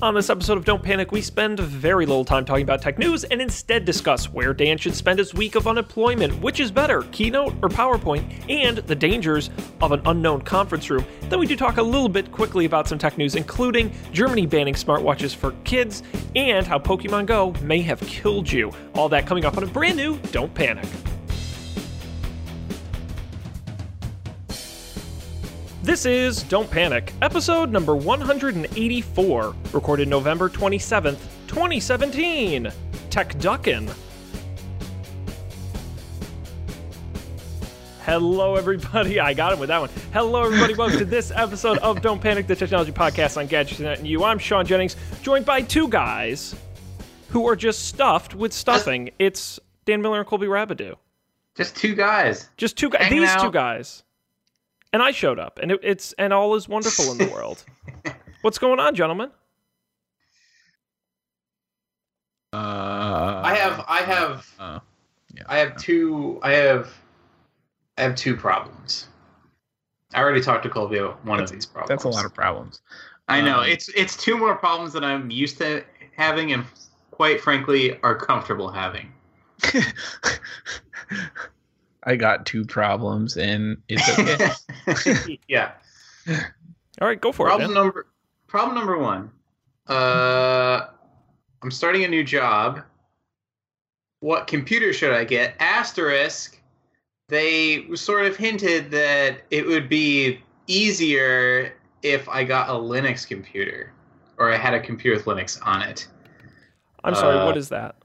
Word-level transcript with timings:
On 0.00 0.14
this 0.14 0.30
episode 0.30 0.56
of 0.56 0.64
Don't 0.64 0.80
Panic, 0.80 1.10
we 1.10 1.20
spend 1.20 1.58
very 1.58 2.06
little 2.06 2.24
time 2.24 2.44
talking 2.44 2.62
about 2.62 2.80
tech 2.80 3.00
news 3.00 3.24
and 3.24 3.42
instead 3.42 3.84
discuss 3.84 4.32
where 4.32 4.54
Dan 4.54 4.78
should 4.78 4.94
spend 4.94 5.18
his 5.18 5.34
week 5.34 5.56
of 5.56 5.66
unemployment, 5.66 6.40
which 6.40 6.60
is 6.60 6.70
better, 6.70 7.02
Keynote 7.10 7.52
or 7.62 7.68
PowerPoint, 7.68 8.48
and 8.48 8.78
the 8.78 8.94
dangers 8.94 9.50
of 9.80 9.90
an 9.90 10.00
unknown 10.04 10.42
conference 10.42 10.88
room. 10.88 11.04
Then 11.22 11.40
we 11.40 11.48
do 11.48 11.56
talk 11.56 11.78
a 11.78 11.82
little 11.82 12.08
bit 12.08 12.30
quickly 12.30 12.64
about 12.64 12.86
some 12.86 12.96
tech 12.96 13.18
news, 13.18 13.34
including 13.34 13.92
Germany 14.12 14.46
banning 14.46 14.74
smartwatches 14.74 15.34
for 15.34 15.50
kids 15.64 16.04
and 16.36 16.64
how 16.64 16.78
Pokemon 16.78 17.26
Go 17.26 17.52
may 17.62 17.80
have 17.80 18.00
killed 18.02 18.52
you. 18.52 18.70
All 18.94 19.08
that 19.08 19.26
coming 19.26 19.44
up 19.44 19.56
on 19.56 19.64
a 19.64 19.66
brand 19.66 19.96
new 19.96 20.16
Don't 20.30 20.54
Panic. 20.54 20.86
This 25.88 26.04
is 26.04 26.42
Don't 26.42 26.70
Panic, 26.70 27.14
episode 27.22 27.70
number 27.70 27.96
184, 27.96 29.54
recorded 29.72 30.06
November 30.06 30.50
27th, 30.50 31.16
2017. 31.46 32.70
Tech 33.08 33.32
Duckin. 33.38 33.90
Hello, 38.02 38.56
everybody. 38.56 39.18
I 39.20 39.32
got 39.32 39.54
him 39.54 39.60
with 39.60 39.68
that 39.70 39.80
one. 39.80 39.88
Hello, 40.12 40.44
everybody. 40.44 40.74
Welcome 40.74 40.98
to 40.98 41.06
this 41.06 41.30
episode 41.30 41.78
of 41.78 42.02
Don't 42.02 42.20
Panic, 42.20 42.46
the 42.46 42.54
technology 42.54 42.92
podcast 42.92 43.38
on 43.38 43.46
Gadgets 43.46 43.80
and 43.80 44.06
You. 44.06 44.24
I'm 44.24 44.38
Sean 44.38 44.66
Jennings, 44.66 44.94
joined 45.22 45.46
by 45.46 45.62
two 45.62 45.88
guys 45.88 46.54
who 47.30 47.48
are 47.48 47.56
just 47.56 47.86
stuffed 47.86 48.34
with 48.34 48.52
stuffing. 48.52 49.08
It's 49.18 49.58
Dan 49.86 50.02
Miller 50.02 50.18
and 50.18 50.26
Colby 50.26 50.48
Rabideau. 50.48 50.96
Just 51.54 51.76
two 51.76 51.94
guys. 51.94 52.50
Just 52.58 52.76
two 52.76 52.90
guys. 52.90 53.08
These 53.08 53.34
two 53.36 53.50
guys. 53.50 54.02
And 54.92 55.02
I 55.02 55.10
showed 55.10 55.38
up, 55.38 55.58
and 55.62 55.72
it, 55.72 55.80
it's 55.82 56.14
and 56.14 56.32
all 56.32 56.54
is 56.54 56.68
wonderful 56.68 57.12
in 57.12 57.18
the 57.18 57.26
world. 57.32 57.64
What's 58.42 58.58
going 58.58 58.80
on, 58.80 58.94
gentlemen? 58.94 59.30
Uh, 62.52 63.42
I 63.44 63.54
have 63.54 63.84
I 63.86 63.98
have 63.98 64.46
Uh, 64.58 64.80
yeah. 65.34 65.42
I 65.46 65.58
have 65.58 65.76
two 65.76 66.40
I 66.42 66.52
have 66.52 66.90
I 67.98 68.02
have 68.02 68.14
two 68.14 68.34
problems. 68.36 69.08
I 70.14 70.20
already 70.22 70.40
talked 70.40 70.62
to 70.62 70.70
Colby 70.70 70.96
about 70.98 71.22
one 71.26 71.40
of 71.40 71.50
these 71.50 71.66
problems. 71.66 71.88
That's 71.90 72.04
a 72.04 72.08
lot 72.08 72.24
of 72.24 72.32
problems. 72.32 72.80
I 73.28 73.42
know. 73.42 73.58
um, 73.58 73.68
It's 73.68 73.90
it's 73.90 74.16
two 74.16 74.38
more 74.38 74.56
problems 74.56 74.94
that 74.94 75.04
I'm 75.04 75.30
used 75.30 75.58
to 75.58 75.84
having 76.16 76.52
and 76.52 76.64
quite 77.10 77.42
frankly 77.42 78.00
are 78.02 78.16
comfortable 78.16 78.70
having. 78.70 79.12
I 82.08 82.16
got 82.16 82.46
two 82.46 82.64
problems, 82.64 83.36
and 83.36 83.76
it's 83.86 84.18
okay. 84.88 85.38
yeah. 85.48 85.72
All 87.00 87.06
right, 87.06 87.20
go 87.20 87.32
for 87.32 87.46
problem 87.46 87.70
it. 87.70 87.74
Problem 87.74 87.84
number 87.84 88.06
problem 88.46 88.74
number 88.76 88.98
one. 88.98 89.30
Uh 89.86 90.86
I'm 91.62 91.70
starting 91.70 92.04
a 92.04 92.08
new 92.08 92.24
job. 92.24 92.82
What 94.20 94.46
computer 94.46 94.92
should 94.94 95.12
I 95.12 95.24
get? 95.24 95.54
Asterisk. 95.60 96.60
They 97.28 97.86
sort 97.94 98.24
of 98.24 98.36
hinted 98.36 98.90
that 98.92 99.42
it 99.50 99.66
would 99.66 99.90
be 99.90 100.40
easier 100.66 101.74
if 102.02 102.26
I 102.28 102.42
got 102.42 102.70
a 102.70 102.72
Linux 102.72 103.26
computer, 103.26 103.92
or 104.38 104.50
I 104.50 104.56
had 104.56 104.72
a 104.72 104.80
computer 104.80 105.16
with 105.16 105.26
Linux 105.26 105.58
on 105.66 105.82
it. 105.82 106.08
I'm 107.04 107.14
sorry. 107.14 107.36
uh, 107.38 107.44
what 107.44 107.58
is 107.58 107.68
that? 107.68 107.96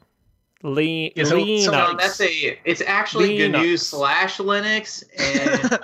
Le- 0.64 0.81
Yeah, 0.81 1.23
so, 1.25 1.38
Linux. 1.38 1.66
so 1.66 1.72
no, 1.72 1.95
that's 1.97 2.19
a. 2.22 2.58
It's 2.66 2.81
actually 2.81 3.38
Linux. 3.38 3.52
GNU 3.52 3.78
slash 3.78 4.38
Linux, 4.38 5.03
and 5.19 5.80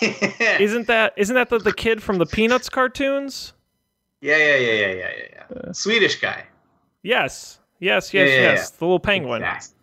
Isn't 0.60 0.86
that 0.88 1.12
isn't 1.16 1.34
that 1.34 1.48
the, 1.50 1.58
the 1.58 1.72
kid 1.72 2.02
from 2.02 2.18
the 2.18 2.26
Peanuts 2.26 2.68
cartoons? 2.68 3.52
yeah, 4.20 4.36
yeah, 4.36 4.56
yeah, 4.56 4.72
yeah, 4.72 4.86
yeah, 4.86 4.94
yeah, 4.94 5.44
yeah. 5.66 5.72
Swedish 5.72 6.20
guy. 6.20 6.44
Yes, 7.02 7.58
yes, 7.80 8.12
yes, 8.14 8.28
Yeah, 8.30 8.34
yes. 8.42 8.70
The 8.70 8.84
little 8.84 8.98
penguin. 9.00 9.42
Exactly. 9.42 9.76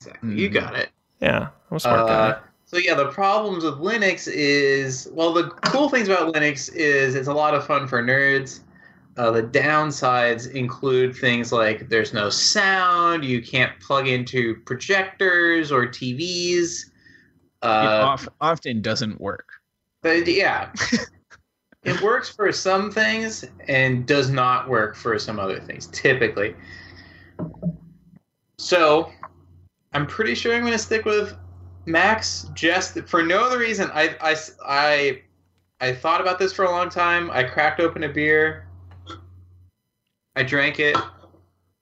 Exactly. 0.00 0.34
You 0.34 0.50
Mhm. 0.50 0.52
got 0.54 0.74
it. 0.76 0.88
Yeah, 1.20 1.48
I'm 1.70 1.76
a 1.76 1.80
smart 1.80 2.00
Uh, 2.00 2.06
guy. 2.32 2.38
so 2.66 2.76
yeah, 2.78 2.94
the 2.94 3.08
problems 3.08 3.64
with 3.64 3.74
Linux 3.74 4.28
is 4.32 5.08
well, 5.12 5.32
the 5.32 5.48
cool 5.66 5.88
things 5.88 6.08
about 6.08 6.32
Linux 6.34 6.72
is 6.74 7.14
it's 7.14 7.28
a 7.28 7.34
lot 7.34 7.54
of 7.54 7.66
fun 7.66 7.86
for 7.88 8.02
nerds. 8.02 8.60
Uh, 9.16 9.30
the 9.30 9.42
downsides 9.42 10.50
include 10.50 11.16
things 11.16 11.50
like 11.50 11.88
there's 11.88 12.12
no 12.12 12.28
sound, 12.28 13.24
you 13.24 13.40
can't 13.40 13.72
plug 13.80 14.08
into 14.08 14.56
projectors 14.66 15.72
or 15.72 15.86
TVs. 15.86 16.90
Uh, 17.62 18.02
off, 18.04 18.28
often 18.40 18.82
doesn't 18.82 19.18
work. 19.18 19.48
but 20.02 20.26
yeah, 20.26 20.70
it 21.84 22.00
works 22.02 22.28
for 22.28 22.52
some 22.52 22.90
things 22.90 23.44
and 23.68 24.06
does 24.06 24.28
not 24.28 24.68
work 24.68 24.94
for 24.94 25.18
some 25.18 25.40
other 25.40 25.60
things, 25.60 25.86
typically. 25.86 26.54
So, 28.58 29.10
I'm 29.94 30.06
pretty 30.06 30.34
sure 30.34 30.54
I'm 30.54 30.60
going 30.60 30.72
to 30.72 30.78
stick 30.78 31.06
with 31.06 31.34
Macs 31.86 32.50
just 32.52 32.98
for 33.06 33.22
no 33.22 33.44
other 33.44 33.58
reason. 33.58 33.90
I, 33.94 34.14
I, 34.20 34.36
I, 34.66 35.22
I 35.80 35.92
thought 35.94 36.20
about 36.20 36.38
this 36.38 36.52
for 36.52 36.66
a 36.66 36.70
long 36.70 36.90
time. 36.90 37.30
I 37.30 37.44
cracked 37.44 37.80
open 37.80 38.02
a 38.02 38.08
beer. 38.08 38.65
I 40.36 40.42
drank 40.42 40.78
it, 40.78 40.96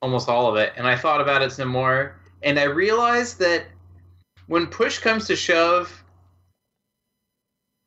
almost 0.00 0.28
all 0.28 0.48
of 0.48 0.56
it, 0.56 0.72
and 0.76 0.86
I 0.86 0.96
thought 0.96 1.20
about 1.20 1.42
it 1.42 1.52
some 1.52 1.68
more. 1.68 2.16
And 2.42 2.58
I 2.58 2.64
realized 2.64 3.38
that 3.40 3.66
when 4.46 4.66
push 4.66 4.98
comes 4.98 5.26
to 5.26 5.36
shove, 5.36 6.04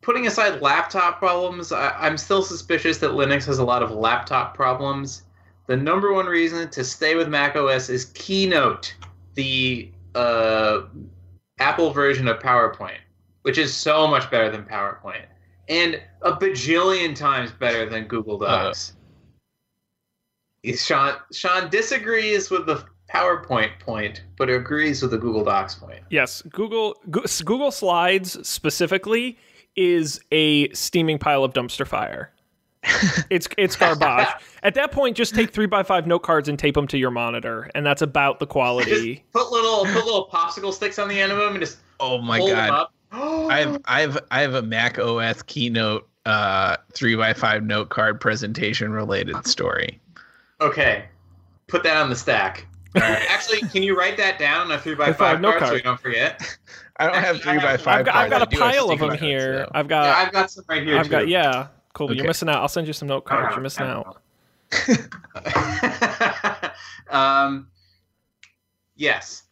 putting 0.02 0.28
aside 0.28 0.62
laptop 0.62 1.20
problems, 1.20 1.72
I, 1.72 1.90
I'm 1.92 2.18
still 2.18 2.44
suspicious 2.44 2.98
that 3.00 3.12
Linux 3.12 3.46
has 3.46 3.60
a 3.60 3.64
lot 3.64 3.82
of 3.82 3.92
laptop 3.92 4.54
problems. 4.54 5.24
The 5.68 5.78
number 5.78 6.14
one 6.14 6.26
reason 6.26 6.70
to 6.70 6.84
stay 6.84 7.16
with 7.16 7.28
Mac 7.28 7.56
OS 7.56 7.90
is 7.90 8.06
Keynote, 8.06 8.94
the 9.36 9.92
uh, 10.16 10.82
Apple 11.60 11.92
version 11.92 12.28
of 12.28 12.40
PowerPoint, 12.40 13.00
which 13.42 13.58
is 13.58 13.74
so 13.74 14.08
much 14.08 14.30
better 14.30 14.50
than 14.50 14.64
PowerPoint 14.64 15.26
and 15.70 16.02
a 16.22 16.34
bajillion 16.34 17.16
times 17.16 17.52
better 17.52 17.88
than 17.90 18.06
Google 18.06 18.38
Docs. 18.38 18.94
Sean 20.76 21.16
Sean 21.32 21.70
disagrees 21.70 22.50
with 22.50 22.66
the 22.66 22.84
PowerPoint 23.14 23.80
point, 23.80 24.24
but 24.38 24.50
agrees 24.50 25.02
with 25.02 25.12
the 25.12 25.18
Google 25.18 25.44
Docs 25.44 25.76
point. 25.76 26.02
Yes, 26.10 26.42
Google 26.50 26.96
Google 27.10 27.72
Slides 27.72 28.48
specifically 28.48 29.38
is 29.76 30.20
a 30.32 30.70
steaming 30.70 31.18
pile 31.20 31.44
of 31.44 31.54
dumpster 31.54 31.88
fire. 31.88 32.34
it's 33.30 33.48
it's 33.58 33.76
garbage. 33.76 34.28
At 34.64 34.76
that 34.76 34.92
point, 34.92 35.16
just 35.18 35.36
take 35.36 35.52
three 35.52 35.66
by 35.66 35.84
five 35.84 36.08
note 36.08 36.24
cards 36.24 36.48
and 36.50 36.58
tape 36.58 36.76
them 36.76 36.88
to 36.88 36.98
your 36.98 37.12
monitor, 37.12 37.70
and 37.76 37.86
that's 37.86 38.02
about 38.02 38.40
the 38.40 38.48
quality. 38.48 39.24
Put 39.34 39.52
little 39.52 39.86
put 39.86 40.06
little 40.06 40.30
popsicle 40.32 40.74
sticks 40.74 41.00
on 41.00 41.08
the 41.08 41.20
end 41.20 41.32
of 41.32 41.38
them 41.38 41.52
and 41.52 41.60
just 41.60 41.78
Oh 42.00 42.20
my 42.20 42.38
hold 42.38 42.52
them 42.52 42.70
god! 42.70 42.72
up. 42.72 42.94
I 43.52 43.60
have 43.60 43.82
I 43.86 44.02
have 44.02 44.20
I 44.32 44.42
have 44.42 44.54
a 44.54 44.62
Mac 44.62 45.00
OS 45.00 45.42
keynote 45.44 46.08
uh 46.26 46.78
three 46.94 47.16
by 47.16 47.34
five 47.34 47.64
note 47.64 47.90
card 47.90 48.20
presentation 48.22 48.92
related 48.92 49.46
story. 49.48 50.00
Okay. 50.62 51.06
Put 51.68 51.84
that 51.84 51.98
on 51.98 52.10
the 52.10 52.16
stack. 52.16 52.66
Actually, 52.96 53.60
can 53.70 53.84
you 53.84 53.98
write 53.98 54.18
that 54.18 54.40
down 54.40 54.68
on 54.68 54.72
a 54.72 54.80
three 54.80 54.96
by 54.96 55.08
five, 55.08 55.18
five 55.18 55.42
note 55.42 55.58
card, 55.58 55.62
so 55.62 55.66
card. 55.66 55.76
we 55.76 55.82
don't 55.82 56.00
forget? 56.00 56.58
I 56.98 57.06
don't 57.06 57.16
have 57.16 57.36
Actually, 57.36 57.52
I 57.52 57.54
three 57.54 57.62
by 57.62 57.72
have- 57.72 57.82
five. 57.82 58.00
I've 58.00 58.06
got, 58.06 58.16
I've 58.16 58.30
got 58.30 58.42
a 58.42 58.46
cards. 58.46 58.56
I 58.56 58.56
do 58.56 58.64
have 58.64 58.74
pile 58.74 58.92
of 58.92 59.00
them 59.00 59.10
notes, 59.10 59.22
here. 59.22 59.58
though. 59.58 59.72
I've 59.74 59.86
yeah, 59.86 59.90
got 59.90 60.18
I've 60.28 60.34
got 60.34 60.52
some 60.52 60.66
right 60.68 60.84
here. 60.84 60.98
I've 60.98 61.10
got 61.10 61.22
too. 61.22 61.28
yeah. 61.28 61.68
Colby, 61.94 62.16
you're 62.16 62.28
missing 62.28 62.50
out. 62.50 62.62
I'll 62.62 62.68
send 62.68 62.88
you 62.88 62.94
some 62.94 63.08
note 63.08 63.26
cards. 63.26 63.56
You're 63.56 63.62
missing 63.62 63.86
out. 63.88 64.22
um, 67.10 67.68
yes. 68.96 69.44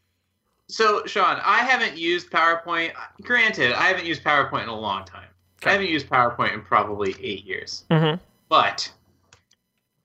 So, 0.68 1.06
Sean, 1.06 1.40
I 1.44 1.60
haven't 1.60 1.98
used 1.98 2.30
PowerPoint. 2.32 2.92
Granted, 3.22 3.74
I 3.74 3.84
haven't 3.88 4.06
used 4.06 4.24
PowerPoint 4.24 4.64
in 4.64 4.70
a 4.70 4.80
long 4.80 5.06
time. 5.06 5.28
Okay. 5.62 5.70
I 5.70 5.74
haven't 5.74 5.90
used 5.90 6.10
PowerPoint 6.10 6.54
in 6.54 6.62
probably 6.62 7.16
eight 7.22 7.46
years. 7.46 7.86
Mhm. 7.90 8.20
But, 8.50 8.92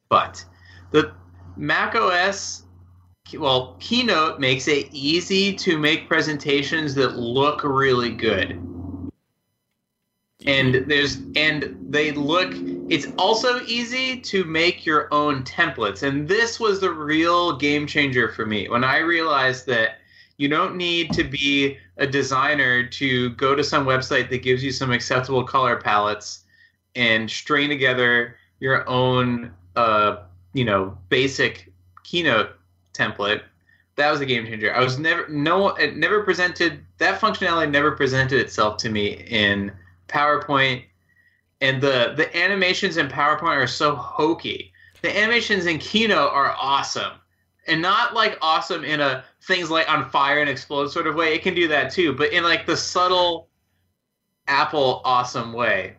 but 0.08 0.44
the 0.90 1.12
Mac 1.56 1.94
OS, 1.94 2.64
well, 3.38 3.76
Keynote 3.80 4.40
makes 4.40 4.66
it 4.66 4.88
easy 4.92 5.52
to 5.54 5.78
make 5.78 6.08
presentations 6.08 6.94
that 6.94 7.16
look 7.16 7.62
really 7.62 8.10
good. 8.10 8.60
And 10.46 10.86
there's 10.86 11.18
and 11.36 11.76
they 11.90 12.12
look 12.12 12.54
it's 12.88 13.08
also 13.18 13.60
easy 13.66 14.18
to 14.20 14.42
make 14.44 14.86
your 14.86 15.12
own 15.12 15.44
templates. 15.44 16.02
And 16.02 16.26
this 16.26 16.58
was 16.58 16.80
the 16.80 16.90
real 16.90 17.56
game 17.56 17.86
changer 17.86 18.30
for 18.30 18.46
me. 18.46 18.66
When 18.68 18.82
i 18.82 18.98
realized 18.98 19.66
that 19.66 19.98
you 20.38 20.48
don't 20.48 20.76
need 20.76 21.12
to 21.12 21.22
be 21.22 21.76
a 21.98 22.06
designer 22.06 22.82
to 22.86 23.28
go 23.30 23.54
to 23.54 23.62
some 23.62 23.84
website 23.84 24.30
that 24.30 24.42
gives 24.42 24.64
you 24.64 24.72
some 24.72 24.90
acceptable 24.90 25.44
color 25.44 25.76
palettes 25.76 26.44
and 26.94 27.30
string 27.30 27.68
together 27.68 28.36
your 28.58 28.88
own 28.88 29.52
uh, 29.76 30.22
you 30.52 30.64
know 30.64 30.96
basic 31.08 31.72
keynote 32.04 32.50
template 32.92 33.42
that 33.96 34.10
was 34.10 34.20
a 34.20 34.26
game 34.26 34.46
changer 34.46 34.74
i 34.74 34.82
was 34.82 34.98
never 34.98 35.28
no 35.28 35.68
it 35.68 35.96
never 35.96 36.22
presented 36.22 36.84
that 36.98 37.20
functionality 37.20 37.70
never 37.70 37.92
presented 37.92 38.40
itself 38.40 38.76
to 38.76 38.88
me 38.88 39.24
in 39.28 39.72
PowerPoint, 40.10 40.84
and 41.60 41.80
the 41.80 42.14
the 42.16 42.36
animations 42.36 42.96
in 42.96 43.08
PowerPoint 43.08 43.56
are 43.56 43.66
so 43.66 43.94
hokey. 43.94 44.72
the 45.02 45.16
animations 45.16 45.64
in 45.64 45.78
Keynote 45.78 46.30
are 46.32 46.54
awesome. 46.60 47.12
And 47.66 47.80
not 47.80 48.14
like 48.14 48.36
awesome 48.42 48.84
in 48.84 49.00
a 49.00 49.24
things 49.42 49.70
like 49.70 49.88
on 49.88 50.10
fire 50.10 50.40
and 50.40 50.50
explode 50.50 50.88
sort 50.88 51.06
of 51.06 51.14
way. 51.14 51.34
It 51.34 51.42
can 51.42 51.54
do 51.54 51.68
that 51.68 51.90
too, 51.90 52.12
but 52.12 52.32
in 52.32 52.42
like 52.42 52.66
the 52.66 52.76
subtle 52.76 53.48
Apple 54.46 55.00
awesome 55.04 55.52
way. 55.52 55.96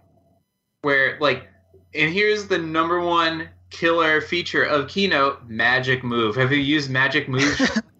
Where 0.81 1.17
like 1.19 1.47
and 1.95 2.13
here's 2.13 2.47
the 2.47 2.57
number 2.57 2.99
one 2.99 3.49
killer 3.71 4.21
feature 4.21 4.63
of 4.63 4.87
Keynote, 4.87 5.47
Magic 5.47 6.03
Move. 6.03 6.35
Have 6.35 6.51
you 6.51 6.59
used 6.59 6.89
Magic 6.89 7.27
Move? 7.27 7.59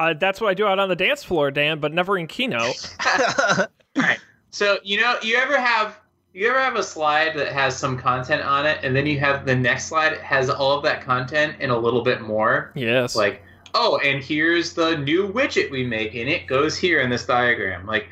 Uh, 0.00 0.12
that's 0.12 0.40
what 0.40 0.48
I 0.48 0.54
do 0.54 0.66
out 0.66 0.80
on 0.80 0.88
the 0.88 0.96
dance 0.96 1.22
floor, 1.22 1.52
Dan, 1.52 1.78
but 1.78 1.92
never 1.92 2.18
in 2.18 2.26
Keynote. 2.26 2.96
All 3.58 3.66
right. 3.96 4.18
So 4.50 4.78
you 4.82 5.00
know, 5.00 5.16
you 5.22 5.36
ever 5.36 5.58
have 5.58 6.00
you 6.32 6.48
ever 6.48 6.60
have 6.60 6.74
a 6.74 6.82
slide 6.82 7.36
that 7.36 7.52
has 7.52 7.76
some 7.76 7.96
content 7.96 8.42
on 8.42 8.66
it, 8.66 8.78
and 8.82 8.94
then 8.94 9.06
you 9.06 9.20
have 9.20 9.46
the 9.46 9.54
next 9.54 9.86
slide 9.86 10.18
has 10.18 10.50
all 10.50 10.76
of 10.76 10.82
that 10.82 11.00
content 11.00 11.56
and 11.60 11.70
a 11.70 11.78
little 11.78 12.02
bit 12.02 12.20
more. 12.20 12.72
Yes. 12.74 13.14
Like, 13.14 13.42
oh, 13.74 13.98
and 13.98 14.22
here's 14.22 14.74
the 14.74 14.98
new 14.98 15.32
widget 15.32 15.70
we 15.70 15.86
make, 15.86 16.16
and 16.16 16.28
it 16.28 16.48
goes 16.48 16.76
here 16.76 17.00
in 17.00 17.08
this 17.08 17.24
diagram. 17.24 17.86
Like 17.86 18.08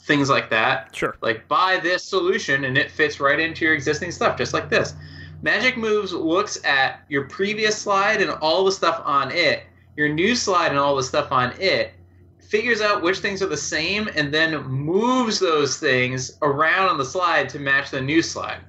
things 0.00 0.28
like 0.28 0.50
that. 0.50 0.94
sure. 0.94 1.16
Like 1.20 1.46
buy 1.46 1.78
this 1.80 2.02
solution, 2.02 2.64
and 2.64 2.76
it 2.76 2.90
fits 2.90 3.20
right 3.20 3.38
into 3.38 3.64
your 3.64 3.74
existing 3.74 4.10
stuff, 4.10 4.36
just 4.36 4.52
like 4.52 4.68
this. 4.68 4.94
Magic 5.42 5.76
Moves 5.76 6.12
looks 6.12 6.62
at 6.64 7.02
your 7.08 7.24
previous 7.24 7.76
slide 7.76 8.22
and 8.22 8.30
all 8.30 8.64
the 8.64 8.72
stuff 8.72 9.02
on 9.04 9.30
it, 9.30 9.64
your 9.96 10.08
new 10.08 10.34
slide 10.34 10.68
and 10.68 10.78
all 10.78 10.96
the 10.96 11.02
stuff 11.02 11.30
on 11.30 11.52
it, 11.60 11.92
figures 12.40 12.80
out 12.80 13.02
which 13.02 13.18
things 13.18 13.42
are 13.42 13.48
the 13.48 13.56
same, 13.56 14.08
and 14.14 14.32
then 14.32 14.62
moves 14.64 15.38
those 15.38 15.78
things 15.78 16.38
around 16.42 16.88
on 16.88 16.98
the 16.98 17.04
slide 17.04 17.48
to 17.50 17.58
match 17.58 17.90
the 17.90 18.00
new 18.00 18.22
slide. 18.22 18.60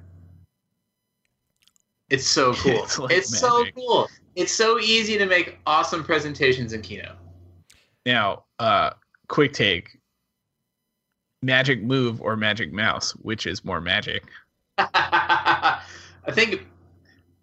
It's 2.10 2.26
so 2.26 2.52
cool. 2.54 2.82
It's 2.84 2.98
like 2.98 3.12
it's 3.12 3.38
so 3.38 3.64
cool. 3.74 4.08
It's 4.34 4.52
so 4.52 4.78
easy 4.78 5.18
to 5.18 5.26
make 5.26 5.58
awesome 5.66 6.04
presentations 6.04 6.72
in 6.72 6.82
Keynote. 6.82 7.16
now, 8.06 8.44
uh, 8.58 8.90
quick 9.28 9.52
take. 9.52 9.98
Magic 11.42 11.82
move 11.82 12.20
or 12.20 12.36
magic 12.36 12.72
mouse, 12.72 13.12
which 13.12 13.46
is 13.46 13.64
more 13.64 13.80
magic? 13.80 14.24
I 16.26 16.32
think 16.32 16.66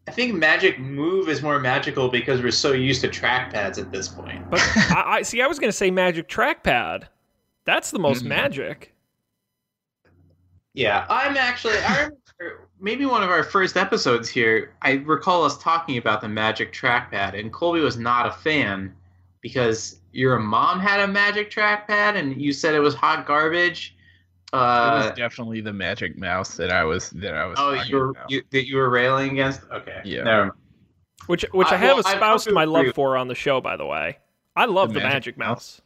I 0.08 0.12
think 0.12 0.36
Magic 0.36 0.80
Move 0.80 1.30
is 1.30 1.42
more 1.42 1.60
magical 1.60 2.10
because 2.10 2.42
we're 2.42 2.52
so 2.52 2.74
used 2.74 3.02
to 3.02 3.08
trackpads 3.08 3.80
at 3.80 3.92
this 3.92 4.08
point. 4.08 4.48
But 4.52 4.62
I, 4.76 5.04
I 5.08 5.22
see. 5.24 5.42
I 5.42 5.48
was 5.48 5.58
going 5.58 5.70
to 5.72 5.76
say 5.78 5.90
Magic 5.90 6.28
Trackpad. 6.30 7.06
That's 7.66 7.90
the 7.92 7.98
most 8.00 8.24
Mhm. 8.24 8.28
magic. 8.28 8.94
Yeah, 10.74 11.06
I'm 11.10 11.38
actually 11.38 11.78
I 11.78 11.94
remember 12.40 12.68
maybe 12.80 13.06
one 13.06 13.24
of 13.24 13.30
our 13.30 13.44
first 13.44 13.78
episodes 13.78 14.28
here. 14.30 14.74
I 14.82 14.94
recall 15.06 15.44
us 15.44 15.58
talking 15.58 15.98
about 15.98 16.22
the 16.22 16.28
Magic 16.30 16.74
Trackpad, 16.74 17.40
and 17.40 17.52
Colby 17.52 17.80
was 17.80 17.98
not 17.98 18.28
a 18.28 18.32
fan 18.32 18.94
because 19.42 20.02
your 20.12 20.38
mom 20.38 20.80
had 20.80 21.00
a 21.00 21.08
Magic 21.08 21.50
Trackpad, 21.50 22.16
and 22.16 22.40
you 22.40 22.52
said 22.52 22.76
it 22.76 22.80
was 22.80 22.94
hot 22.94 23.26
garbage. 23.26 23.95
It 24.54 24.58
Uh, 24.58 25.04
was 25.10 25.18
definitely 25.18 25.60
the 25.62 25.74
magic 25.74 26.18
mouse 26.18 26.56
that 26.58 26.72
I 26.72 26.84
was 26.84 27.10
that 27.12 27.34
I 27.36 27.46
was. 27.46 27.58
oh, 27.60 27.74
you 27.74 27.96
were 27.98 28.10
about. 28.12 28.30
you, 28.32 28.44
that 28.52 28.68
you 28.68 28.78
were 28.78 28.90
railing 28.90 29.32
against. 29.32 29.62
Okay, 29.72 30.02
Yeah. 30.06 30.24
never 30.24 30.42
mind. 30.46 30.52
Which 31.28 31.46
which 31.52 31.68
I, 31.70 31.74
I- 31.76 31.78
have 31.78 31.96
well, 31.98 32.04
I 32.08 32.14
espoused 32.14 32.52
my 32.52 32.66
love 32.66 32.88
for 32.94 33.18
on 33.18 33.28
the 33.28 33.36
show, 33.36 33.60
by 33.62 33.76
the 33.78 33.86
way. 33.86 34.20
I 34.56 34.66
love 34.66 34.90
the, 34.90 34.96
The 34.96 35.06
Magic, 35.06 35.38
Magic 35.38 35.38
Mouse. 35.38 35.82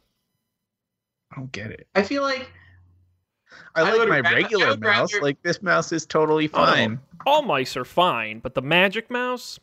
I 1.32 1.36
don't 1.36 1.50
get 1.52 1.70
it. 1.70 1.86
I 1.94 2.02
feel 2.02 2.22
like 2.22 2.50
I, 3.74 3.80
I 3.82 3.92
like 3.94 4.08
my 4.08 4.20
ra- 4.20 4.28
I 4.30 4.32
regular 4.34 4.76
mouse. 4.76 5.12
rather- 5.12 5.22
Like 5.24 5.42
this 5.42 5.62
mouse 5.62 5.92
is 5.92 6.04
totally 6.06 6.46
Oh, 6.52 6.64
fine. 6.66 7.00
All 7.26 7.42
mice 7.42 7.76
are 7.76 7.84
fine, 7.84 8.38
but 8.40 8.54
the 8.54 8.62
Magic 8.62 9.10
Mouse, 9.10 9.58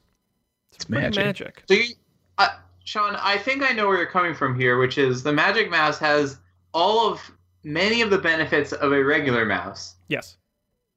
it's 0.74 0.86
pretty 0.86 1.02
magic. 1.04 1.24
magic. 1.26 1.64
So, 1.68 1.74
you, 1.76 1.94
uh, 2.38 2.50
Sean, 2.84 3.16
I 3.16 3.38
think 3.38 3.64
I 3.64 3.74
know 3.74 3.88
where 3.88 3.98
you're 3.98 4.06
coming 4.06 4.34
from 4.36 4.60
here, 4.60 4.78
which 4.78 4.98
is 4.98 5.24
the 5.24 5.34
Magic 5.34 5.70
Mouse 5.70 5.98
has 6.00 6.40
all 6.74 7.12
of 7.12 7.32
many 7.64 8.02
of 8.02 8.10
the 8.10 8.18
benefits 8.18 8.74
of 8.74 8.94
a 8.94 9.04
regular 9.04 9.46
mouse, 9.46 9.96
Yes, 10.08 10.38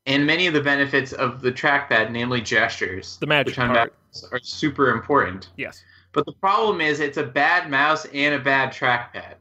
and 0.07 0.27
many 0.27 0.47
of 0.47 0.55
the 0.55 0.61
benefits 0.61 1.12
of 1.12 1.41
the 1.41 1.53
trackpad, 1.53 2.11
namely 2.11 2.41
gestures, 2.41 3.19
the 3.19 3.27
magic 3.27 3.53
which 3.53 3.59
on 3.59 3.75
part. 3.75 3.95
Are 4.33 4.41
super 4.43 4.91
important. 4.91 5.51
Yes. 5.57 5.85
But 6.12 6.27
the 6.27 6.33
problem 6.33 6.81
is, 6.81 6.99
it's 6.99 7.19
a 7.19 7.23
bad 7.23 7.71
mouse 7.71 8.05
and 8.07 8.35
a 8.35 8.41
bad 8.41 8.73
trackpad. 8.73 9.35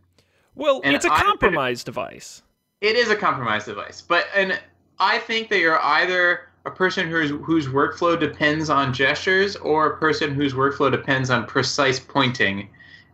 Well, 0.53 0.81
And 0.83 0.95
it's 0.95 1.05
a 1.05 1.09
compromise 1.09 1.83
device. 1.83 2.43
It 2.81 2.95
is 2.95 3.09
a 3.09 3.15
compromise 3.15 3.65
device, 3.65 4.01
but 4.01 4.27
and 4.35 4.59
I 4.99 5.17
think 5.19 5.49
that 5.49 5.59
you're 5.59 5.81
either 5.81 6.49
a 6.65 6.71
person 6.71 7.09
whose 7.09 7.31
whose 7.43 7.67
workflow 7.67 8.19
depends 8.19 8.69
on 8.69 8.93
gestures 8.93 9.55
or 9.55 9.87
a 9.87 9.97
person 9.97 10.33
whose 10.35 10.53
workflow 10.53 10.91
depends 10.91 11.29
on 11.29 11.45
precise 11.45 11.99
pointing, 11.99 12.69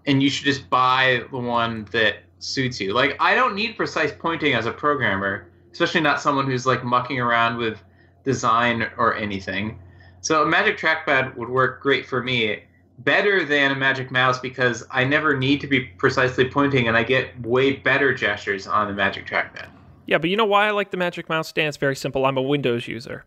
and 0.06 0.22
you 0.22 0.30
should 0.30 0.46
just 0.46 0.70
buy 0.70 1.24
the 1.32 1.38
one 1.38 1.88
that 1.92 2.18
suits 2.40 2.80
you. 2.80 2.94
Like 2.94 3.16
I 3.20 3.36
don't 3.36 3.56
need 3.56 3.78
precise 3.78 4.12
pointing 4.18 4.54
as 4.54 4.66
a 4.66 4.72
programmer, 4.72 5.48
especially 5.72 6.02
not 6.02 6.22
someone 6.22 6.46
who's 6.46 6.66
like 6.66 6.84
mucking 6.84 7.20
around 7.20 7.58
with 7.58 7.82
design 8.24 8.90
or 8.98 9.16
anything. 9.16 9.80
So 10.22 10.42
a 10.42 10.46
Magic 10.46 10.78
Trackpad 10.78 11.36
would 11.36 11.50
work 11.50 11.82
great 11.82 12.06
for 12.06 12.24
me, 12.24 12.64
better 13.00 13.46
than 13.46 13.72
a 13.72 13.76
Magic 13.76 14.10
Mouse 14.10 14.40
because 14.40 14.84
I 14.90 15.04
never 15.04 15.38
need 15.38 15.62
to 15.62 15.68
be 15.68 15.82
precisely 15.82 16.50
pointing, 16.50 16.88
and 16.88 16.98
I 16.98 17.04
get 17.04 17.40
way 17.42 17.74
better 17.74 18.14
gestures 18.14 18.66
on 18.68 18.88
the 18.88 18.94
Magic 18.94 19.28
Trackpad. 19.28 19.68
Yeah, 20.08 20.18
but 20.18 20.30
you 20.30 20.38
know 20.38 20.46
why 20.46 20.68
I 20.68 20.72
like 20.72 20.92
the 20.92 20.98
Magic 20.98 21.30
Mouse? 21.30 21.54
It's 21.56 21.78
very 21.78 21.96
simple. 21.96 22.26
I'm 22.26 22.38
a 22.38 22.42
Windows 22.42 22.88
user, 22.88 23.26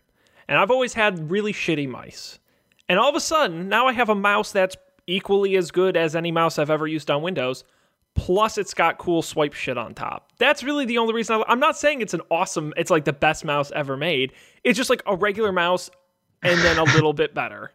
and 0.48 0.58
I've 0.58 0.70
always 0.70 0.94
had 0.94 1.30
really 1.30 1.52
shitty 1.52 1.88
mice. 1.88 2.38
And 2.88 2.98
all 2.98 3.08
of 3.10 3.14
a 3.14 3.20
sudden, 3.20 3.68
now 3.68 3.86
I 3.86 3.92
have 3.92 4.08
a 4.08 4.14
mouse 4.14 4.50
that's 4.50 4.76
equally 5.06 5.56
as 5.56 5.70
good 5.70 5.96
as 5.96 6.16
any 6.16 6.32
mouse 6.32 6.58
I've 6.58 6.70
ever 6.70 6.86
used 6.86 7.10
on 7.10 7.22
Windows. 7.22 7.64
Plus, 8.18 8.58
it's 8.58 8.74
got 8.74 8.98
cool 8.98 9.22
swipe 9.22 9.54
shit 9.54 9.78
on 9.78 9.94
top. 9.94 10.30
That's 10.38 10.62
really 10.62 10.84
the 10.84 10.98
only 10.98 11.14
reason. 11.14 11.36
I, 11.36 11.44
I'm 11.48 11.60
not 11.60 11.76
saying 11.78 12.00
it's 12.02 12.14
an 12.14 12.20
awesome. 12.30 12.74
It's 12.76 12.90
like 12.90 13.04
the 13.04 13.12
best 13.12 13.44
mouse 13.44 13.70
ever 13.74 13.96
made. 13.96 14.32
It's 14.64 14.76
just 14.76 14.90
like 14.90 15.02
a 15.06 15.16
regular 15.16 15.52
mouse, 15.52 15.88
and 16.42 16.58
then 16.60 16.78
a 16.78 16.84
little 16.94 17.12
bit 17.12 17.34
better. 17.34 17.72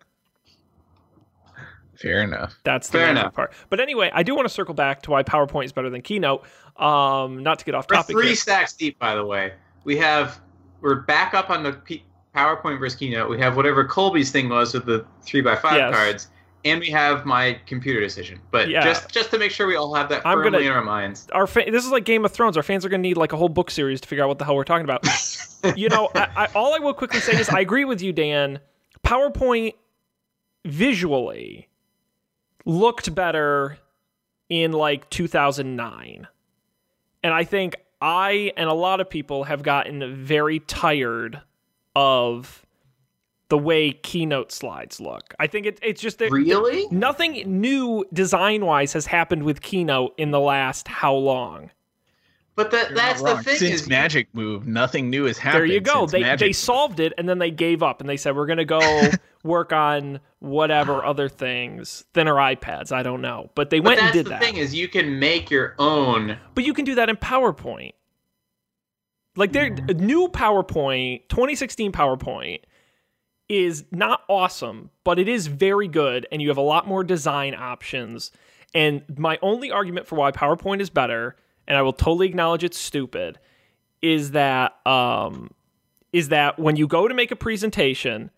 Fair 1.98 2.22
enough. 2.24 2.60
That's 2.64 2.90
the 2.90 2.98
Fair 3.00 3.12
enough. 3.12 3.34
part. 3.34 3.54
But 3.70 3.80
anyway, 3.80 4.12
I 4.14 4.24
do 4.24 4.36
want 4.36 4.48
to 4.48 4.54
circle 4.54 4.74
back 4.74 5.04
to 5.04 5.12
why 5.12 5.24
PowerPoint 5.24 5.66
is 5.66 5.72
better 5.72 5.90
than 5.90 6.02
Keynote. 6.02 6.44
Um, 6.76 7.44
not 7.44 7.60
to 7.60 7.66
get 7.66 7.76
off 7.76 7.86
We're 7.90 7.98
topic. 7.98 8.16
three 8.16 8.26
here. 8.28 8.36
stacks 8.36 8.74
deep, 8.74 8.98
by 9.00 9.16
the 9.16 9.24
way. 9.26 9.54
We 9.84 9.96
have 9.98 10.40
we're 10.82 11.02
back 11.02 11.34
up 11.34 11.50
on 11.50 11.64
the 11.64 11.74
P- 11.74 12.04
PowerPoint 12.36 12.80
versus 12.80 12.98
Keynote. 12.98 13.30
We 13.30 13.40
have 13.40 13.56
whatever 13.56 13.86
Colby's 13.86 14.32
thing 14.32 14.50
was 14.50 14.74
with 14.74 14.86
the 14.86 15.06
three 15.22 15.42
by 15.42 15.56
five 15.56 15.78
Yes. 15.78 15.94
cards, 15.96 16.28
and 16.66 16.80
we 16.80 16.90
have 16.90 17.26
my 17.26 17.60
computer 17.66 18.00
decision. 18.00 18.40
But 18.52 18.70
Yeah. 18.70 18.84
just 18.84 19.10
just 19.12 19.32
to 19.32 19.38
make 19.40 19.52
sure 19.52 19.68
we 19.68 19.76
all 19.76 19.94
have 19.96 20.10
that 20.10 20.24
firmly 20.24 20.52
gonna- 20.52 20.60
in 20.66 20.72
our 20.72 20.84
minds. 20.84 21.28
our 21.32 21.46
fa- 21.48 21.66
this 21.70 21.86
is 21.86 21.92
like 21.92 22.06
Game 22.06 22.24
of 22.26 22.32
Thrones. 22.32 22.56
Our 22.58 22.64
fans 22.64 22.86
are 22.86 22.90
going 22.90 23.02
to 23.04 23.08
need 23.08 23.18
like 23.18 23.34
a 23.34 23.38
whole 23.38 23.50
book 23.50 23.70
series 23.72 24.00
to 24.02 24.08
figure 24.08 24.24
out 24.24 24.28
what 24.30 24.40
the 24.40 24.46
hell 24.46 24.56
we're 24.56 24.64
talking 24.64 24.86
about. 24.86 25.06
you 25.78 25.90
know, 25.90 26.10
I, 26.16 26.28
I, 26.36 26.48
all 26.56 26.74
I 26.74 26.80
will 26.80 26.94
quickly 26.94 27.20
say 27.20 27.40
is 27.40 27.50
I 27.50 27.60
agree 27.60 27.86
with 27.86 28.02
you, 28.02 28.14
Dan. 28.14 28.60
PowerPoint 29.06 29.74
visually 30.66 31.68
looked 32.66 33.14
better 33.14 33.78
in 34.50 34.72
like 34.72 35.10
2009. 35.10 36.28
And 37.24 37.34
I 37.34 37.44
think 37.44 37.76
I 38.02 38.52
and 38.58 38.70
a 38.70 38.74
lot 38.74 39.00
of 39.02 39.10
people 39.10 39.46
have 39.46 39.64
gotten 39.64 40.16
very 40.26 40.60
tired 40.60 41.42
of 41.96 42.63
the 43.50 43.58
way 43.58 43.92
keynote 43.92 44.52
slides 44.52 45.00
look. 45.00 45.34
I 45.40 45.48
think 45.48 45.66
it, 45.68 45.80
it's 45.84 46.02
just 46.02 46.18
that 46.20 46.32
Really? 46.32 46.88
nothing 46.90 47.60
new 47.62 48.04
design 48.14 48.66
wise 48.66 48.94
has 48.94 49.06
happened 49.06 49.44
with 49.44 49.62
keynote 49.62 50.14
in 50.18 50.32
the 50.32 50.40
last 50.40 50.88
how 50.88 51.14
long 51.14 51.70
But 52.56 52.72
that 52.72 52.90
You're 52.90 52.96
that's 52.98 53.22
the 53.22 53.38
thing 53.44 53.58
Since 53.58 53.82
is 53.82 53.90
Magic 53.90 54.28
Move, 54.34 54.66
nothing 54.66 55.10
new 55.10 55.26
has 55.26 55.38
happened. 55.38 55.60
there 55.62 55.66
you 55.66 55.82
go 55.82 56.08
they, 56.08 56.22
Magic 56.22 56.40
they 56.40 56.50
Move. 56.50 56.56
solved 56.56 57.00
it 57.00 57.14
and 57.18 57.28
then 57.30 57.38
they 57.40 57.52
gave 57.52 57.84
up 57.84 58.00
and 58.00 58.10
they 58.10 58.18
said 58.18 58.36
we're 58.36 58.46
going 58.48 58.58
to 58.58 58.66
go 58.66 59.12
work 59.44 59.74
on 59.74 60.20
whatever 60.40 61.04
other 61.06 61.28
things 61.30 62.06
thinner 62.14 62.36
ipads 62.36 62.92
i 62.92 63.04
don't 63.04 63.22
know 63.22 63.50
but 63.56 63.70
they 63.70 63.80
but 63.80 63.90
went 63.98 64.02
and 64.02 64.14
did 64.14 64.26
the 64.26 64.30
that 64.32 64.42
thing 64.42 64.56
is 64.58 64.74
you 64.74 64.88
can 64.88 65.20
make 65.20 65.52
your 65.52 65.76
own. 65.80 66.38
but 66.56 66.64
you 66.64 66.74
can 66.74 66.86
do 66.86 66.96
that 66.96 67.10
in 67.10 67.18
powerpoint 67.18 67.92
like 69.36 69.52
their 69.52 69.70
Mm-hmm. 69.72 70.06
new 70.06 70.28
powerpoint 70.30 71.28
2016 71.30 71.92
powerpoint 71.92 72.60
is 73.50 73.86
not 73.92 74.22
awesome 74.30 74.90
but 75.04 75.20
it 75.20 75.28
is 75.28 75.48
very 75.48 75.88
good 75.88 76.26
and 76.32 76.42
you 76.42 76.48
have 76.48 76.58
a 76.58 76.62
lot 76.62 76.88
more 76.88 77.04
design 77.04 77.54
options 77.54 78.32
and 78.74 79.04
my 79.18 79.38
only 79.42 79.70
argument 79.70 80.08
for 80.08 80.16
why 80.16 80.32
powerpoint 80.32 80.80
is 80.80 80.90
better 80.90 81.36
and 81.68 81.78
i 81.78 81.82
will 81.82 81.94
totally 81.94 82.28
acknowledge 82.28 82.64
it's 82.64 82.78
stupid 82.80 83.38
is 84.02 84.32
that 84.32 84.76
um 84.88 85.52
is 86.14 86.30
that 86.30 86.58
when 86.58 86.76
you 86.76 86.88
go 86.88 87.08
to 87.08 87.14
make 87.14 87.32
a 87.32 87.36
presentation 87.36 88.32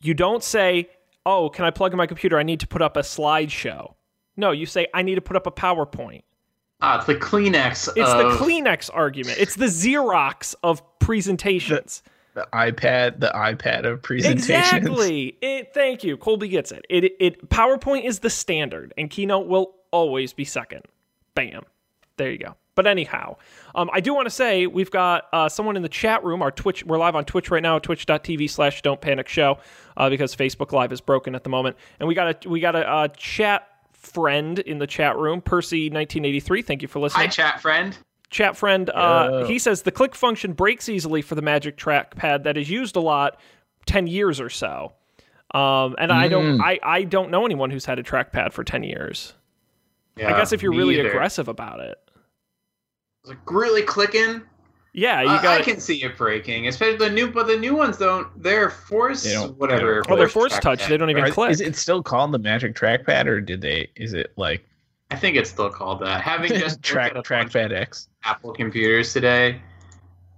you 0.00 0.14
don't 0.14 0.44
say 0.44 0.88
oh 1.24 1.48
can 1.48 1.64
i 1.64 1.70
plug 1.70 1.92
in 1.92 1.98
my 1.98 2.06
computer 2.06 2.38
i 2.38 2.42
need 2.42 2.60
to 2.60 2.66
put 2.66 2.80
up 2.80 2.96
a 2.96 3.00
slideshow 3.00 3.94
no 4.36 4.52
you 4.52 4.66
say 4.66 4.86
i 4.94 5.02
need 5.02 5.16
to 5.16 5.20
put 5.20 5.36
up 5.36 5.46
a 5.46 5.52
powerpoint 5.52 6.22
Ah, 6.80 6.98
it's 6.98 7.06
the 7.06 7.14
Kleenex. 7.14 7.88
it's 7.96 8.10
of, 8.10 8.18
the 8.18 8.44
Kleenex 8.44 8.90
argument. 8.92 9.38
It's 9.40 9.56
the 9.56 9.64
Xerox 9.66 10.54
of 10.62 10.82
presentations. 10.98 12.02
the 12.04 12.10
iPad, 12.52 13.20
the 13.20 13.32
iPad 13.34 13.86
of 13.86 14.02
presentations. 14.02 14.48
Exactly. 14.48 15.36
It, 15.40 15.72
thank 15.72 16.04
you. 16.04 16.16
Colby 16.16 16.48
gets 16.48 16.72
it. 16.72 16.84
It 16.90 17.12
it 17.18 17.48
PowerPoint 17.48 18.04
is 18.04 18.20
the 18.20 18.30
standard, 18.30 18.92
and 18.98 19.10
Keynote 19.10 19.46
will 19.46 19.74
always 19.90 20.32
be 20.32 20.44
second. 20.44 20.82
Bam. 21.34 21.64
There 22.16 22.30
you 22.30 22.38
go. 22.38 22.56
But 22.74 22.86
anyhow, 22.86 23.36
um, 23.74 23.88
I 23.92 24.00
do 24.00 24.14
want 24.14 24.26
to 24.26 24.30
say 24.30 24.66
we've 24.66 24.90
got 24.90 25.28
uh, 25.32 25.48
someone 25.48 25.76
in 25.76 25.82
the 25.82 25.88
chat 25.88 26.22
room. 26.22 26.42
Our 26.42 26.50
Twitch, 26.50 26.84
we're 26.84 26.98
live 26.98 27.16
on 27.16 27.24
Twitch 27.24 27.50
right 27.50 27.62
now, 27.62 27.78
twitch.tv 27.78 28.50
slash 28.50 28.82
Don't 28.82 29.00
Panic 29.00 29.28
Show, 29.28 29.58
uh, 29.96 30.10
because 30.10 30.36
Facebook 30.36 30.72
Live 30.72 30.92
is 30.92 31.00
broken 31.00 31.34
at 31.34 31.42
the 31.42 31.50
moment, 31.50 31.76
and 31.98 32.06
we 32.06 32.14
got 32.14 32.44
a 32.44 32.48
we 32.48 32.60
got 32.60 32.76
a 32.76 32.86
uh, 32.86 33.08
chat 33.16 33.66
friend 33.92 34.58
in 34.58 34.78
the 34.78 34.86
chat 34.86 35.16
room, 35.16 35.40
Percy1983. 35.40 36.64
Thank 36.64 36.82
you 36.82 36.88
for 36.88 37.00
listening. 37.00 37.26
Hi, 37.26 37.30
chat 37.30 37.62
friend. 37.62 37.96
Chat 38.30 38.56
friend, 38.56 38.90
uh, 38.90 39.28
Yo. 39.30 39.46
he 39.46 39.58
says 39.58 39.82
the 39.82 39.92
click 39.92 40.14
function 40.14 40.52
breaks 40.52 40.88
easily 40.88 41.22
for 41.22 41.34
the 41.36 41.42
Magic 41.42 41.76
Trackpad 41.76 42.42
that 42.42 42.56
is 42.56 42.68
used 42.68 42.96
a 42.96 43.00
lot, 43.00 43.38
ten 43.86 44.06
years 44.06 44.40
or 44.40 44.50
so. 44.50 44.92
Um, 45.54 45.94
and 45.98 46.10
I 46.12 46.26
don't, 46.28 46.58
Mm. 46.58 46.60
I, 46.60 46.80
I 46.82 47.02
don't 47.04 47.30
know 47.30 47.46
anyone 47.46 47.70
who's 47.70 47.84
had 47.84 47.98
a 48.00 48.02
trackpad 48.02 48.52
for 48.52 48.64
ten 48.64 48.82
years. 48.82 49.32
Yeah, 50.16 50.34
I 50.34 50.38
guess 50.38 50.52
if 50.52 50.60
you're 50.62 50.72
really 50.72 50.98
either. 50.98 51.08
aggressive 51.08 51.46
about 51.46 51.78
it, 51.80 51.96
It's 53.22 53.28
like 53.30 53.50
really 53.50 53.82
clicking. 53.82 54.42
yeah, 54.92 55.22
you 55.22 55.28
I- 55.28 55.42
got. 55.42 55.60
I 55.60 55.62
can 55.62 55.78
see 55.78 56.02
it 56.02 56.16
breaking, 56.18 56.66
especially 56.66 56.96
the 56.96 57.10
new. 57.10 57.30
But 57.30 57.46
the 57.46 57.56
new 57.56 57.76
ones 57.76 57.96
don't. 57.96 58.26
They're 58.42 58.70
force 58.70 59.22
They 59.22 59.34
don't- 59.34 59.56
whatever. 59.56 60.02
oh, 60.08 60.16
they're 60.16 60.28
force 60.28 60.58
touch. 60.58 60.80
trackpad. 60.80 60.88
They 60.88 60.96
don't 60.96 61.10
even 61.10 61.24
Are- 61.24 61.30
click. 61.30 61.52
Is 61.52 61.60
it 61.60 61.76
still 61.76 62.02
called 62.02 62.32
the 62.32 62.38
Magic 62.40 62.74
Trackpad, 62.74 63.26
or 63.26 63.40
did 63.40 63.60
they? 63.60 63.88
Is 63.94 64.14
it 64.14 64.32
like 64.36 64.64
I 65.10 65.16
think 65.16 65.36
it's 65.36 65.50
still 65.50 65.70
called 65.70 66.00
that. 66.00 66.20
Having 66.22 66.52
just 66.58 66.82
Track 66.82 67.14
looked 67.14 67.30
at 67.30 67.40
a 67.40 67.44
bunch 67.44 67.52
Trackpad 67.52 67.72
X? 67.72 68.08
Apple 68.24 68.52
computers 68.52 69.12
today, 69.12 69.60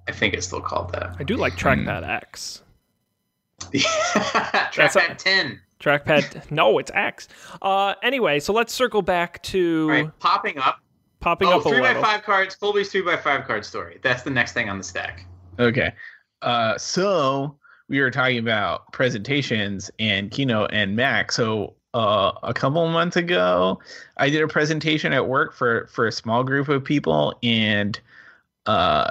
I 0.07 0.13
think 0.13 0.35
it's 0.35 0.47
still 0.47 0.61
called 0.61 0.93
that. 0.93 1.17
I 1.19 1.25
do 1.25 1.37
like 1.37 1.55
Trackpad 1.57 2.07
X. 2.07 2.63
Trackpad 3.73 5.19
ten. 5.19 5.61
Trackpad, 5.81 6.51
no, 6.51 6.79
it's 6.79 6.91
X. 6.95 7.29
Uh, 7.63 7.95
anyway, 8.03 8.41
so 8.41 8.53
let's 8.53 8.73
circle 8.73 9.03
back 9.03 9.43
to 9.45 9.85
All 9.85 9.91
right, 9.91 10.19
popping 10.19 10.59
up. 10.59 10.81
popping 11.21 11.49
Oh, 11.49 11.61
up 11.61 11.67
a 11.67 11.69
three 11.69 11.79
by 11.81 11.89
level. 11.89 12.03
five 12.03 12.23
cards. 12.23 12.55
Colby's 12.57 12.91
three 12.91 13.03
by 13.03 13.17
five 13.17 13.47
card 13.47 13.65
story. 13.65 13.99
That's 14.03 14.23
the 14.23 14.31
next 14.31 14.53
thing 14.53 14.69
on 14.69 14.79
the 14.79 14.85
stack. 14.85 15.25
Okay. 15.59 15.93
Uh, 16.43 16.77
so 16.79 17.57
we 17.89 18.01
were 18.01 18.11
talking 18.11 18.39
about 18.39 18.93
presentations 18.93 19.91
and 19.99 20.31
Keynote 20.31 20.71
and 20.73 20.95
Mac. 20.97 21.31
So 21.33 21.75
uh, 21.99 22.39
a 22.45 22.55
couple 22.55 22.87
months 22.87 23.17
ago, 23.17 23.81
I 24.19 24.31
did 24.31 24.41
a 24.41 24.47
presentation 24.47 25.13
at 25.13 25.27
work 25.27 25.53
for 25.53 25.89
for 25.89 26.07
a 26.07 26.13
small 26.13 26.45
group 26.45 26.69
of 26.69 26.85
people, 26.85 27.37
and 27.43 27.99
uh, 28.67 29.11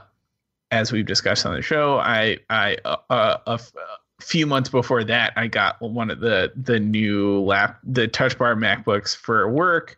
as 0.72 0.94
we've 0.94 1.06
discussed 1.06 1.46
on 1.46 1.54
the 1.54 1.62
show, 1.62 1.98
I 1.98 2.38
I 2.50 2.78
uh, 2.86 2.96
uh, 3.10 3.58
few 4.22 4.48
months 4.48 4.70
before 4.70 5.04
that, 5.04 5.34
I 5.36 5.48
got 5.48 5.82
one 5.82 6.10
of 6.10 6.22
the 6.22 6.54
the 6.56 6.80
new 6.80 7.42
lap 7.42 7.78
the 7.84 8.08
Touch 8.08 8.38
Bar 8.38 8.56
MacBooks 8.56 9.14
for 9.14 9.52
work, 9.52 9.98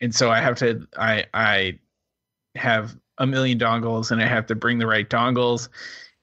and 0.00 0.14
so 0.14 0.30
I 0.30 0.40
have 0.40 0.54
to 0.58 0.86
I 0.96 1.24
I 1.34 1.80
have 2.54 2.96
a 3.18 3.26
million 3.26 3.58
dongles 3.58 4.12
and 4.12 4.22
I 4.22 4.28
have 4.28 4.46
to 4.46 4.54
bring 4.54 4.78
the 4.78 4.86
right 4.86 5.10
dongles. 5.10 5.68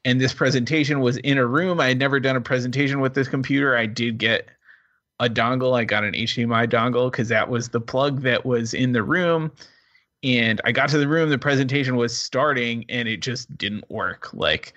And 0.06 0.22
this 0.22 0.34
presentation 0.34 1.02
was 1.02 1.18
in 1.18 1.38
a 1.38 1.46
room. 1.46 1.82
I 1.82 1.90
had 1.90 2.00
never 2.00 2.22
done 2.22 2.38
a 2.38 2.42
presentation 2.42 3.02
with 3.02 3.16
this 3.16 3.28
computer. 3.28 3.76
I 3.76 3.86
did 3.86 4.18
get 4.18 4.48
a 5.20 5.30
dongle. 5.30 5.78
I 5.78 5.84
got 5.84 6.04
an 6.04 6.14
HDMI 6.14 6.70
dongle 6.70 7.12
because 7.12 7.30
that 7.30 7.50
was 7.50 7.70
the 7.70 7.82
plug 7.82 8.22
that 8.22 8.46
was 8.46 8.74
in 8.74 8.92
the 8.92 9.04
room. 9.04 9.52
And 10.24 10.60
I 10.66 10.72
got 10.72 10.90
to 10.90 10.98
the 10.98 11.08
room, 11.08 11.30
the 11.30 11.38
presentation 11.38 11.96
was 11.96 12.18
starting 12.18 12.86
and 12.90 13.08
it 13.08 13.18
just 13.22 13.56
didn't 13.58 13.90
work. 13.90 14.34
Like 14.34 14.74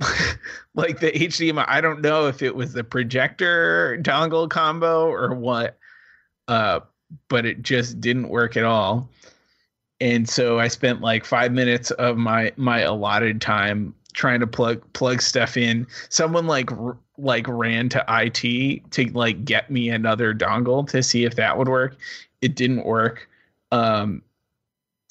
like 0.74 1.00
the 1.00 1.12
HDMI, 1.12 1.64
I 1.66 1.80
don't 1.80 2.00
know 2.00 2.26
if 2.26 2.42
it 2.42 2.54
was 2.54 2.72
the 2.72 2.84
projector 2.84 3.98
dongle 4.02 4.48
combo 4.48 5.06
or 5.06 5.34
what. 5.34 5.78
Uh, 6.48 6.80
but 7.28 7.44
it 7.46 7.62
just 7.62 8.00
didn't 8.00 8.28
work 8.28 8.56
at 8.56 8.64
all 8.64 9.08
and 10.00 10.28
so 10.28 10.58
I 10.58 10.68
spent 10.68 11.00
like 11.00 11.24
five 11.24 11.52
minutes 11.52 11.90
of 11.92 12.16
my 12.16 12.52
my 12.56 12.80
allotted 12.80 13.40
time 13.40 13.94
trying 14.12 14.40
to 14.40 14.46
plug 14.46 14.82
plug 14.92 15.22
stuff 15.22 15.56
in. 15.56 15.86
Someone 16.08 16.46
like 16.46 16.72
r- 16.72 16.96
like 17.22 17.46
ran 17.48 17.88
to 17.90 18.04
IT 18.08 18.90
to 18.90 19.04
like 19.12 19.44
get 19.44 19.70
me 19.70 19.90
another 19.90 20.34
dongle 20.34 20.88
to 20.88 21.02
see 21.02 21.24
if 21.24 21.36
that 21.36 21.56
would 21.58 21.68
work. 21.68 21.96
It 22.40 22.56
didn't 22.56 22.84
work. 22.84 23.28
Um, 23.72 24.22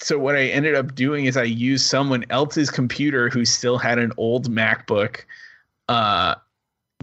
so 0.01 0.17
what 0.17 0.35
I 0.35 0.45
ended 0.45 0.75
up 0.75 0.95
doing 0.95 1.25
is 1.25 1.35
I 1.35 1.43
used 1.43 1.85
someone 1.85 2.25
else's 2.29 2.69
computer 2.69 3.29
who 3.29 3.43
still 3.45 3.77
had 3.77 3.99
an 3.99 4.13
old 4.17 4.49
MacBook 4.49 5.23
uh, 5.89 6.35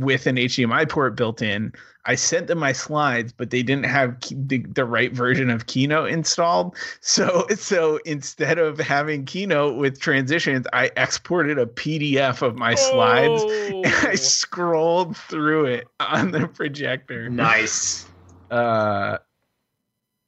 with 0.00 0.26
an 0.26 0.36
HDMI 0.36 0.88
port 0.88 1.16
built 1.16 1.40
in. 1.40 1.72
I 2.04 2.14
sent 2.14 2.46
them 2.46 2.58
my 2.58 2.72
slides, 2.72 3.32
but 3.32 3.50
they 3.50 3.62
didn't 3.62 3.86
have 3.86 4.16
the, 4.30 4.58
the 4.58 4.84
right 4.84 5.12
version 5.12 5.50
of 5.50 5.66
Keynote 5.66 6.10
installed. 6.10 6.76
So 7.00 7.46
so 7.54 7.98
instead 8.04 8.58
of 8.58 8.78
having 8.78 9.24
Keynote 9.24 9.76
with 9.78 9.98
transitions, 10.00 10.66
I 10.72 10.90
exported 10.96 11.58
a 11.58 11.66
PDF 11.66 12.42
of 12.42 12.56
my 12.56 12.74
slides. 12.74 13.44
And 13.44 13.86
I 13.86 14.12
Oh. 14.12 14.16
scrolled 14.16 15.16
through 15.16 15.66
it 15.66 15.88
on 16.00 16.30
the 16.30 16.46
projector. 16.48 17.28
Nice. 17.28 18.06
Uh, 18.48 19.18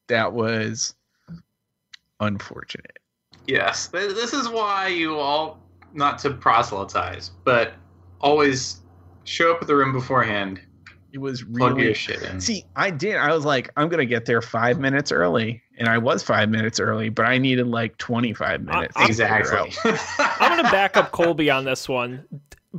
that 0.08 0.32
was 0.32 0.92
unfortunate. 2.18 2.98
Yes, 3.46 3.86
this 3.86 4.32
is 4.32 4.48
why 4.48 4.88
you 4.88 5.16
all 5.16 5.60
not 5.92 6.18
to 6.20 6.30
proselytize, 6.30 7.30
but 7.44 7.74
always 8.20 8.80
show 9.28 9.52
up 9.52 9.60
at 9.62 9.68
the 9.68 9.76
room 9.76 9.92
beforehand. 9.92 10.60
It 11.12 11.18
was 11.18 11.42
Plug 11.42 11.72
really 11.72 11.86
your 11.86 11.94
shit 11.94 12.22
in. 12.22 12.40
See, 12.40 12.64
I 12.76 12.90
did. 12.90 13.16
I 13.16 13.32
was 13.34 13.44
like, 13.44 13.70
I'm 13.76 13.88
gonna 13.88 14.04
get 14.04 14.26
there 14.26 14.42
five 14.42 14.78
minutes 14.78 15.10
early, 15.10 15.62
and 15.78 15.88
I 15.88 15.96
was 15.98 16.22
five 16.22 16.50
minutes 16.50 16.78
early, 16.80 17.08
but 17.08 17.24
I 17.24 17.38
needed 17.38 17.66
like 17.66 17.96
25 17.98 18.62
minutes. 18.62 18.94
to 18.94 19.04
exactly. 19.04 19.58
out. 19.58 19.98
I'm 20.40 20.50
going 20.52 20.64
to 20.64 20.70
back 20.70 20.96
up 20.98 21.12
Colby 21.12 21.48
on 21.50 21.64
this 21.64 21.88
one. 21.88 22.26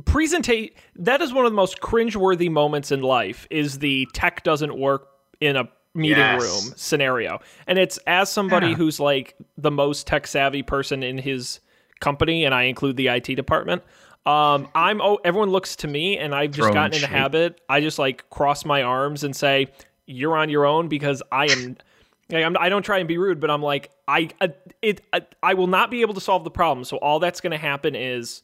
Presentate 0.00 0.74
that 0.96 1.20
is 1.20 1.32
one 1.32 1.44
of 1.44 1.50
the 1.52 1.56
most 1.56 1.80
cringeworthy 1.80 2.48
moments 2.50 2.92
in 2.92 3.02
life 3.02 3.46
is 3.50 3.80
the 3.80 4.06
tech 4.12 4.44
doesn't 4.44 4.78
work 4.78 5.08
in 5.40 5.56
a 5.56 5.68
meeting 5.94 6.18
Yes. 6.18 6.40
room 6.42 6.72
scenario. 6.76 7.40
And 7.66 7.78
it's 7.78 7.98
as 8.06 8.30
somebody 8.30 8.68
Yeah. 8.68 8.74
who's 8.76 9.00
like 9.00 9.34
the 9.58 9.70
most 9.72 10.06
tech 10.06 10.28
savvy 10.28 10.62
person 10.62 11.02
in 11.02 11.18
his 11.18 11.58
company 12.00 12.44
and 12.44 12.54
I 12.54 12.62
include 12.64 12.96
the 12.96 13.08
IT 13.08 13.34
department. 13.34 13.82
Um, 14.26 14.68
I'm 14.74 15.00
oh 15.00 15.18
everyone 15.24 15.50
looks 15.50 15.76
to 15.76 15.88
me 15.88 16.18
and 16.18 16.34
I've 16.34 16.50
just 16.50 16.58
Throwing 16.58 16.74
gotten 16.74 16.94
in 16.96 17.00
the 17.00 17.06
shade. 17.06 17.16
habit. 17.16 17.60
I 17.68 17.80
just 17.80 17.98
like 17.98 18.28
cross 18.30 18.64
my 18.64 18.82
arms 18.82 19.24
and 19.24 19.34
say 19.34 19.68
you're 20.06 20.36
on 20.36 20.50
your 20.50 20.66
own 20.66 20.88
because 20.88 21.22
I 21.32 21.46
am 21.46 21.76
like, 22.30 22.44
I'm, 22.44 22.56
I 22.58 22.68
don't 22.68 22.82
try 22.82 22.98
and 22.98 23.08
be 23.08 23.16
rude, 23.16 23.40
but 23.40 23.50
I'm 23.50 23.62
like 23.62 23.90
I 24.06 24.28
uh, 24.40 24.48
it 24.82 25.00
uh, 25.12 25.20
I 25.42 25.54
will 25.54 25.68
not 25.68 25.90
be 25.90 26.02
able 26.02 26.14
to 26.14 26.20
solve 26.20 26.44
the 26.44 26.50
problem. 26.50 26.84
So 26.84 26.98
all 26.98 27.18
that's 27.18 27.40
going 27.40 27.52
to 27.52 27.58
happen 27.58 27.94
is 27.94 28.42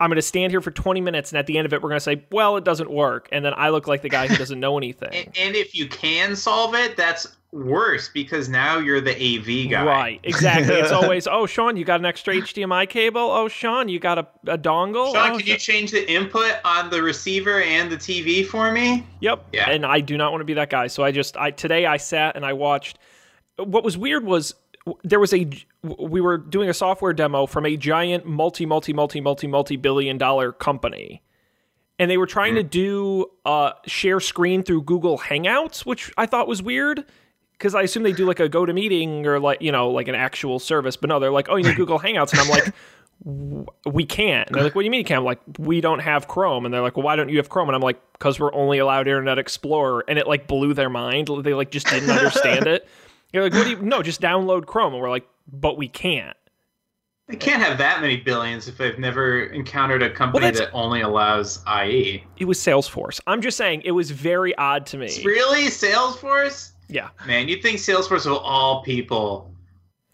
I'm 0.00 0.08
going 0.10 0.16
to 0.16 0.22
stand 0.22 0.50
here 0.50 0.60
for 0.60 0.72
20 0.72 1.00
minutes, 1.00 1.30
and 1.30 1.38
at 1.38 1.46
the 1.46 1.56
end 1.56 1.64
of 1.66 1.72
it, 1.72 1.80
we're 1.80 1.88
going 1.88 2.00
to 2.00 2.00
say, 2.00 2.24
"Well, 2.32 2.56
it 2.56 2.64
doesn't 2.64 2.90
work," 2.90 3.28
and 3.30 3.44
then 3.44 3.52
I 3.56 3.68
look 3.68 3.86
like 3.86 4.02
the 4.02 4.08
guy 4.08 4.26
who 4.26 4.36
doesn't 4.36 4.58
know 4.58 4.76
anything. 4.78 5.10
and, 5.14 5.38
and 5.38 5.56
if 5.56 5.74
you 5.74 5.88
can 5.88 6.34
solve 6.34 6.74
it, 6.74 6.96
that's 6.96 7.28
worse 7.52 8.08
because 8.08 8.48
now 8.48 8.78
you're 8.78 9.00
the 9.00 9.12
AV 9.12 9.70
guy. 9.70 9.84
Right, 9.84 10.20
exactly. 10.24 10.74
It's 10.74 10.90
always, 10.92 11.26
"Oh, 11.26 11.46
Sean, 11.46 11.76
you 11.76 11.84
got 11.84 12.00
an 12.00 12.06
extra 12.06 12.34
HDMI 12.34 12.88
cable? 12.88 13.20
Oh, 13.20 13.48
Sean, 13.48 13.88
you 13.88 14.00
got 14.00 14.18
a, 14.18 14.26
a 14.46 14.58
dongle? 14.58 15.12
Sean, 15.12 15.32
oh, 15.32 15.38
can 15.38 15.46
you 15.46 15.58
change 15.58 15.90
the 15.90 16.10
input 16.10 16.54
on 16.64 16.90
the 16.90 17.02
receiver 17.02 17.62
and 17.62 17.90
the 17.92 17.96
TV 17.96 18.44
for 18.44 18.72
me? 18.72 19.06
Yep. 19.20 19.46
Yeah. 19.52 19.70
And 19.70 19.84
I 19.86 20.00
do 20.00 20.16
not 20.16 20.32
want 20.32 20.40
to 20.40 20.46
be 20.46 20.54
that 20.54 20.70
guy. 20.70 20.86
So 20.86 21.04
I 21.04 21.12
just 21.12 21.36
I 21.36 21.50
today 21.50 21.86
I 21.86 21.98
sat 21.98 22.36
and 22.36 22.44
I 22.44 22.54
watched 22.54 22.98
what 23.56 23.84
was 23.84 23.98
weird 23.98 24.24
was 24.24 24.54
there 25.04 25.20
was 25.20 25.32
a 25.32 25.48
we 25.82 26.20
were 26.20 26.38
doing 26.38 26.68
a 26.68 26.74
software 26.74 27.12
demo 27.12 27.46
from 27.46 27.66
a 27.66 27.76
giant 27.76 28.26
multi 28.26 28.66
multi 28.66 28.92
multi 28.92 29.20
multi 29.20 29.46
multi 29.46 29.76
billion 29.76 30.18
dollar 30.18 30.52
company. 30.52 31.22
And 31.98 32.10
they 32.10 32.16
were 32.16 32.26
trying 32.26 32.54
to 32.54 32.62
do 32.62 33.26
uh 33.44 33.72
share 33.86 34.20
screen 34.20 34.62
through 34.62 34.82
Google 34.82 35.18
Hangouts, 35.18 35.84
which 35.84 36.10
I 36.16 36.26
thought 36.26 36.48
was 36.48 36.62
weird 36.62 37.04
because 37.62 37.76
I 37.76 37.82
assume 37.82 38.02
they 38.02 38.12
do 38.12 38.26
like 38.26 38.40
a 38.40 38.48
go 38.48 38.66
to 38.66 38.72
meeting 38.72 39.24
or 39.24 39.38
like, 39.38 39.62
you 39.62 39.70
know, 39.70 39.88
like 39.88 40.08
an 40.08 40.16
actual 40.16 40.58
service. 40.58 40.96
But 40.96 41.08
no, 41.10 41.20
they're 41.20 41.30
like, 41.30 41.46
"Oh, 41.48 41.54
you 41.54 41.62
need 41.62 41.76
Google 41.76 42.00
Hangouts." 42.00 42.32
And 42.32 42.40
I'm 42.40 42.48
like, 42.48 42.74
we 43.86 44.04
can't. 44.04 44.48
And 44.48 44.56
they're 44.56 44.64
like, 44.64 44.74
what 44.74 44.82
do 44.82 44.86
you 44.86 44.90
mean 44.90 44.98
you 44.98 45.04
can't? 45.04 45.18
I'm 45.18 45.24
like, 45.24 45.38
we 45.56 45.80
don't 45.80 46.00
have 46.00 46.26
Chrome. 46.26 46.64
And 46.64 46.74
they're 46.74 46.82
like, 46.82 46.96
well, 46.96 47.04
why 47.04 47.14
don't 47.14 47.28
you 47.28 47.36
have 47.36 47.48
Chrome? 47.48 47.68
And 47.68 47.76
I'm 47.76 47.82
like, 47.82 48.00
because 48.14 48.40
we're 48.40 48.52
only 48.52 48.78
allowed 48.78 49.06
Internet 49.06 49.38
Explorer. 49.38 50.04
And 50.08 50.18
it 50.18 50.26
like 50.26 50.48
blew 50.48 50.74
their 50.74 50.90
mind. 50.90 51.28
They 51.44 51.54
like 51.54 51.70
just 51.70 51.86
didn't 51.86 52.10
understand 52.10 52.66
it. 52.66 52.88
You're 53.32 53.44
like, 53.44 53.52
what 53.52 53.62
do 53.62 53.70
you? 53.70 53.76
No, 53.76 54.02
just 54.02 54.20
download 54.20 54.66
Chrome. 54.66 54.92
And 54.92 55.00
we're 55.00 55.08
like, 55.08 55.28
but 55.52 55.78
we 55.78 55.86
can't. 55.86 56.36
They 57.28 57.36
can't 57.36 57.62
have 57.62 57.78
that 57.78 58.00
many 58.00 58.16
billions 58.16 58.66
if 58.66 58.76
they've 58.76 58.98
never 58.98 59.44
encountered 59.44 60.02
a 60.02 60.10
company 60.10 60.46
that's- 60.46 60.58
that 60.58 60.76
only 60.76 61.00
allows. 61.02 61.62
IE. 61.84 62.24
It 62.38 62.46
was 62.46 62.58
Salesforce. 62.58 63.20
I'm 63.28 63.40
just 63.40 63.56
saying, 63.56 63.82
it 63.84 63.92
was 63.92 64.10
very 64.10 64.52
odd 64.58 64.84
to 64.86 64.98
me. 64.98 65.22
Really, 65.24 65.66
Salesforce? 65.66 66.71
Yeah. 66.92 67.08
Man, 67.26 67.48
you'd 67.48 67.62
think 67.62 67.78
Salesforce 67.78 68.26
of 68.26 68.38
all 68.42 68.82
people. 68.82 69.52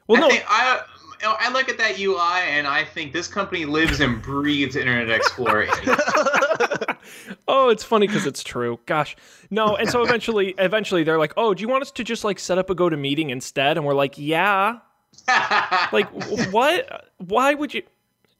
Well, 0.07 0.19
I 0.19 0.21
no, 0.21 0.29
think 0.31 0.45
I 0.49 0.83
I 1.23 1.53
look 1.53 1.69
at 1.69 1.79
that 1.79 1.99
UI 1.99 2.49
and 2.49 2.67
I 2.67 2.85
think 2.85 3.13
this 3.13 3.27
company 3.27 3.65
lives 3.65 4.01
and 4.01 4.23
breathes 4.23 4.77
Internet 4.77 5.11
Explorer. 5.11 5.67
oh, 7.49 7.69
it's 7.71 7.83
funny 7.83 8.07
because 8.07 8.27
it's 8.27 8.43
true. 8.43 8.79
Gosh, 8.87 9.17
no. 9.51 9.77
And 9.77 9.91
so 9.91 10.03
eventually, 10.03 10.55
eventually, 10.59 11.03
they're 11.03 11.19
like, 11.19 11.33
"Oh, 11.37 11.55
do 11.55 11.63
you 11.63 11.69
want 11.69 11.83
us 11.83 11.91
to 11.93 12.05
just 12.05 12.25
like 12.25 12.39
set 12.39 12.59
up 12.59 12.71
a 12.71 12.75
go 12.75 12.89
to 12.89 12.97
meeting 12.97 13.31
instead?" 13.31 13.77
And 13.77 13.85
we're 13.85 13.95
like, 13.95 14.15
"Yeah." 14.17 14.79
like 15.93 16.09
what? 16.53 17.11
Why 17.19 17.55
would 17.55 17.75
you? 17.75 17.83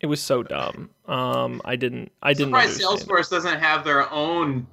It 0.01 0.07
was 0.07 0.21
so 0.21 0.43
dumb. 0.43 0.91
Um, 1.07 1.61
I 1.65 1.75
didn't. 1.75 2.13
I 2.23 2.33
didn't. 2.33 2.49
Surprised 2.51 2.81
Salesforce 2.81 3.31
doesn't 3.31 3.59
have 3.59 3.85
their 3.85 4.11
own 4.13 4.67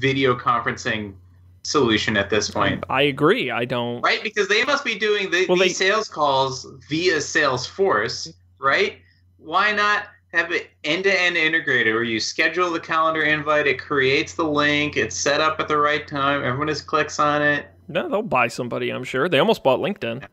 video 0.00 0.34
conferencing 0.34 1.14
solution 1.62 2.16
at 2.16 2.30
this 2.30 2.50
point. 2.50 2.84
I 2.88 3.02
agree. 3.02 3.50
I 3.50 3.64
don't. 3.64 4.00
Right, 4.00 4.22
because 4.22 4.48
they 4.48 4.64
must 4.64 4.84
be 4.84 4.98
doing 4.98 5.30
the, 5.30 5.46
well, 5.48 5.58
these 5.58 5.78
they... 5.78 5.86
sales 5.86 6.08
calls 6.08 6.66
via 6.88 7.16
Salesforce, 7.16 8.32
right? 8.58 8.98
Why 9.38 9.72
not 9.72 10.04
have 10.32 10.50
it 10.50 10.70
end-to-end 10.84 11.36
integrated 11.36 11.94
where 11.94 12.02
you 12.04 12.18
schedule 12.18 12.70
the 12.70 12.80
calendar 12.80 13.22
invite, 13.22 13.66
it 13.66 13.78
creates 13.78 14.34
the 14.34 14.44
link, 14.44 14.96
it's 14.96 15.16
set 15.16 15.40
up 15.40 15.60
at 15.60 15.68
the 15.68 15.76
right 15.76 16.08
time, 16.08 16.42
everyone 16.42 16.68
just 16.68 16.86
clicks 16.86 17.18
on 17.18 17.42
it. 17.42 17.66
No, 17.88 18.08
they'll 18.08 18.22
buy 18.22 18.48
somebody. 18.48 18.90
I'm 18.90 19.04
sure 19.04 19.28
they 19.28 19.38
almost 19.38 19.62
bought 19.62 19.80
LinkedIn. 19.80 20.24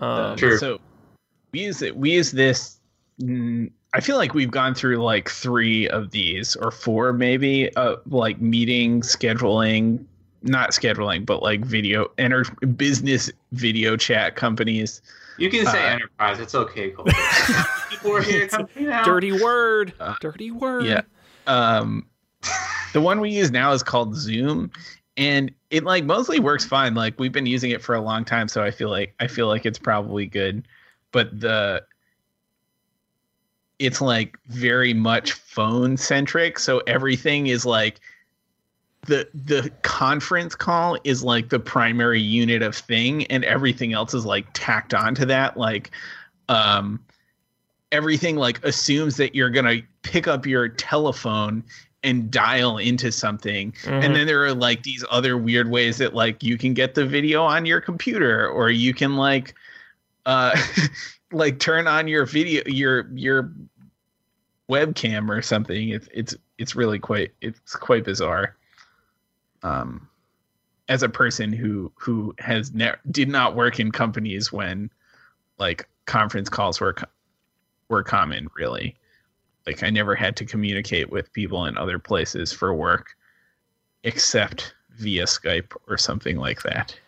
Um, 0.00 0.36
True. 0.36 0.58
So 0.58 0.80
we 1.52 1.60
use 1.60 1.82
it. 1.82 1.96
We 1.96 2.12
use 2.12 2.32
this. 2.32 2.78
I 3.94 4.00
feel 4.00 4.16
like 4.16 4.34
we've 4.34 4.50
gone 4.50 4.74
through 4.74 4.98
like 4.98 5.28
three 5.28 5.88
of 5.88 6.10
these 6.10 6.56
or 6.56 6.70
four, 6.70 7.12
maybe, 7.12 7.74
uh, 7.76 7.96
like 8.06 8.40
meeting 8.40 9.02
scheduling, 9.02 10.04
not 10.42 10.70
scheduling, 10.70 11.26
but 11.26 11.42
like 11.42 11.60
video 11.64 12.10
enter 12.18 12.44
business 12.76 13.30
video 13.52 13.96
chat 13.96 14.34
companies. 14.34 15.02
You 15.38 15.50
can 15.50 15.66
say 15.66 15.82
uh, 15.82 15.94
enterprise. 15.94 16.40
It's 16.40 16.54
okay. 16.54 16.90
People 17.90 18.16
are 18.16 18.22
here. 18.22 18.48
Dirty 19.04 19.32
word. 19.32 19.92
Uh, 20.00 20.14
Dirty 20.20 20.50
word. 20.50 20.86
Yeah. 20.86 21.02
Um, 21.46 22.06
the 22.92 23.00
one 23.00 23.20
we 23.20 23.30
use 23.30 23.50
now 23.50 23.72
is 23.72 23.82
called 23.82 24.14
Zoom, 24.14 24.70
and 25.16 25.50
it 25.70 25.84
like 25.84 26.04
mostly 26.04 26.40
works 26.40 26.64
fine. 26.64 26.94
Like 26.94 27.18
we've 27.18 27.32
been 27.32 27.46
using 27.46 27.70
it 27.70 27.82
for 27.82 27.94
a 27.94 28.00
long 28.00 28.24
time, 28.24 28.48
so 28.48 28.62
I 28.62 28.70
feel 28.70 28.90
like 28.90 29.14
I 29.20 29.26
feel 29.26 29.48
like 29.48 29.66
it's 29.66 29.78
probably 29.78 30.26
good. 30.26 30.66
But 31.12 31.40
the 31.40 31.84
it's 33.82 34.00
like 34.00 34.38
very 34.46 34.94
much 34.94 35.32
phone 35.32 35.96
centric, 35.96 36.58
so 36.58 36.78
everything 36.86 37.48
is 37.48 37.66
like 37.66 38.00
the 39.06 39.28
the 39.34 39.70
conference 39.82 40.54
call 40.54 40.96
is 41.02 41.24
like 41.24 41.48
the 41.48 41.58
primary 41.58 42.20
unit 42.20 42.62
of 42.62 42.76
thing 42.76 43.26
and 43.26 43.44
everything 43.44 43.92
else 43.92 44.14
is 44.14 44.24
like 44.24 44.46
tacked 44.52 44.94
onto 44.94 45.24
that 45.24 45.56
like 45.56 45.90
um 46.48 47.00
everything 47.90 48.36
like 48.36 48.64
assumes 48.64 49.16
that 49.16 49.34
you're 49.34 49.50
going 49.50 49.64
to 49.64 49.82
pick 50.02 50.28
up 50.28 50.46
your 50.46 50.68
telephone 50.68 51.64
and 52.04 52.30
dial 52.30 52.78
into 52.78 53.10
something 53.10 53.72
mm-hmm. 53.72 53.92
and 53.92 54.14
then 54.14 54.26
there 54.26 54.44
are 54.44 54.54
like 54.54 54.84
these 54.84 55.04
other 55.10 55.36
weird 55.36 55.68
ways 55.68 55.98
that 55.98 56.14
like 56.14 56.40
you 56.42 56.56
can 56.56 56.72
get 56.72 56.94
the 56.94 57.04
video 57.04 57.42
on 57.42 57.66
your 57.66 57.80
computer 57.80 58.48
or 58.48 58.70
you 58.70 58.94
can 58.94 59.16
like 59.16 59.54
uh 60.26 60.56
like 61.32 61.58
turn 61.58 61.88
on 61.88 62.06
your 62.06 62.24
video 62.24 62.62
your 62.66 63.08
your 63.14 63.52
webcam 64.72 65.28
or 65.28 65.42
something 65.42 65.90
it's 65.90 66.08
it's 66.12 66.34
it's 66.58 66.74
really 66.74 66.98
quite 66.98 67.32
it's 67.40 67.76
quite 67.76 68.04
bizarre 68.04 68.56
um 69.62 70.08
as 70.88 71.02
a 71.02 71.08
person 71.08 71.52
who 71.52 71.92
who 71.96 72.34
has 72.38 72.72
ne- 72.72 72.94
did 73.10 73.28
not 73.28 73.54
work 73.54 73.78
in 73.78 73.90
companies 73.90 74.52
when 74.52 74.90
like 75.58 75.88
conference 76.06 76.48
calls 76.48 76.80
were 76.80 76.94
were 77.88 78.02
common 78.02 78.48
really 78.56 78.96
like 79.66 79.82
I 79.82 79.90
never 79.90 80.14
had 80.14 80.36
to 80.36 80.44
communicate 80.44 81.10
with 81.10 81.32
people 81.32 81.66
in 81.66 81.76
other 81.78 81.98
places 81.98 82.52
for 82.52 82.74
work 82.74 83.16
except 84.04 84.74
via 84.96 85.24
Skype 85.24 85.74
or 85.88 85.96
something 85.96 86.36
like 86.36 86.62
that. 86.62 86.98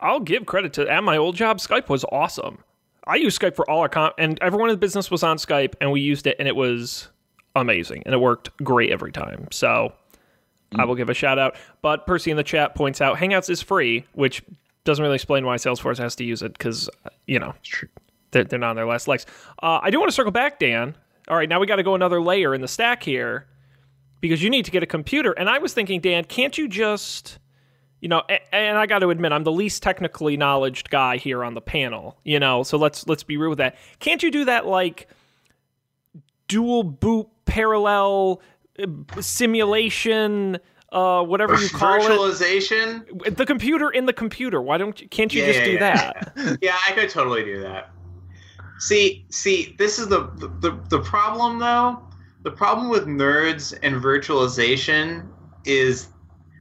I'll 0.00 0.20
give 0.20 0.46
credit 0.46 0.72
to 0.74 0.88
at 0.88 1.02
my 1.02 1.16
old 1.16 1.34
job. 1.34 1.58
Skype 1.58 1.88
was 1.88 2.04
awesome. 2.12 2.58
I 3.06 3.16
used 3.16 3.40
Skype 3.40 3.54
for 3.54 3.68
all 3.68 3.80
our 3.80 3.88
com, 3.88 4.12
and 4.18 4.38
everyone 4.40 4.70
in 4.70 4.74
the 4.74 4.78
business 4.78 5.10
was 5.10 5.22
on 5.22 5.36
Skype, 5.36 5.74
and 5.80 5.92
we 5.92 6.00
used 6.00 6.26
it, 6.26 6.36
and 6.38 6.48
it 6.48 6.56
was 6.56 7.08
amazing, 7.56 8.02
and 8.06 8.14
it 8.14 8.18
worked 8.18 8.56
great 8.58 8.90
every 8.90 9.12
time. 9.12 9.48
So 9.50 9.92
mm. 10.72 10.80
I 10.80 10.84
will 10.84 10.94
give 10.94 11.10
a 11.10 11.14
shout 11.14 11.38
out. 11.38 11.56
But 11.82 12.06
Percy 12.06 12.30
in 12.30 12.36
the 12.36 12.44
chat 12.44 12.74
points 12.74 13.00
out 13.00 13.16
Hangouts 13.18 13.50
is 13.50 13.60
free, 13.62 14.06
which 14.12 14.42
doesn't 14.84 15.02
really 15.02 15.16
explain 15.16 15.46
why 15.46 15.56
Salesforce 15.56 15.98
has 15.98 16.16
to 16.16 16.24
use 16.24 16.42
it 16.42 16.52
because 16.52 16.90
you 17.26 17.38
know 17.38 17.54
they're, 18.30 18.44
they're 18.44 18.58
not 18.58 18.70
on 18.70 18.76
their 18.76 18.86
last 18.86 19.08
legs. 19.08 19.26
Uh, 19.62 19.80
I 19.82 19.90
do 19.90 19.98
want 19.98 20.10
to 20.10 20.14
circle 20.14 20.32
back, 20.32 20.58
Dan, 20.58 20.96
all 21.28 21.36
right, 21.36 21.48
now 21.48 21.58
we 21.58 21.66
got 21.66 21.76
to 21.76 21.82
go 21.82 21.94
another 21.94 22.20
layer 22.20 22.54
in 22.54 22.60
the 22.60 22.68
stack 22.68 23.02
here 23.02 23.46
because 24.20 24.42
you 24.42 24.50
need 24.50 24.64
to 24.66 24.70
get 24.70 24.82
a 24.82 24.86
computer. 24.86 25.32
And 25.32 25.48
I 25.48 25.58
was 25.58 25.72
thinking, 25.72 26.00
Dan, 26.00 26.24
can't 26.24 26.56
you 26.58 26.68
just, 26.68 27.38
you 28.04 28.08
know, 28.08 28.22
and 28.52 28.76
I 28.76 28.84
got 28.84 28.98
to 28.98 29.08
admit, 29.08 29.32
I'm 29.32 29.44
the 29.44 29.50
least 29.50 29.82
technically 29.82 30.36
knowledgeable 30.36 30.90
guy 30.90 31.16
here 31.16 31.42
on 31.42 31.54
the 31.54 31.62
panel, 31.62 32.18
you 32.22 32.38
know, 32.38 32.62
so 32.62 32.76
let's 32.76 33.08
let's 33.08 33.22
be 33.22 33.38
real 33.38 33.48
with 33.48 33.56
that. 33.56 33.76
Can't 33.98 34.22
you 34.22 34.30
do 34.30 34.44
that 34.44 34.66
like 34.66 35.08
dual 36.46 36.82
boot 36.82 37.28
parallel 37.46 38.42
uh, 38.78 38.86
simulation? 39.22 40.58
Uh, 40.92 41.22
whatever 41.22 41.54
you 41.54 41.70
call 41.70 41.98
virtualization? 41.98 43.08
it, 43.08 43.16
virtualization. 43.16 43.36
The 43.38 43.46
computer 43.46 43.90
in 43.90 44.04
the 44.04 44.12
computer. 44.12 44.60
Why 44.60 44.76
don't 44.76 45.00
you? 45.00 45.08
Can't 45.08 45.32
you 45.32 45.40
yeah, 45.40 45.46
just 45.46 45.60
yeah, 45.60 45.64
do 45.64 45.72
yeah. 45.72 46.12
that? 46.36 46.58
yeah, 46.62 46.76
I 46.86 46.92
could 46.92 47.08
totally 47.08 47.42
do 47.42 47.62
that. 47.62 47.90
See, 48.80 49.24
see, 49.30 49.76
this 49.78 49.98
is 49.98 50.08
the, 50.08 50.24
the 50.60 50.78
the 50.90 51.00
problem 51.00 51.58
though. 51.58 52.06
The 52.42 52.50
problem 52.50 52.90
with 52.90 53.06
nerds 53.06 53.72
and 53.82 53.94
virtualization 53.94 55.26
is 55.64 56.08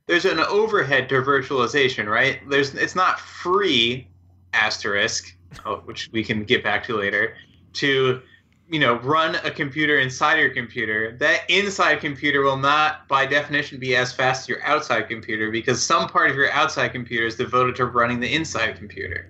there's 0.08 0.26
an 0.26 0.40
overhead 0.40 1.10
to 1.10 1.22
virtualization, 1.22 2.08
right? 2.08 2.40
There's 2.50 2.74
it's 2.76 2.96
not 2.96 3.20
free 3.20 4.08
asterisk, 4.54 5.36
oh, 5.66 5.78
which 5.86 6.10
we 6.12 6.24
can 6.24 6.44
get 6.44 6.64
back 6.64 6.84
to 6.86 6.98
later, 6.98 7.36
to 7.74 8.22
you 8.70 8.80
know 8.80 8.96
run 9.00 9.36
a 9.44 9.52
computer 9.52 10.00
inside 10.00 10.40
your 10.40 10.50
computer. 10.50 11.16
That 11.20 11.50
inside 11.50 12.02
computer 12.02 12.42
will 12.42 12.58
not, 12.58 13.08
by 13.08 13.26
definition, 13.26 13.80
be 13.80 13.96
as 13.96 14.14
fast 14.14 14.44
as 14.44 14.50
your 14.50 14.64
outside 14.64 15.08
computer 15.08 15.52
because 15.52 15.82
some 15.82 16.10
part 16.10 16.30
of 16.30 16.36
your 16.36 16.52
outside 16.52 16.90
computer 16.90 17.26
is 17.26 17.36
devoted 17.36 17.76
to 17.78 17.86
running 17.86 18.20
the 18.20 18.34
inside 18.34 18.76
computer 18.78 19.30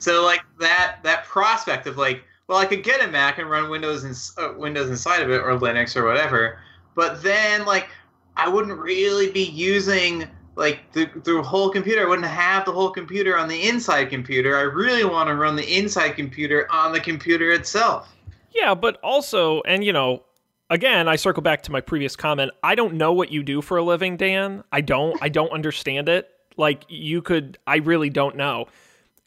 so 0.00 0.24
like 0.24 0.40
that 0.58 0.98
that 1.02 1.24
prospect 1.24 1.86
of 1.86 1.98
like 1.98 2.22
well 2.48 2.58
i 2.58 2.64
could 2.64 2.82
get 2.82 3.02
a 3.02 3.08
mac 3.08 3.38
and 3.38 3.50
run 3.50 3.68
windows 3.68 4.04
and 4.04 4.16
uh, 4.38 4.54
windows 4.56 4.88
inside 4.88 5.20
of 5.20 5.30
it 5.30 5.40
or 5.40 5.58
linux 5.58 5.96
or 5.96 6.04
whatever 6.04 6.58
but 6.94 7.22
then 7.22 7.64
like 7.66 7.88
i 8.36 8.48
wouldn't 8.48 8.78
really 8.78 9.30
be 9.30 9.44
using 9.44 10.28
like 10.56 10.90
the, 10.92 11.08
the 11.22 11.42
whole 11.42 11.70
computer. 11.70 12.02
I 12.02 12.08
wouldn't 12.08 12.26
have 12.26 12.64
the 12.64 12.72
whole 12.72 12.90
computer 12.90 13.36
on 13.36 13.46
the 13.46 13.68
inside 13.68 14.06
computer. 14.06 14.56
I 14.56 14.62
really 14.62 15.04
want 15.04 15.28
to 15.28 15.34
run 15.34 15.54
the 15.54 15.78
inside 15.78 16.10
computer 16.12 16.66
on 16.72 16.92
the 16.92 17.00
computer 17.00 17.52
itself. 17.52 18.14
Yeah 18.54 18.74
but 18.74 18.98
also 19.02 19.60
and 19.62 19.84
you 19.84 19.92
know 19.92 20.22
again 20.70 21.08
i 21.08 21.16
circle 21.16 21.42
back 21.42 21.62
to 21.64 21.72
my 21.72 21.80
previous 21.80 22.16
comment. 22.16 22.52
I 22.62 22.74
don't 22.74 22.94
know 22.94 23.12
what 23.12 23.30
you 23.30 23.42
do 23.42 23.60
for 23.60 23.76
a 23.76 23.82
living 23.82 24.16
dan. 24.16 24.64
I 24.72 24.80
don't 24.80 25.16
i 25.22 25.28
don't 25.28 25.52
understand 25.52 26.08
it. 26.08 26.30
Like 26.56 26.84
you 26.88 27.20
could 27.20 27.58
i 27.66 27.76
really 27.76 28.10
don't 28.10 28.36
know. 28.36 28.66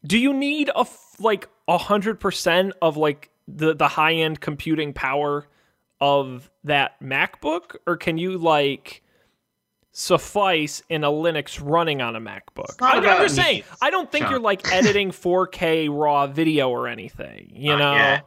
Do 0.05 0.17
you 0.17 0.33
need 0.33 0.71
a 0.75 0.85
like 1.19 1.47
a 1.67 1.77
hundred 1.77 2.19
percent 2.19 2.73
of 2.81 2.97
like 2.97 3.29
the 3.47 3.75
the 3.75 3.87
high 3.87 4.13
end 4.13 4.41
computing 4.41 4.93
power 4.93 5.47
of 6.01 6.49
that 6.63 6.99
MacBook, 7.01 7.75
or 7.85 7.97
can 7.97 8.17
you 8.17 8.37
like 8.37 9.03
suffice 9.91 10.81
in 10.89 11.03
a 11.03 11.09
Linux 11.09 11.59
running 11.63 12.01
on 12.01 12.15
a 12.15 12.21
MacBook? 12.21 12.81
I, 12.81 12.97
am 12.97 13.03
just 13.03 13.35
saying. 13.35 13.63
I 13.81 13.89
don't 13.89 14.11
think 14.11 14.29
you're 14.29 14.39
like 14.39 14.71
editing 14.71 15.11
4K 15.11 15.89
raw 15.91 16.27
video 16.27 16.69
or 16.69 16.87
anything. 16.87 17.51
You 17.53 17.77
know. 17.77 18.19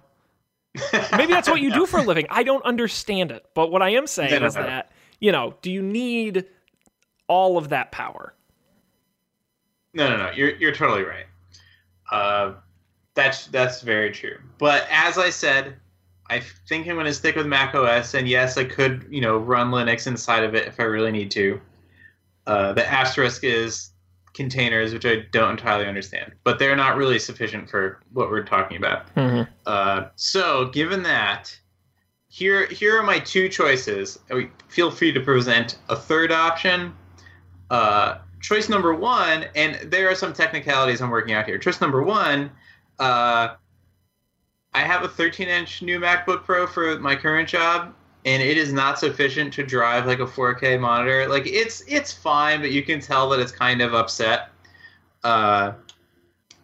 Maybe 1.17 1.33
that's 1.33 1.51
what 1.51 1.61
you 1.61 1.73
do 1.73 1.85
for 1.85 2.01
a 2.01 2.03
living. 2.03 2.27
I 2.31 2.43
don't 2.45 2.65
understand 2.65 3.31
it, 3.31 3.45
but 3.55 3.71
what 3.71 3.83
I 3.83 3.91
am 3.91 4.07
saying 4.07 4.43
is 4.43 4.55
that 4.55 4.91
you 5.23 5.31
know, 5.31 5.55
do 5.63 5.71
you 5.71 5.83
need 5.83 6.47
all 7.29 7.57
of 7.57 7.69
that 7.69 7.93
power? 7.93 8.35
No, 9.95 10.09
no, 10.09 10.17
no. 10.17 10.31
You're 10.33 10.57
you're 10.57 10.75
totally 10.75 11.05
right. 11.05 11.27
Uh, 12.11 12.55
that's 13.15 13.47
that's 13.47 13.83
very 13.83 14.11
true. 14.11 14.39
But 14.59 14.87
as 14.91 15.19
I 15.19 15.31
said, 15.31 15.77
I 16.33 16.41
think 16.67 16.89
I'm 16.89 16.95
going 16.95 17.05
to 17.05 17.13
stick 17.13 17.37
with 17.37 17.47
Mac 17.47 17.75
OS, 17.75 18.15
and 18.15 18.27
yes, 18.27 18.57
I 18.57 18.65
could 18.65 19.07
you 19.11 19.21
know 19.21 19.37
run 19.37 19.71
Linux 19.71 20.07
inside 20.07 20.45
of 20.45 20.55
it 20.55 20.67
if 20.67 20.81
I 20.81 20.85
really 20.85 21.13
need 21.13 21.31
to. 21.33 21.61
Uh, 22.47 22.73
the 22.73 22.91
asterisk 22.91 23.45
is 23.45 23.91
containers, 24.33 24.95
which 24.95 25.05
I 25.05 25.27
don't 25.31 25.51
entirely 25.51 25.87
understand, 25.87 26.33
but 26.43 26.59
they're 26.59 26.75
not 26.75 26.97
really 26.97 27.19
sufficient 27.19 27.69
for 27.69 28.01
what 28.15 28.31
we're 28.31 28.45
talking 28.45 28.79
about. 28.79 29.15
Mm-hmm. 29.15 29.53
Uh, 29.67 30.05
so, 30.17 30.67
given 30.67 31.03
that, 31.03 31.55
here 32.29 32.67
here 32.69 32.99
are 32.99 33.03
my 33.03 33.19
two 33.19 33.51
choices. 33.51 34.19
Feel 34.69 34.91
free 34.91 35.13
to 35.13 35.21
present 35.21 35.79
a 35.91 35.97
third 35.97 36.33
option. 36.33 36.95
Uh, 37.69 38.19
choice 38.41 38.71
number 38.71 38.95
one, 38.95 39.45
and 39.55 39.75
there 39.91 40.11
are 40.11 40.15
some 40.15 40.33
technicalities 40.33 41.03
I'm 41.03 41.11
working 41.11 41.35
out 41.35 41.45
here. 41.45 41.59
Choice 41.59 41.81
number 41.81 42.03
one 42.03 42.51
Uh, 42.99 43.57
I 44.75 44.81
have 44.81 45.03
a 45.03 45.09
13 45.09 45.49
inch 45.49 45.83
new 45.83 46.01
MacBook 46.01 46.45
Pro 46.45 46.67
for 46.67 46.99
my 46.99 47.15
current 47.15 47.49
job, 47.49 47.95
and 48.25 48.43
it 48.43 48.57
is 48.57 48.73
not 48.73 48.99
sufficient 48.99 49.53
to 49.55 49.63
drive 49.65 50.07
like 50.07 50.21
a 50.21 50.27
4K 50.27 50.81
monitor. 50.81 51.29
Like 51.29 51.47
it's 51.47 51.83
it's 51.87 52.13
fine, 52.13 52.61
but 52.61 52.71
you 52.71 52.83
can 52.83 53.01
tell 53.01 53.29
that 53.31 53.41
it's 53.41 53.53
kind 53.53 53.81
of 53.83 53.95
upset. 53.95 54.49
Uh, 55.25 55.73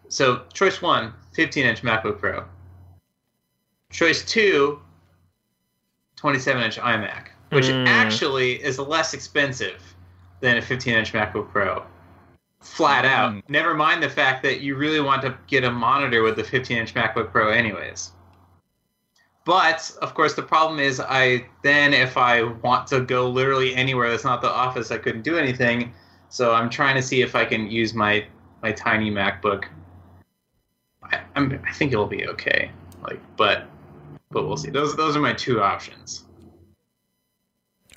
so 0.07 0.43
choice 0.53 0.81
one, 0.81 1.13
15 1.33 1.65
inch 1.65 1.81
MacBook 1.83 2.17
Pro. 2.19 2.43
Choice 3.91 4.23
two, 4.25 4.79
27 6.15 6.61
inch 6.63 6.77
iMac, 6.77 7.27
which 7.49 7.65
Mm. 7.65 7.87
actually 7.87 8.61
is 8.63 8.79
less 8.79 9.13
expensive 9.13 9.81
than 10.41 10.57
a 10.57 10.61
15 10.61 10.95
inch 10.95 11.13
MacBook 11.13 11.49
Pro. 11.51 11.83
Flat 12.61 13.05
out. 13.05 13.33
Mm. 13.33 13.43
Never 13.47 13.73
mind 13.73 14.03
the 14.03 14.09
fact 14.09 14.43
that 14.43 14.61
you 14.61 14.75
really 14.75 14.99
want 14.99 15.21
to 15.21 15.37
get 15.47 15.63
a 15.63 15.71
monitor 15.71 16.23
with 16.23 16.35
the 16.35 16.43
15 16.43 16.77
inch 16.77 16.93
MacBook 16.93 17.31
Pro, 17.31 17.49
anyways. 17.49 18.11
But 19.45 19.91
of 20.01 20.13
course, 20.13 20.35
the 20.35 20.43
problem 20.43 20.79
is, 20.79 20.99
I 20.99 21.47
then 21.63 21.93
if 21.93 22.17
I 22.17 22.43
want 22.43 22.87
to 22.87 23.01
go 23.01 23.29
literally 23.29 23.73
anywhere 23.75 24.09
that's 24.11 24.25
not 24.25 24.41
the 24.41 24.49
office, 24.49 24.91
I 24.91 24.97
couldn't 24.97 25.23
do 25.23 25.37
anything. 25.37 25.93
So 26.29 26.53
I'm 26.53 26.69
trying 26.69 26.95
to 26.95 27.01
see 27.01 27.21
if 27.21 27.35
I 27.35 27.45
can 27.45 27.71
use 27.71 27.93
my 27.93 28.25
my 28.61 28.71
tiny 28.71 29.09
MacBook. 29.09 29.65
I, 31.01 31.21
I'm, 31.35 31.59
I 31.65 31.71
think 31.71 31.93
it'll 31.93 32.05
be 32.05 32.27
okay. 32.27 32.69
Like, 33.01 33.19
but 33.37 33.67
but 34.29 34.47
we'll 34.47 34.57
see. 34.57 34.69
Those 34.69 34.95
those 34.95 35.15
are 35.15 35.21
my 35.21 35.33
two 35.33 35.61
options. 35.61 36.25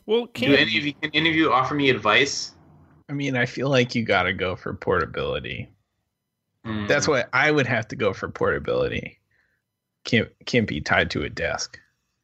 Well, 0.06 0.26
Do 0.26 0.32
can 0.32 0.54
any 0.54 0.78
of 0.78 0.84
you 0.84 0.94
can 0.94 1.10
any 1.12 1.28
of 1.28 1.34
you 1.34 1.52
offer 1.52 1.74
me 1.74 1.90
advice? 1.90 2.52
I 3.12 3.14
mean, 3.14 3.36
I 3.36 3.44
feel 3.44 3.68
like 3.68 3.94
you 3.94 4.04
got 4.04 4.22
to 4.22 4.32
go 4.32 4.56
for 4.56 4.72
portability. 4.72 5.68
Hmm. 6.64 6.86
That's 6.86 7.06
why 7.06 7.26
I 7.34 7.50
would 7.50 7.66
have 7.66 7.86
to 7.88 7.96
go 7.96 8.14
for 8.14 8.30
portability. 8.30 9.20
Can't 10.04 10.30
can't 10.46 10.66
be 10.66 10.80
tied 10.80 11.10
to 11.10 11.22
a 11.22 11.28
desk. 11.28 11.78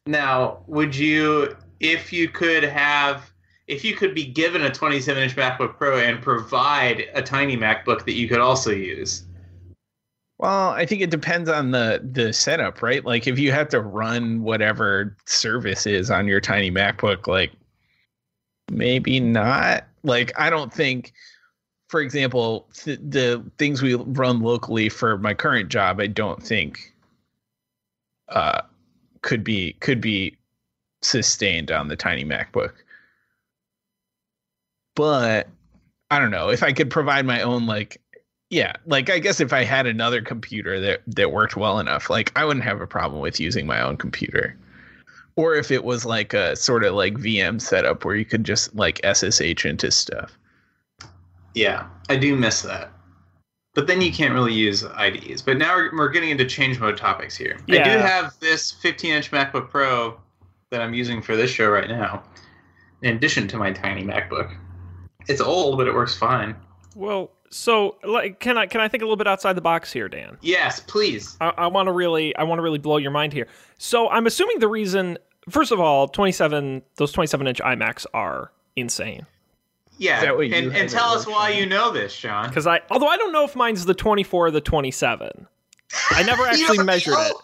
Now, 0.07 0.63
would 0.65 0.95
you, 0.95 1.55
if 1.79 2.11
you 2.11 2.27
could 2.27 2.63
have, 2.63 3.31
if 3.67 3.85
you 3.85 3.95
could 3.95 4.15
be 4.15 4.25
given 4.25 4.63
a 4.63 4.71
27 4.71 5.21
inch 5.21 5.35
MacBook 5.35 5.77
Pro 5.77 5.99
and 5.99 6.19
provide 6.23 7.05
a 7.13 7.21
tiny 7.21 7.55
MacBook 7.55 8.05
that 8.05 8.13
you 8.13 8.27
could 8.27 8.39
also 8.39 8.71
use? 8.71 9.27
Well, 10.39 10.69
I 10.69 10.87
think 10.87 11.03
it 11.03 11.11
depends 11.11 11.49
on 11.49 11.69
the 11.69 12.01
the 12.03 12.33
setup, 12.33 12.81
right? 12.81 13.05
Like 13.05 13.27
if 13.27 13.37
you 13.37 13.51
have 13.51 13.69
to 13.69 13.79
run 13.79 14.41
whatever 14.41 15.15
service 15.27 15.85
is 15.85 16.09
on 16.09 16.25
your 16.25 16.41
tiny 16.41 16.71
MacBook, 16.71 17.27
like 17.27 17.51
maybe 18.69 19.19
not. 19.19 19.85
Like 20.03 20.31
I 20.39 20.49
don't 20.49 20.73
think 20.73 21.13
for 21.89 22.01
example, 22.01 22.67
th- 22.73 22.99
the 23.01 23.43
things 23.57 23.81
we 23.81 23.95
run 23.95 24.41
locally 24.41 24.89
for 24.89 25.17
my 25.17 25.33
current 25.33 25.69
job, 25.69 25.99
I 25.99 26.07
don't 26.07 26.41
think 26.41 26.93
uh 28.29 28.61
could 29.21 29.43
be 29.43 29.73
could 29.73 29.99
be 29.99 30.37
sustained 31.01 31.71
on 31.71 31.87
the 31.87 31.95
tiny 31.95 32.23
MacBook. 32.23 32.73
But 34.95 35.47
I 36.11 36.19
don't 36.19 36.31
know 36.31 36.49
if 36.49 36.63
I 36.63 36.73
could 36.73 36.89
provide 36.89 37.25
my 37.25 37.41
own 37.41 37.65
like 37.65 38.01
yeah, 38.49 38.73
like 38.85 39.09
I 39.09 39.19
guess 39.19 39.39
if 39.39 39.53
I 39.53 39.63
had 39.63 39.85
another 39.85 40.21
computer 40.21 40.79
that 40.79 41.01
that 41.07 41.31
worked 41.31 41.55
well 41.55 41.79
enough, 41.79 42.09
like 42.09 42.31
I 42.35 42.45
wouldn't 42.45 42.65
have 42.65 42.81
a 42.81 42.87
problem 42.87 43.21
with 43.21 43.39
using 43.39 43.67
my 43.67 43.81
own 43.81 43.97
computer. 43.97 44.57
Or 45.39 45.55
if 45.55 45.71
it 45.71 45.85
was 45.85 46.03
like 46.03 46.33
a 46.33 46.53
sort 46.57 46.83
of 46.83 46.95
like 46.95 47.13
VM 47.13 47.61
setup 47.61 48.03
where 48.03 48.17
you 48.17 48.25
could 48.25 48.43
just 48.43 48.75
like 48.75 48.99
SSH 49.05 49.65
into 49.65 49.89
stuff. 49.89 50.37
Yeah, 51.55 51.87
I 52.09 52.17
do 52.17 52.35
miss 52.35 52.61
that. 52.63 52.91
But 53.73 53.87
then 53.87 54.01
you 54.01 54.11
can't 54.11 54.33
really 54.33 54.51
use 54.51 54.83
IDEs. 54.83 55.41
But 55.41 55.57
now 55.57 55.77
we're, 55.77 55.95
we're 55.95 56.09
getting 56.09 56.31
into 56.31 56.43
change 56.43 56.77
mode 56.81 56.97
topics 56.97 57.37
here. 57.37 57.57
I 57.69 57.83
do 57.83 57.89
have 57.89 58.37
this 58.41 58.73
15 58.73 59.13
inch 59.13 59.31
MacBook 59.31 59.69
Pro 59.69 60.19
that 60.71 60.81
I'm 60.81 60.93
using 60.93 61.21
for 61.21 61.37
this 61.37 61.49
show 61.49 61.69
right 61.69 61.87
now, 61.87 62.21
in 63.01 63.15
addition 63.15 63.47
to 63.47 63.57
my 63.57 63.71
tiny 63.71 64.03
MacBook. 64.03 64.53
It's 65.29 65.39
old, 65.39 65.77
but 65.77 65.87
it 65.87 65.93
works 65.93 66.17
fine. 66.17 66.53
well, 66.95 67.31
so 67.49 67.95
like, 68.03 68.39
can 68.39 68.57
I 68.57 68.67
can 68.67 68.81
I 68.81 68.87
think 68.89 69.01
a 69.01 69.05
little 69.05 69.15
bit 69.15 69.27
outside 69.27 69.53
the 69.53 69.61
box 69.61 69.91
here, 69.93 70.09
Dan? 70.09 70.37
Yes, 70.41 70.81
please. 70.81 71.37
I, 71.41 71.53
I 71.57 71.67
want 71.67 71.87
to 71.87 71.91
really 71.91 72.35
I 72.35 72.43
want 72.43 72.59
to 72.59 72.63
really 72.63 72.77
blow 72.77 72.97
your 72.97 73.11
mind 73.11 73.33
here. 73.33 73.47
So 73.77 74.09
I'm 74.09 74.27
assuming 74.27 74.59
the 74.59 74.67
reason, 74.67 75.17
first 75.49 75.71
of 75.71 75.79
all, 75.79 76.07
27 76.07 76.81
those 76.95 77.11
27 77.11 77.47
inch 77.47 77.59
iMacs 77.59 78.05
are 78.13 78.51
insane. 78.75 79.25
Yeah, 79.97 80.21
that 80.21 80.37
what 80.37 80.47
you 80.47 80.55
and, 80.55 80.75
and 80.75 80.89
tell 80.89 81.09
us 81.09 81.27
why 81.27 81.51
Sean? 81.51 81.59
you 81.59 81.65
know 81.65 81.91
this, 81.91 82.13
Sean. 82.13 82.47
Because 82.47 82.65
I, 82.65 82.79
although 82.89 83.07
I 83.07 83.17
don't 83.17 83.33
know 83.33 83.43
if 83.43 83.55
mine's 83.55 83.83
the 83.85 83.93
24 83.93 84.47
or 84.47 84.51
the 84.51 84.61
27. 84.61 85.47
I 86.11 86.23
never 86.23 86.45
actually 86.47 86.77
don't 86.77 86.85
measured 86.85 87.13
know? 87.15 87.27
it. 87.27 87.35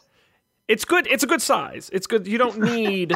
It's 0.68 0.86
good. 0.86 1.06
It's 1.08 1.24
a 1.24 1.28
good 1.28 1.42
size. 1.42 1.90
It's 1.94 2.08
good. 2.08 2.28
You 2.28 2.38
don't 2.38 2.60
need. 2.60 3.14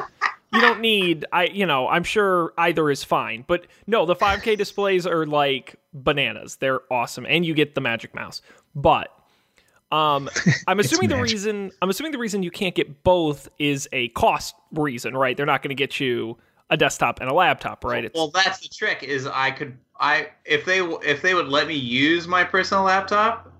You 0.54 0.62
don't 0.62 0.82
need. 0.82 1.26
I. 1.32 1.46
You 1.46 1.66
know. 1.66 1.88
I'm 1.88 2.04
sure 2.04 2.54
either 2.58 2.92
is 2.92 3.04
fine. 3.04 3.46
But 3.48 3.66
no, 3.88 4.06
the 4.06 4.16
5K 4.16 4.58
displays 4.58 5.08
are 5.08 5.26
like 5.26 5.76
bananas. 5.94 6.58
They're 6.58 6.82
awesome, 6.92 7.26
and 7.26 7.46
you 7.46 7.54
get 7.54 7.76
the 7.76 7.82
Magic 7.82 8.14
Mouse. 8.14 8.42
But 8.76 9.10
um, 9.92 10.30
I'm 10.68 10.80
assuming 10.80 11.10
the 11.10 11.16
magic. 11.16 11.32
reason. 11.34 11.72
I'm 11.82 11.90
assuming 11.90 12.12
the 12.12 12.18
reason 12.18 12.44
you 12.44 12.52
can't 12.52 12.76
get 12.76 13.04
both 13.04 13.50
is 13.60 13.88
a 13.92 14.10
cost 14.10 14.56
reason, 14.72 15.16
right? 15.18 15.36
They're 15.36 15.46
not 15.46 15.62
going 15.62 15.70
to 15.70 15.76
get 15.76 16.00
you 16.00 16.38
a 16.70 16.78
desktop 16.78 17.20
and 17.22 17.30
a 17.30 17.34
laptop, 17.34 17.84
right? 17.84 18.06
It's, 18.06 18.16
Well, 18.16 18.30
that's 18.30 18.60
the 18.60 18.68
trick. 18.70 19.02
Is 19.04 19.26
I 19.28 19.52
could 19.52 19.78
I 20.00 20.28
if 20.46 20.66
they 20.66 20.80
if 20.80 21.22
they 21.22 21.34
would 21.34 21.48
let 21.48 21.68
me 21.68 21.76
use 21.76 22.28
my 22.28 22.44
personal 22.44 22.84
laptop 22.84 23.52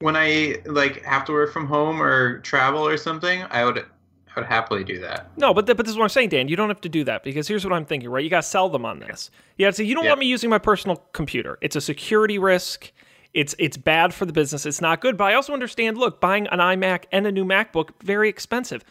when 0.00 0.16
I 0.16 0.56
like 0.66 1.02
have 1.04 1.24
to 1.26 1.32
work 1.32 1.52
from 1.52 1.66
home 1.66 2.00
or 2.02 2.38
travel 2.40 2.86
or 2.86 2.96
something, 2.96 3.42
I 3.50 3.64
would 3.64 3.78
I 3.78 4.40
would 4.40 4.46
happily 4.46 4.84
do 4.84 4.98
that. 5.00 5.30
No, 5.38 5.54
but 5.54 5.66
th- 5.66 5.76
but 5.76 5.86
this 5.86 5.92
is 5.92 5.98
what 5.98 6.04
I'm 6.04 6.10
saying, 6.10 6.28
Dan. 6.30 6.48
You 6.48 6.56
don't 6.56 6.68
have 6.68 6.80
to 6.82 6.88
do 6.90 7.04
that 7.04 7.24
because 7.24 7.48
here's 7.48 7.64
what 7.64 7.72
I'm 7.72 7.84
thinking, 7.86 8.08
right? 8.10 8.22
You 8.24 8.28
got 8.30 8.42
to 8.42 8.48
sell 8.48 8.68
them 8.68 8.84
on 8.84 8.98
this. 9.00 9.30
You 9.56 9.64
got 9.66 9.70
to 9.70 9.76
say 9.76 9.84
you 9.84 9.94
don't 9.94 10.04
Yeah. 10.04 10.10
want 10.10 10.20
me 10.20 10.26
using 10.26 10.50
my 10.50 10.58
personal 10.58 10.96
computer. 11.12 11.56
It's 11.62 11.76
a 11.76 11.80
security 11.80 12.38
risk. 12.38 12.92
It's 13.34 13.54
it's 13.58 13.76
bad 13.76 14.14
for 14.14 14.24
the 14.26 14.32
business. 14.32 14.64
It's 14.66 14.80
not 14.80 15.00
good. 15.00 15.16
But 15.16 15.24
I 15.24 15.34
also 15.34 15.52
understand. 15.52 15.98
Look, 15.98 16.20
buying 16.20 16.46
an 16.48 16.58
iMac 16.58 17.04
and 17.12 17.26
a 17.26 17.32
new 17.32 17.44
MacBook 17.44 17.90
very 18.02 18.28
expensive. 18.28 18.84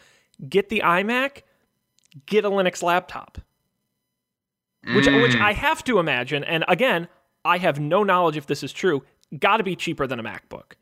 Get 0.48 0.68
the 0.68 0.82
iMac. 0.84 1.42
Get 2.26 2.44
a 2.44 2.50
Linux 2.50 2.82
laptop, 2.82 3.38
which 4.94 5.06
which 5.06 5.32
Mm. 5.34 5.40
I 5.42 5.52
have 5.52 5.82
to 5.84 5.98
imagine. 5.98 6.44
And 6.44 6.64
again, 6.68 7.08
I 7.44 7.58
have 7.58 7.78
no 7.80 8.02
knowledge 8.02 8.36
if 8.36 8.46
this 8.46 8.62
is 8.62 8.72
true. 8.72 9.02
Got 9.38 9.58
to 9.58 9.64
be 9.64 9.76
cheaper 9.76 10.06
than 10.06 10.18
a 10.20 10.22
MacBook 10.22 10.72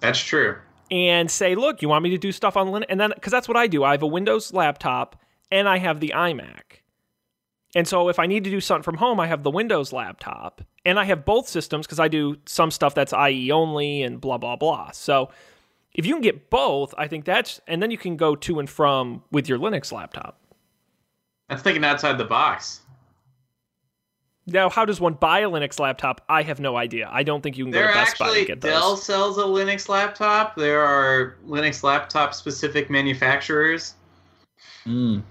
That's 0.00 0.18
true. 0.20 0.56
and 0.90 1.30
say, 1.30 1.54
look, 1.54 1.82
you 1.82 1.88
want 1.88 2.02
me 2.02 2.10
to 2.10 2.18
do 2.18 2.32
stuff 2.32 2.56
on 2.56 2.68
Linux? 2.68 2.86
And 2.88 2.98
then, 2.98 3.12
because 3.14 3.30
that's 3.30 3.46
what 3.46 3.56
I 3.56 3.66
do, 3.66 3.84
I 3.84 3.92
have 3.92 4.02
a 4.02 4.06
Windows 4.06 4.52
laptop 4.52 5.20
and 5.50 5.68
I 5.68 5.78
have 5.78 6.00
the 6.00 6.12
iMac. 6.16 6.67
And 7.74 7.86
so 7.86 8.08
if 8.08 8.18
I 8.18 8.26
need 8.26 8.44
to 8.44 8.50
do 8.50 8.60
something 8.60 8.82
from 8.82 8.96
home, 8.96 9.20
I 9.20 9.26
have 9.26 9.42
the 9.42 9.50
Windows 9.50 9.92
laptop 9.92 10.62
and 10.84 10.98
I 10.98 11.04
have 11.04 11.24
both 11.24 11.48
systems 11.48 11.86
because 11.86 12.00
I 12.00 12.08
do 12.08 12.36
some 12.46 12.70
stuff 12.70 12.94
that's 12.94 13.12
IE 13.12 13.52
only 13.52 14.02
and 14.02 14.20
blah, 14.20 14.38
blah, 14.38 14.56
blah. 14.56 14.90
So 14.92 15.30
if 15.94 16.06
you 16.06 16.14
can 16.14 16.22
get 16.22 16.48
both, 16.48 16.94
I 16.96 17.08
think 17.08 17.24
that's, 17.24 17.60
and 17.66 17.82
then 17.82 17.90
you 17.90 17.98
can 17.98 18.16
go 18.16 18.34
to 18.36 18.58
and 18.58 18.70
from 18.70 19.22
with 19.30 19.48
your 19.48 19.58
Linux 19.58 19.92
laptop. 19.92 20.40
That's 21.48 21.62
thinking 21.62 21.84
outside 21.84 22.18
the 22.18 22.24
box. 22.24 22.80
Now, 24.46 24.70
how 24.70 24.86
does 24.86 24.98
one 24.98 25.12
buy 25.12 25.40
a 25.40 25.50
Linux 25.50 25.78
laptop? 25.78 26.22
I 26.26 26.42
have 26.42 26.58
no 26.58 26.78
idea. 26.78 27.08
I 27.12 27.22
don't 27.22 27.42
think 27.42 27.58
you 27.58 27.64
can 27.64 27.72
go 27.72 27.80
There 27.80 27.88
to 27.88 27.92
are 27.92 28.04
Best 28.04 28.18
Buy 28.18 28.26
actually 28.26 28.38
and 28.40 28.46
get 28.46 28.60
those. 28.62 28.70
Dell 28.70 28.96
sells 28.96 29.36
a 29.36 29.42
Linux 29.42 29.90
laptop. 29.90 30.56
There 30.56 30.80
are 30.80 31.36
Linux 31.46 31.82
laptop 31.82 32.32
specific 32.32 32.88
manufacturers. 32.88 33.94
Mm. 34.86 35.22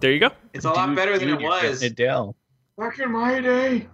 There 0.00 0.12
you 0.12 0.20
go. 0.20 0.30
It's 0.52 0.64
a 0.64 0.70
lot 0.70 0.86
Dude, 0.86 0.96
better 0.96 1.18
than 1.18 1.28
dude, 1.28 1.42
it 1.42 1.44
was. 1.44 1.80
getting 1.80 1.92
a 1.92 1.94
Dell. 1.94 2.36
Back 2.76 2.98
in 2.98 3.10
my 3.10 3.40
day. 3.40 3.88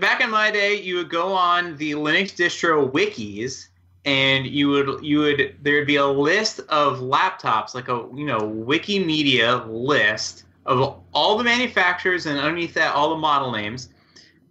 Back 0.00 0.20
in 0.20 0.30
my 0.30 0.50
day, 0.50 0.80
you 0.80 0.96
would 0.96 1.10
go 1.10 1.32
on 1.32 1.76
the 1.76 1.92
Linux 1.92 2.34
distro 2.34 2.90
wikis, 2.90 3.68
and 4.04 4.46
you 4.46 4.68
would 4.68 5.04
you 5.04 5.18
would 5.20 5.56
there'd 5.62 5.86
be 5.86 5.96
a 5.96 6.06
list 6.06 6.60
of 6.68 7.00
laptops, 7.00 7.74
like 7.74 7.88
a 7.88 8.06
you 8.14 8.24
know 8.24 8.38
Wikimedia 8.40 9.66
list 9.68 10.44
of 10.66 11.00
all 11.12 11.36
the 11.36 11.44
manufacturers, 11.44 12.26
and 12.26 12.38
underneath 12.38 12.74
that 12.74 12.94
all 12.94 13.10
the 13.10 13.16
model 13.16 13.52
names, 13.52 13.90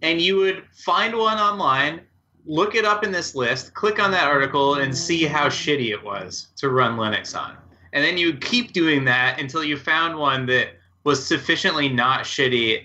and 0.02 0.20
you 0.20 0.36
would 0.36 0.64
find 0.72 1.16
one 1.16 1.38
online, 1.38 2.00
look 2.46 2.74
it 2.74 2.84
up 2.84 3.02
in 3.02 3.10
this 3.10 3.34
list, 3.34 3.74
click 3.74 3.98
on 3.98 4.10
that 4.12 4.28
article, 4.28 4.74
and 4.76 4.96
see 4.96 5.24
how 5.24 5.46
shitty 5.46 5.90
it 5.90 6.02
was 6.02 6.48
to 6.56 6.68
run 6.68 6.96
Linux 6.96 7.36
on, 7.36 7.56
and 7.94 8.04
then 8.04 8.18
you 8.18 8.36
keep 8.36 8.72
doing 8.72 9.04
that 9.04 9.40
until 9.40 9.64
you 9.64 9.78
found 9.78 10.18
one 10.18 10.44
that 10.46 10.70
was 11.04 11.24
sufficiently 11.24 11.88
not 11.88 12.24
shitty 12.24 12.84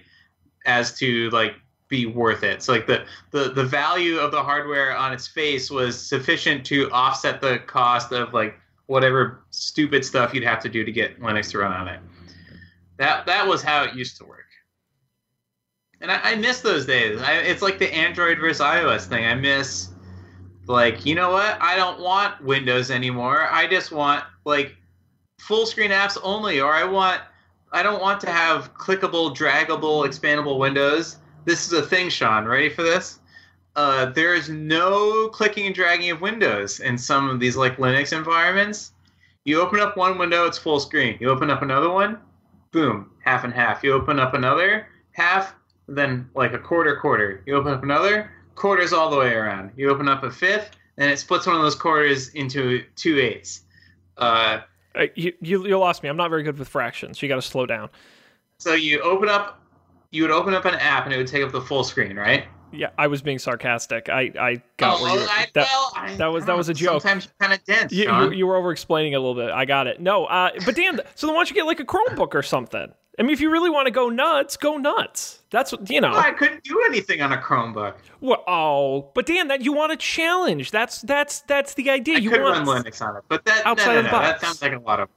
as 0.65 0.98
to 1.00 1.30
like 1.32 1.56
be 1.89 2.06
worth 2.06 2.43
it. 2.43 2.62
So 2.62 2.74
like 2.74 2.86
the, 2.86 3.06
the 3.32 3.50
the 3.50 3.63
value 3.63 4.19
of 4.19 4.32
the 4.32 4.41
hardware 4.41 4.95
on 4.95 5.12
its 5.12 5.28
face 5.28 5.72
was 5.72 6.00
sufficient 6.00 6.63
to 6.67 6.89
offset 6.91 7.41
the 7.41 7.58
cost 7.65 8.12
of 8.12 8.34
like 8.34 8.56
whatever 8.86 9.41
stupid 9.50 10.06
stuff 10.06 10.34
you'd 10.34 10.43
have 10.43 10.62
to 10.62 10.69
do 10.69 10.86
to 10.86 10.91
get 10.91 11.19
Linux 11.19 11.52
to 11.52 11.58
run 11.58 11.72
on 11.72 11.88
it. 11.88 12.00
That 12.98 13.26
that 13.26 13.48
was 13.48 13.63
how 13.63 13.84
it 13.84 13.95
used 13.95 14.17
to 14.17 14.26
work. 14.26 14.45
And 16.02 16.12
I, 16.12 16.19
I 16.24 16.36
miss 16.36 16.62
those 16.62 16.86
days. 16.86 17.19
I, 17.19 17.34
it's 17.38 17.63
like 17.63 17.80
the 17.80 17.91
Android 17.93 18.38
versus 18.39 18.62
iOS 18.62 19.08
thing. 19.08 19.26
I 19.26 19.34
miss 19.34 19.89
like, 20.67 21.04
you 21.04 21.15
know 21.15 21.32
what? 21.32 21.60
I 21.60 21.76
don't 21.76 22.00
want 22.00 22.43
Windows 22.43 22.91
anymore. 22.91 23.48
I 23.52 23.65
just 23.65 23.91
want 23.91 24.24
like 24.45 24.76
full 25.39 25.65
screen 25.65 25.91
apps 25.91 26.17
only, 26.23 26.62
or 26.62 26.73
I 26.73 26.84
want 26.84 27.21
I 27.71 27.84
don't 27.84 28.02
want 28.02 28.19
to 28.21 28.32
have 28.32 28.73
clickable, 28.73 29.36
draggable, 29.36 30.08
expandable 30.08 30.58
windows. 30.58 31.17
This 31.45 31.65
is 31.65 31.73
a 31.73 31.82
thing, 31.82 32.10
Sean. 32.10 32.45
Ready 32.45 32.69
for 32.69 32.84
this? 32.84 33.19
Uh, 33.75 34.08
there 34.08 34.34
is 34.34 34.49
no 34.49 35.30
clicking 35.30 35.67
and 35.67 35.75
dragging 35.75 36.12
of 36.12 36.21
windows 36.21 36.80
in 36.80 36.97
some 36.97 37.30
of 37.30 37.39
these 37.39 37.56
like 37.56 37.78
Linux 37.78 38.15
environments. 38.15 38.91
You 39.45 39.62
open 39.62 39.80
up 39.80 39.95
one 39.95 40.17
window, 40.17 40.45
it's 40.45 40.58
full 40.58 40.80
screen. 40.80 41.17
You 41.19 41.30
open 41.30 41.49
up 41.49 41.62
another 41.62 41.89
one, 41.89 42.17
boom, 42.71 43.12
half 43.23 43.43
and 43.43 43.54
half. 43.54 43.84
You 43.84 43.93
open 43.93 44.19
up 44.19 44.34
another 44.34 44.88
half, 45.12 45.54
then 45.88 46.30
like 46.36 46.54
a 46.54 46.60
quarter, 46.60 46.95
quarter. 46.97 47.41
You 47.45 47.56
open 47.56 47.71
up 47.71 47.84
another, 47.84 48.32
quarters 48.56 48.91
all 48.91 49.10
the 49.10 49.17
way 49.17 49.34
around. 49.34 49.71
You 49.78 49.89
open 49.89 50.08
up 50.08 50.23
a 50.23 50.32
fifth, 50.32 50.71
and 50.97 51.10
it 51.10 51.19
splits 51.19 51.47
one 51.47 51.56
of 51.56 51.62
those 51.62 51.75
quarters 51.75 52.30
into 52.30 52.84
two 52.95 53.17
eighths. 53.19 53.62
Uh, 54.17 54.62
you, 55.16 55.34
you 55.42 55.68
you 55.68 55.78
lost 55.78 56.04
me. 56.04 56.10
I'm 56.10 56.18
not 56.18 56.30
very 56.30 56.44
good 56.44 56.58
with 56.58 56.68
fractions. 56.68 57.22
You 57.22 57.28
got 57.30 57.36
to 57.36 57.42
slow 57.42 57.66
down. 57.66 57.90
so 58.58 58.74
you 58.74 59.00
open 59.02 59.30
up, 59.30 59.62
you 60.12 60.22
would 60.24 60.32
open 60.32 60.54
up 60.54 60.66
an 60.66 60.76
app, 60.76 61.06
and 61.06 61.14
it 61.14 61.18
would 61.18 61.28
take 61.28 61.44
up 61.44 61.52
the 61.52 61.62
full 61.62 61.84
screen, 61.84 62.16
right? 62.18 62.46
Yeah, 62.72 62.90
I 63.00 63.08
was 63.08 63.22
being 63.24 63.40
sarcastic. 63.40 64.10
I 64.10 64.32
I 64.40 64.62
got 64.78 65.02
where 65.02 65.14
you. 65.16 65.20
Oh, 65.22 65.28
I, 65.30 65.48
that, 65.56 65.68
well, 65.72 65.92
I, 65.96 66.16
that 66.18 66.28
was- 66.28 66.46
that 66.46 66.56
was 66.56 66.70
a 66.70 66.74
joke. 66.74 67.02
Sometimes 67.02 67.26
you're 67.26 67.48
kind 67.48 67.54
of 67.60 67.66
dense, 67.66 67.92
you, 67.92 68.04
you, 68.12 68.32
you 68.32 68.48
were 68.48 68.56
over 68.58 68.72
explaining 68.72 69.16
a 69.16 69.20
little 69.20 69.34
bit. 69.34 69.50
I 69.50 69.66
got 69.66 69.88
it. 69.88 70.00
No, 70.00 70.26
uh, 70.26 70.52
but 70.66 70.76
Dan, 70.76 71.00
so 71.16 71.26
then 71.28 71.36
why 71.36 71.40
don't 71.40 71.50
you 71.50 71.56
get 71.56 71.66
like 71.66 71.80
a 71.80 71.86
Chromebook 71.86 72.36
or 72.36 72.44
something? 72.44 72.92
I 73.20 73.24
mean, 73.24 73.32
if 73.32 73.42
you 73.42 73.52
really 73.52 73.70
want 73.70 73.86
to 73.88 73.92
go 73.92 74.08
nuts, 74.08 74.56
go 74.56 74.78
nuts. 74.78 75.40
That's 75.52 75.74
what 75.74 75.90
you 75.90 76.00
know. 76.00 76.14
I 76.14 76.32
couldn't 76.32 76.64
do 76.64 76.82
anything 76.88 77.22
on 77.22 77.34
a 77.34 77.38
Chromebook. 77.38 77.96
Well, 78.22 78.44
oh, 78.48 79.12
but 79.14 79.26
Dan, 79.26 79.50
that 79.50 79.62
you 79.62 79.74
want 79.74 79.92
a 79.92 79.98
challenge. 79.98 80.72
That's 80.72 81.02
that's 81.02 81.42
that's 81.42 81.74
the 81.74 81.90
idea. 81.90 82.16
I 82.16 82.20
you 82.20 82.30
could 82.30 82.42
want 82.42 82.66
run 82.66 82.84
Linux 82.84 83.06
on 83.06 83.18
it, 83.18 83.24
but 83.28 83.44
that 83.44 83.66
outside 83.66 83.94
no, 83.94 84.00
of 84.00 84.06
no, 84.06 84.12
the 84.12 84.18
no, 84.18 84.24
that 84.24 84.42
sounds 84.42 84.62
like 84.62 84.74
a 84.74 84.80
lot 84.80 85.02
of. 85.02 85.10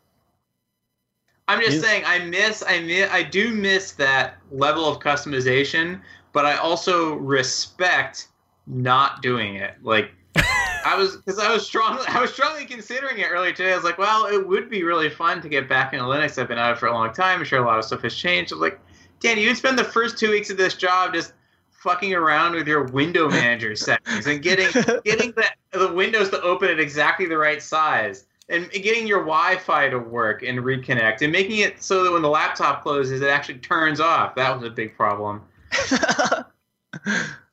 I'm 1.48 1.60
just 1.60 1.76
Is- 1.76 1.82
saying, 1.82 2.04
I 2.06 2.18
miss, 2.20 2.62
I 2.66 2.80
miss, 2.80 3.10
I 3.10 3.22
do 3.22 3.52
miss 3.52 3.92
that 3.92 4.38
level 4.50 4.86
of 4.86 5.00
customization, 5.00 6.00
but 6.32 6.46
I 6.46 6.56
also 6.56 7.14
respect 7.14 8.28
not 8.66 9.22
doing 9.22 9.56
it. 9.56 9.74
Like, 9.82 10.12
I 10.84 10.96
was, 10.96 11.16
because 11.16 11.38
I 11.38 11.52
was 11.52 11.66
strongly, 11.66 12.04
I 12.08 12.20
was 12.20 12.32
strongly 12.32 12.64
considering 12.64 13.18
it 13.18 13.26
earlier 13.30 13.52
today. 13.52 13.72
I 13.72 13.76
was 13.76 13.84
like, 13.84 13.98
well, 13.98 14.26
it 14.26 14.46
would 14.46 14.70
be 14.70 14.82
really 14.82 15.10
fun 15.10 15.40
to 15.42 15.48
get 15.48 15.68
back 15.68 15.92
into 15.92 16.04
Linux. 16.04 16.40
I've 16.40 16.48
been 16.48 16.58
out 16.58 16.72
of 16.72 16.76
it 16.76 16.80
for 16.80 16.86
a 16.86 16.92
long 16.92 17.12
time. 17.12 17.40
I'm 17.40 17.44
sure 17.44 17.62
a 17.62 17.66
lot 17.66 17.78
of 17.78 17.84
stuff 17.84 18.02
has 18.02 18.14
changed. 18.14 18.52
I 18.52 18.56
was 18.56 18.62
like, 18.62 18.80
Danny, 19.20 19.44
you'd 19.44 19.56
spend 19.56 19.78
the 19.78 19.84
first 19.84 20.18
two 20.18 20.30
weeks 20.30 20.50
of 20.50 20.56
this 20.56 20.74
job 20.74 21.14
just 21.14 21.32
fucking 21.70 22.14
around 22.14 22.54
with 22.54 22.68
your 22.68 22.84
window 22.84 23.28
manager 23.28 23.74
settings 23.74 24.26
and 24.26 24.40
getting 24.40 24.68
getting 25.04 25.32
the, 25.32 25.44
the 25.72 25.92
windows 25.92 26.30
to 26.30 26.40
open 26.42 26.68
at 26.68 26.78
exactly 26.78 27.26
the 27.26 27.36
right 27.36 27.60
size 27.60 28.26
and 28.48 28.70
getting 28.70 29.06
your 29.06 29.20
Wi-Fi 29.20 29.88
to 29.88 29.98
work 29.98 30.42
and 30.42 30.58
reconnect 30.60 31.22
and 31.22 31.32
making 31.32 31.58
it 31.58 31.82
so 31.82 32.04
that 32.04 32.12
when 32.12 32.22
the 32.22 32.28
laptop 32.28 32.82
closes, 32.82 33.20
it 33.20 33.28
actually 33.28 33.58
turns 33.58 33.98
off. 33.98 34.34
That 34.34 34.54
was 34.54 34.66
a 34.66 34.70
big 34.70 34.96
problem. 34.96 35.42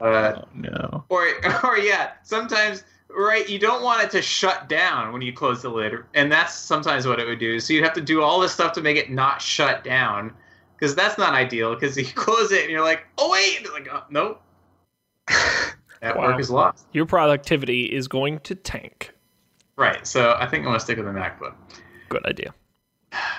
Uh, 0.01 0.33
oh 0.35 0.47
no. 0.53 1.05
or, 1.09 1.27
or 1.63 1.77
yeah, 1.77 2.11
sometimes 2.23 2.83
right, 3.09 3.47
you 3.49 3.59
don't 3.59 3.83
want 3.83 4.03
it 4.03 4.09
to 4.11 4.21
shut 4.21 4.69
down 4.69 5.11
when 5.13 5.21
you 5.21 5.33
close 5.33 5.61
the 5.61 5.69
lid, 5.69 5.93
and 6.13 6.31
that's 6.31 6.53
sometimes 6.55 7.07
what 7.07 7.19
it 7.19 7.25
would 7.27 7.39
do. 7.39 7.59
So 7.59 7.73
you'd 7.73 7.83
have 7.83 7.93
to 7.93 8.01
do 8.01 8.21
all 8.21 8.39
this 8.39 8.51
stuff 8.51 8.73
to 8.73 8.81
make 8.81 8.97
it 8.97 9.09
not 9.11 9.41
shut 9.41 9.83
down, 9.83 10.33
because 10.77 10.95
that's 10.95 11.17
not 11.17 11.33
ideal. 11.33 11.73
Because 11.73 11.97
you 11.97 12.05
close 12.15 12.51
it 12.51 12.61
and 12.63 12.71
you're 12.71 12.83
like, 12.83 13.05
oh 13.17 13.29
wait, 13.31 13.71
like 13.73 13.87
oh, 13.91 14.03
nope, 14.09 14.41
that 16.01 16.15
Wow. 16.15 16.27
work 16.27 16.39
is 16.39 16.49
lost. 16.49 16.85
your 16.93 17.05
productivity 17.05 17.83
is 17.85 18.07
going 18.07 18.39
to 18.39 18.55
tank. 18.55 19.13
Right. 19.75 20.05
So 20.05 20.35
I 20.39 20.45
think 20.45 20.61
I'm 20.63 20.69
gonna 20.69 20.79
stick 20.79 20.97
with 20.97 21.05
the 21.05 21.11
MacBook. 21.13 21.53
Good 22.09 22.25
idea. 22.25 22.53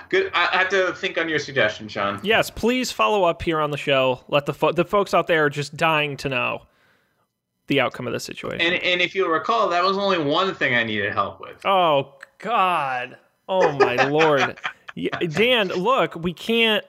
Good. 0.09 0.31
I 0.33 0.49
I 0.53 0.57
have 0.57 0.69
to 0.69 0.93
think 0.95 1.17
on 1.17 1.29
your 1.29 1.39
suggestion, 1.39 1.87
Sean. 1.87 2.19
Yes, 2.23 2.49
please 2.49 2.91
follow 2.91 3.23
up 3.23 3.41
here 3.41 3.59
on 3.59 3.71
the 3.71 3.77
show. 3.77 4.23
Let 4.27 4.45
the 4.45 4.53
fo- 4.53 4.71
the 4.71 4.83
folks 4.85 5.13
out 5.13 5.27
there 5.27 5.45
are 5.45 5.49
just 5.49 5.77
dying 5.77 6.17
to 6.17 6.29
know 6.29 6.63
the 7.67 7.79
outcome 7.79 8.07
of 8.07 8.13
the 8.13 8.19
situation. 8.19 8.61
And 8.61 8.75
and 8.83 9.01
if 9.01 9.15
you'll 9.15 9.29
recall, 9.29 9.69
that 9.69 9.83
was 9.83 9.97
only 9.97 10.17
one 10.17 10.53
thing 10.55 10.75
I 10.75 10.83
needed 10.83 11.13
help 11.13 11.39
with. 11.39 11.65
oh 11.65 12.13
God! 12.39 13.17
Oh 13.47 13.71
my 13.73 13.95
Lord! 14.09 14.57
Yeah, 14.95 15.17
Dan, 15.19 15.69
look, 15.69 16.15
we 16.15 16.33
can't 16.33 16.83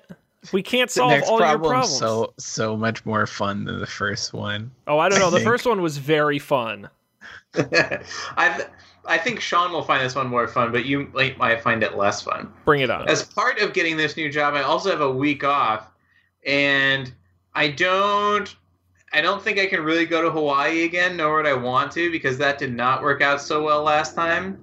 we 0.53 0.63
can't 0.63 0.91
solve 0.91 1.11
next 1.13 1.29
all 1.29 1.39
your 1.39 1.59
problem's 1.59 1.69
problems. 1.69 1.99
so 1.99 2.35
so 2.39 2.77
much 2.77 3.05
more 3.07 3.27
fun 3.27 3.65
than 3.65 3.79
the 3.79 3.87
first 3.87 4.33
one. 4.33 4.71
oh, 4.89 4.99
I 4.99 5.09
don't 5.09 5.21
know. 5.21 5.29
I 5.29 5.31
The 5.31 5.37
think. 5.37 5.49
first 5.49 5.67
one 5.67 5.81
was 5.83 5.99
very 5.99 6.39
fun. 6.41 6.89
I 7.55 8.67
I 9.07 9.19
think 9.19 9.41
Sean 9.41 9.73
will 9.73 9.83
find 9.83 10.05
this 10.05 10.15
one 10.15 10.29
more 10.29 10.47
fun, 10.49 10.71
but 10.73 10.85
you 10.85 11.09
might, 11.13 11.37
might 11.39 11.61
find 11.61 11.83
it 11.83 11.97
less 11.97 12.23
fun. 12.23 12.53
Bring 12.65 12.81
it 12.83 12.91
on. 12.91 13.09
As 13.09 13.25
part 13.25 13.59
of 13.61 13.73
getting 13.73 13.97
this 13.97 14.17
new 14.17 14.31
job, 14.31 14.55
I 14.55 14.63
also 14.63 14.91
have 14.91 15.01
a 15.01 15.11
week 15.11 15.43
off, 15.45 15.91
and 16.47 17.13
I 17.55 17.69
don't. 17.69 18.55
I 19.15 19.21
don't 19.21 19.43
think 19.43 19.59
I 19.59 19.67
can 19.67 19.83
really 19.83 20.07
go 20.07 20.23
to 20.23 20.31
Hawaii 20.31 20.85
again, 20.85 21.17
nor 21.17 21.37
would 21.37 21.47
I 21.47 21.53
want 21.53 21.93
to, 21.93 22.11
because 22.11 22.39
that 22.39 22.59
did 22.59 22.75
not 22.75 23.03
work 23.03 23.21
out 23.21 23.41
so 23.41 23.63
well 23.63 23.83
last 23.83 24.15
time. 24.15 24.63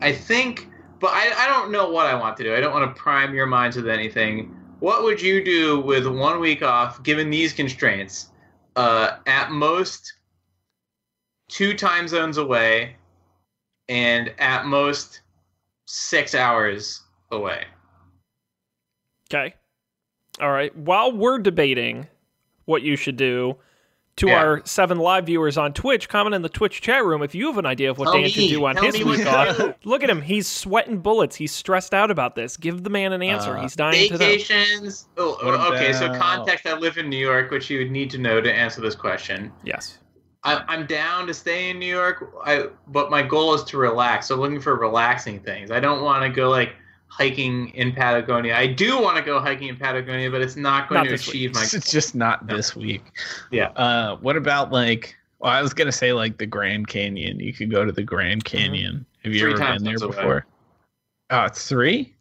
I 0.00 0.12
think, 0.12 0.68
but 1.00 1.12
I, 1.12 1.32
I 1.44 1.46
don't 1.46 1.70
know 1.70 1.88
what 1.90 2.06
I 2.06 2.14
want 2.14 2.36
to 2.38 2.42
do. 2.42 2.54
I 2.54 2.60
don't 2.60 2.72
want 2.72 2.94
to 2.94 3.00
prime 3.00 3.34
your 3.34 3.46
minds 3.46 3.76
with 3.76 3.88
anything. 3.88 4.54
What 4.80 5.04
would 5.04 5.22
you 5.22 5.42
do 5.44 5.80
with 5.80 6.06
one 6.06 6.40
week 6.40 6.62
off, 6.62 7.02
given 7.02 7.30
these 7.30 7.52
constraints? 7.52 8.30
Uh, 8.74 9.18
at 9.26 9.50
most, 9.50 10.14
two 11.48 11.72
time 11.72 12.08
zones 12.08 12.38
away, 12.38 12.96
and 13.88 14.34
at 14.38 14.66
most, 14.66 15.22
six 15.86 16.34
hours 16.34 17.02
away. 17.30 17.64
Okay. 19.32 19.54
All 20.40 20.50
right. 20.50 20.76
While 20.76 21.12
we're 21.12 21.38
debating 21.38 22.06
what 22.66 22.82
you 22.82 22.96
should 22.96 23.16
do, 23.16 23.56
to 24.16 24.28
Yeah. 24.28 24.38
our 24.38 24.62
seven 24.64 24.98
live 24.98 25.26
viewers 25.26 25.58
on 25.58 25.72
Twitch, 25.74 26.08
comment 26.08 26.34
in 26.34 26.40
the 26.42 26.48
Twitch 26.48 26.80
chat 26.80 27.04
room 27.04 27.22
if 27.22 27.34
you 27.34 27.46
have 27.48 27.58
an 27.58 27.66
idea 27.66 27.90
of 27.90 27.98
what 27.98 28.06
Tell 28.06 28.14
Dan 28.14 28.22
me. 28.22 28.28
should 28.30 28.48
do 28.48 28.64
on 28.64 28.74
Tell 28.74 28.84
his 28.84 28.94
me 28.94 29.04
week 29.04 29.26
off. 29.26 29.74
Look 29.84 30.02
at 30.02 30.08
him. 30.08 30.22
He's 30.22 30.46
sweating 30.48 30.98
bullets. 30.98 31.36
He's 31.36 31.52
stressed 31.52 31.92
out 31.92 32.10
about 32.10 32.34
this. 32.34 32.56
Give 32.56 32.82
the 32.82 32.90
man 32.90 33.12
an 33.12 33.22
answer. 33.22 33.56
Uh, 33.56 33.62
He's 33.62 33.76
dying 33.76 34.08
to 34.08 34.12
know. 34.14 34.18
Vacations. 34.18 35.08
Oh, 35.18 35.36
okay. 35.74 35.92
So 35.92 36.12
context: 36.18 36.66
I 36.66 36.74
live 36.78 36.96
in 36.96 37.10
New 37.10 37.18
York, 37.18 37.50
which 37.50 37.68
you 37.68 37.78
would 37.80 37.90
need 37.90 38.10
to 38.10 38.18
know 38.18 38.40
to 38.40 38.52
answer 38.52 38.80
this 38.80 38.94
question. 38.94 39.52
Yes. 39.64 39.98
I, 40.44 40.62
I'm 40.68 40.86
down 40.86 41.26
to 41.26 41.34
stay 41.34 41.70
in 41.70 41.78
New 41.80 41.92
York, 41.92 42.32
I, 42.44 42.68
but 42.86 43.10
my 43.10 43.20
goal 43.20 43.52
is 43.54 43.64
to 43.64 43.78
relax. 43.78 44.28
So 44.28 44.36
looking 44.36 44.60
for 44.60 44.76
relaxing 44.76 45.40
things. 45.40 45.70
I 45.72 45.80
don't 45.80 46.02
want 46.02 46.22
to 46.22 46.28
go 46.30 46.48
like 46.50 46.76
hiking 47.08 47.70
in 47.70 47.92
Patagonia. 47.92 48.56
I 48.56 48.66
do 48.66 49.00
want 49.00 49.16
to 49.16 49.22
go 49.22 49.40
hiking 49.40 49.68
in 49.68 49.76
Patagonia, 49.76 50.30
but 50.30 50.42
it's 50.42 50.56
not 50.56 50.88
going 50.88 51.00
Not 51.00 51.04
to 51.04 51.10
this 51.10 51.26
week. 51.26 51.34
achieve 51.34 51.54
my. 51.54 51.62
It's 51.72 51.90
just 51.90 52.14
not 52.14 52.46
this 52.46 52.76
week. 52.76 53.02
Yeah. 53.50 53.68
Uh, 53.76 54.16
what 54.16 54.36
about 54.36 54.72
like? 54.72 55.16
Well, 55.38 55.52
I 55.52 55.62
was 55.62 55.74
gonna 55.74 55.92
say 55.92 56.12
like 56.12 56.38
the 56.38 56.46
Grand 56.46 56.88
Canyon. 56.88 57.40
You 57.40 57.52
could 57.52 57.70
go 57.70 57.84
to 57.84 57.92
the 57.92 58.02
Grand 58.02 58.44
Canyon. 58.44 59.04
Have 59.22 59.32
you 59.32 59.40
Three 59.40 59.52
ever 59.52 59.74
been 59.74 59.84
there 59.84 59.98
before? 59.98 60.46
Oh, 61.30 61.44
it's 61.44 61.68
three. 61.68 62.14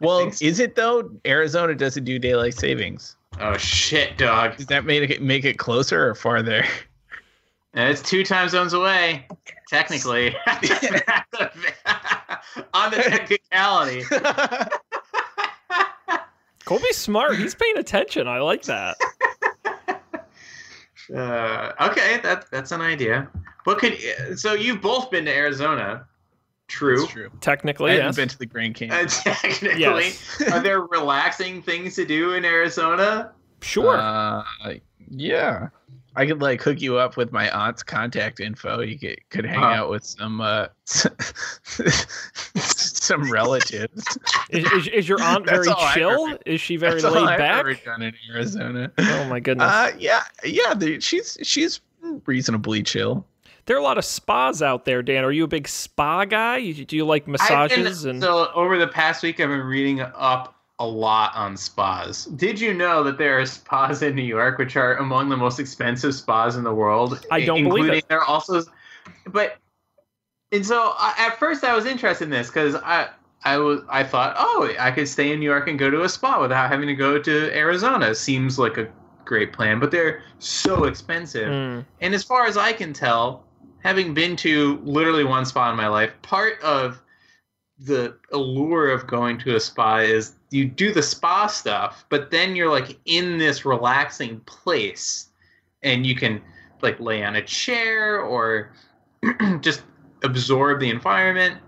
Well, 0.00 0.30
so. 0.30 0.44
is 0.44 0.60
it 0.60 0.76
though? 0.76 1.10
Arizona 1.26 1.74
doesn't 1.74 2.04
do 2.04 2.18
daylight 2.18 2.54
savings. 2.54 3.16
Oh 3.40 3.56
shit, 3.56 4.18
dog! 4.18 4.56
Does 4.56 4.66
that 4.66 4.84
make 4.84 5.08
it 5.10 5.22
make 5.22 5.44
it 5.44 5.58
closer 5.58 6.08
or 6.08 6.14
farther? 6.14 6.64
And 7.74 7.88
it's 7.90 8.02
two 8.02 8.22
time 8.22 8.48
zones 8.48 8.74
away, 8.74 9.26
technically. 9.68 10.36
On 12.74 12.90
the 12.90 12.96
technicality. 12.98 14.02
Colby's 16.64 16.96
smart. 16.96 17.36
He's 17.36 17.54
paying 17.54 17.76
attention. 17.78 18.28
I 18.28 18.38
like 18.40 18.62
that. 18.64 18.96
Uh, 21.12 21.72
okay, 21.80 22.20
that 22.22 22.46
that's 22.50 22.72
an 22.72 22.80
idea. 22.80 23.28
But 23.66 23.78
could 23.78 23.98
so 24.38 24.54
you've 24.54 24.80
both 24.80 25.10
been 25.10 25.26
to 25.26 25.30
Arizona? 25.34 26.06
True. 26.68 27.00
That's 27.00 27.10
true. 27.10 27.30
Technically, 27.40 27.90
I 27.90 27.94
haven't 27.94 28.06
yes. 28.06 28.16
been 28.16 28.28
to 28.28 28.38
the 28.38 28.46
Grand 28.46 28.76
Canyon. 28.76 29.06
Uh, 29.06 29.08
technically, 29.08 29.80
Yes. 29.80 30.40
are 30.52 30.62
there 30.62 30.80
relaxing 30.82 31.60
things 31.60 31.96
to 31.96 32.06
do 32.06 32.32
in 32.32 32.46
Arizona? 32.46 33.32
Sure. 33.60 33.98
Uh, 33.98 34.44
yeah. 35.10 35.68
I 36.14 36.26
could 36.26 36.42
like 36.42 36.60
hook 36.62 36.80
you 36.80 36.98
up 36.98 37.16
with 37.16 37.32
my 37.32 37.48
aunt's 37.50 37.82
contact 37.82 38.38
info. 38.40 38.80
You 38.80 38.98
could, 38.98 39.18
could 39.30 39.46
hang 39.46 39.58
Huh. 39.60 39.66
out 39.66 39.90
with 39.90 40.04
some 40.04 40.40
uh 40.40 40.66
some 42.56 43.30
relatives. 43.30 44.04
is, 44.50 44.70
is, 44.72 44.88
is 44.88 45.08
your 45.08 45.22
aunt 45.22 45.46
very 45.46 45.68
chill? 45.94 46.28
ever- 46.28 46.38
Is 46.46 46.60
she 46.60 46.76
very 46.76 47.00
That's 47.00 47.04
all 47.04 47.12
laid 47.22 47.28
I've 47.32 47.38
back? 47.38 47.60
ever 47.60 47.74
done 47.74 48.02
in 48.02 48.14
Arizona. 48.30 48.90
Oh 48.98 49.24
my 49.28 49.40
goodness. 49.40 49.70
Uh, 49.70 49.92
yeah, 49.98 50.22
yeah. 50.44 50.74
The, 50.74 51.00
she's 51.00 51.38
she's 51.42 51.80
reasonably 52.26 52.82
chill. 52.82 53.24
there 53.66 53.76
are 53.76 53.80
a 53.80 53.82
lot 53.82 53.98
of 53.98 54.04
spas 54.04 54.60
out 54.62 54.84
there, 54.84 55.02
Dan. 55.02 55.24
Are 55.24 55.32
you 55.32 55.44
a 55.44 55.48
big 55.48 55.68
spa 55.68 56.24
guy? 56.24 56.58
Do 56.72 56.96
you 56.96 57.04
like 57.04 57.22
I've 57.22 57.26
been- 57.26 57.32
massages 57.84 58.04
and 58.04 58.20
so 58.20 58.50
over 58.54 58.78
the 58.78 58.88
past 58.88 59.22
week, 59.22 59.40
I've 59.40 59.48
been 59.48 59.60
reading 59.60 60.00
up 60.00 60.56
a 60.82 60.86
lot 60.86 61.32
on 61.36 61.56
spas. 61.56 62.24
Did 62.24 62.60
you 62.60 62.74
know 62.74 63.04
that 63.04 63.16
there 63.16 63.38
are 63.40 63.46
spas 63.46 64.02
in 64.02 64.16
New 64.16 64.22
York 64.22 64.58
which 64.58 64.76
are 64.76 64.96
among 64.96 65.28
the 65.28 65.36
most 65.36 65.60
expensive 65.60 66.12
spas 66.12 66.56
in 66.56 66.64
the 66.64 66.74
world? 66.74 67.24
I 67.30 67.44
don't 67.44 67.62
believe 67.62 67.88
it. 67.92 68.08
There 68.08 68.18
are 68.18 68.24
also, 68.24 68.64
but 69.26 69.58
and 70.50 70.66
so 70.66 70.92
I, 70.98 71.14
at 71.18 71.38
first 71.38 71.62
I 71.62 71.74
was 71.76 71.86
interested 71.86 72.24
in 72.24 72.30
this 72.30 72.48
because 72.48 72.74
I 72.74 73.10
I 73.44 73.58
was 73.58 73.82
I 73.88 74.02
thought 74.02 74.34
oh 74.36 74.74
I 74.78 74.90
could 74.90 75.08
stay 75.08 75.32
in 75.32 75.38
New 75.38 75.46
York 75.46 75.68
and 75.68 75.78
go 75.78 75.88
to 75.88 76.02
a 76.02 76.08
spa 76.08 76.40
without 76.40 76.68
having 76.68 76.88
to 76.88 76.94
go 76.94 77.16
to 77.20 77.56
Arizona. 77.56 78.12
Seems 78.12 78.58
like 78.58 78.76
a 78.76 78.88
great 79.24 79.52
plan, 79.52 79.78
but 79.78 79.92
they're 79.92 80.24
so 80.40 80.84
expensive. 80.84 81.48
Mm. 81.48 81.84
And 82.00 82.12
as 82.12 82.24
far 82.24 82.46
as 82.46 82.56
I 82.56 82.72
can 82.72 82.92
tell, 82.92 83.44
having 83.84 84.14
been 84.14 84.34
to 84.36 84.80
literally 84.82 85.22
one 85.22 85.44
spa 85.44 85.70
in 85.70 85.76
my 85.76 85.86
life, 85.86 86.10
part 86.22 86.60
of 86.60 87.00
the 87.84 88.14
allure 88.32 88.90
of 88.90 89.06
going 89.06 89.38
to 89.38 89.56
a 89.56 89.60
spa 89.60 89.98
is 89.98 90.34
you 90.50 90.64
do 90.64 90.92
the 90.92 91.02
spa 91.02 91.46
stuff, 91.46 92.04
but 92.08 92.30
then 92.30 92.54
you're 92.54 92.70
like 92.70 92.98
in 93.06 93.38
this 93.38 93.64
relaxing 93.64 94.40
place 94.40 95.28
and 95.82 96.06
you 96.06 96.14
can 96.14 96.40
like 96.80 97.00
lay 97.00 97.24
on 97.24 97.36
a 97.36 97.42
chair 97.42 98.20
or 98.20 98.72
just 99.60 99.82
absorb 100.22 100.80
the 100.80 100.90
environment. 100.90 101.58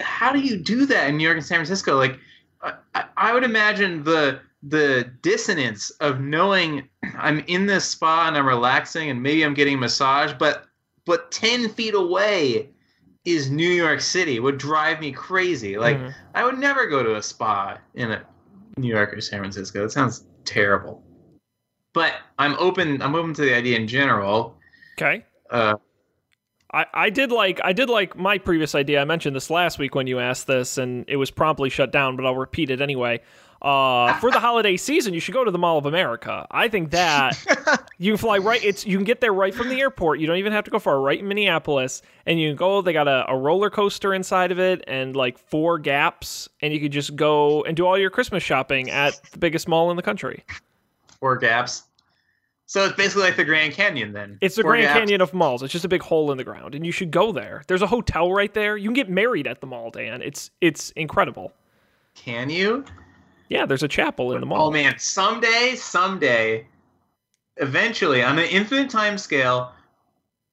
How 0.00 0.32
do 0.32 0.40
you 0.40 0.56
do 0.56 0.86
that 0.86 1.08
in 1.08 1.16
New 1.16 1.24
York 1.24 1.36
and 1.36 1.46
San 1.46 1.56
Francisco? 1.56 1.96
Like, 1.96 2.18
I, 2.62 3.04
I 3.16 3.32
would 3.32 3.44
imagine 3.44 4.04
the 4.04 4.40
the 4.62 5.10
dissonance 5.22 5.90
of 6.00 6.20
knowing 6.20 6.88
I'm 7.18 7.40
in 7.46 7.66
this 7.66 7.84
spa 7.84 8.28
and 8.28 8.36
I'm 8.36 8.46
relaxing 8.46 9.10
and 9.10 9.22
maybe 9.22 9.44
I'm 9.44 9.54
getting 9.54 9.76
a 9.76 9.80
massage, 9.80 10.32
but 10.38 10.66
but 11.04 11.30
ten 11.30 11.68
feet 11.68 11.94
away 11.94 12.70
is 13.26 13.50
New 13.50 13.68
York 13.68 14.00
City 14.00 14.40
would 14.40 14.56
drive 14.56 15.00
me 15.00 15.12
crazy. 15.12 15.76
Like 15.76 15.98
Mhm. 15.98 16.14
I 16.34 16.44
would 16.44 16.58
never 16.58 16.86
go 16.86 17.02
to 17.02 17.16
a 17.16 17.22
spa 17.22 17.76
in 17.94 18.12
a 18.12 18.22
New 18.78 18.88
York 18.88 19.12
or 19.12 19.20
San 19.20 19.40
Francisco. 19.40 19.84
It 19.84 19.90
sounds 19.90 20.24
terrible. 20.44 21.02
But 21.92 22.14
I'm 22.38 22.54
open. 22.58 23.02
I'm 23.02 23.14
open 23.14 23.34
to 23.34 23.42
the 23.42 23.54
idea 23.54 23.78
in 23.78 23.88
general. 23.88 24.56
Okay. 24.98 25.24
Uh, 25.50 25.74
I, 26.72 26.86
I 26.94 27.10
did 27.10 27.32
like 27.32 27.60
I 27.64 27.72
did 27.72 27.88
like 27.88 28.16
my 28.16 28.38
previous 28.38 28.74
idea. 28.74 29.00
I 29.00 29.04
mentioned 29.04 29.34
this 29.34 29.50
last 29.50 29.78
week 29.78 29.94
when 29.94 30.06
you 30.06 30.18
asked 30.20 30.46
this, 30.46 30.78
and 30.78 31.04
it 31.08 31.16
was 31.16 31.30
promptly 31.30 31.70
shut 31.70 31.90
down. 31.90 32.16
But 32.16 32.26
I'll 32.26 32.36
repeat 32.36 32.70
it 32.70 32.80
anyway. 32.80 33.20
Uh, 33.62 34.18
for 34.20 34.30
the 34.30 34.38
holiday 34.38 34.76
season, 34.76 35.14
you 35.14 35.20
should 35.20 35.34
go 35.34 35.42
to 35.44 35.50
the 35.50 35.58
Mall 35.58 35.78
of 35.78 35.86
America. 35.86 36.46
I 36.50 36.68
think 36.68 36.90
that 36.90 37.36
you 37.98 38.12
can 38.12 38.18
fly 38.18 38.38
right. 38.38 38.62
It's 38.62 38.86
you 38.86 38.96
can 38.98 39.04
get 39.04 39.20
there 39.20 39.32
right 39.32 39.54
from 39.54 39.68
the 39.68 39.80
airport. 39.80 40.20
You 40.20 40.26
don't 40.26 40.36
even 40.36 40.52
have 40.52 40.64
to 40.64 40.70
go 40.70 40.78
far. 40.78 41.00
Right 41.00 41.18
in 41.18 41.26
Minneapolis, 41.26 42.02
and 42.26 42.40
you 42.40 42.50
can 42.50 42.56
go. 42.56 42.82
They 42.82 42.92
got 42.92 43.08
a, 43.08 43.24
a 43.28 43.36
roller 43.36 43.70
coaster 43.70 44.12
inside 44.14 44.52
of 44.52 44.58
it, 44.58 44.84
and 44.86 45.16
like 45.16 45.38
four 45.38 45.78
gaps, 45.78 46.48
and 46.60 46.72
you 46.72 46.80
could 46.80 46.92
just 46.92 47.16
go 47.16 47.62
and 47.64 47.76
do 47.76 47.86
all 47.86 47.98
your 47.98 48.10
Christmas 48.10 48.42
shopping 48.42 48.90
at 48.90 49.20
the 49.32 49.38
biggest 49.38 49.68
mall 49.68 49.90
in 49.90 49.96
the 49.96 50.02
country. 50.02 50.44
four 51.18 51.36
gaps. 51.36 51.84
So 52.68 52.84
it's 52.84 52.96
basically 52.96 53.22
like 53.22 53.36
the 53.36 53.44
Grand 53.44 53.74
Canyon 53.74 54.12
then. 54.12 54.38
It's 54.40 54.56
the 54.56 54.64
Grand 54.64 54.82
gaps. 54.82 54.98
Canyon 54.98 55.20
of 55.20 55.32
malls. 55.32 55.62
It's 55.62 55.72
just 55.72 55.84
a 55.84 55.88
big 55.88 56.02
hole 56.02 56.32
in 56.32 56.36
the 56.36 56.44
ground, 56.44 56.74
and 56.74 56.84
you 56.84 56.90
should 56.90 57.12
go 57.12 57.30
there. 57.30 57.62
There's 57.68 57.82
a 57.82 57.86
hotel 57.86 58.32
right 58.32 58.52
there. 58.52 58.76
You 58.76 58.88
can 58.88 58.94
get 58.94 59.08
married 59.08 59.46
at 59.46 59.60
the 59.60 59.66
mall, 59.68 59.90
Dan. 59.90 60.20
It's 60.20 60.50
it's 60.60 60.90
incredible. 60.90 61.52
Can 62.16 62.50
you? 62.50 62.84
Yeah, 63.48 63.66
there's 63.66 63.82
a 63.82 63.88
chapel 63.88 64.32
in 64.34 64.40
the 64.40 64.46
mall. 64.46 64.68
Oh 64.68 64.70
man, 64.70 64.98
someday, 64.98 65.74
someday, 65.76 66.66
eventually, 67.58 68.22
on 68.22 68.38
an 68.38 68.46
infinite 68.46 68.90
time 68.90 69.18
scale, 69.18 69.72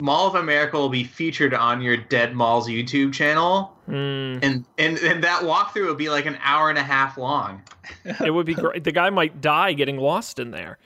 Mall 0.01 0.27
of 0.27 0.35
America 0.35 0.77
will 0.77 0.89
be 0.89 1.03
featured 1.03 1.53
on 1.53 1.81
your 1.81 1.97
Dead 1.97 2.35
Malls 2.35 2.67
YouTube 2.67 3.13
channel, 3.13 3.73
Mm, 3.89 4.39
and 4.41 4.65
and 4.77 4.97
and 4.99 5.23
that 5.25 5.41
walkthrough 5.41 5.85
will 5.85 5.95
be 5.95 6.09
like 6.09 6.25
an 6.25 6.37
hour 6.41 6.69
and 6.69 6.77
a 6.77 6.83
half 6.83 7.17
long. 7.17 7.61
it 8.05 8.33
would 8.33 8.45
be 8.45 8.53
great. 8.53 8.83
The 8.85 8.93
guy 8.93 9.09
might 9.09 9.41
die 9.41 9.73
getting 9.73 9.97
lost 9.97 10.39
in 10.39 10.51
there. 10.51 10.77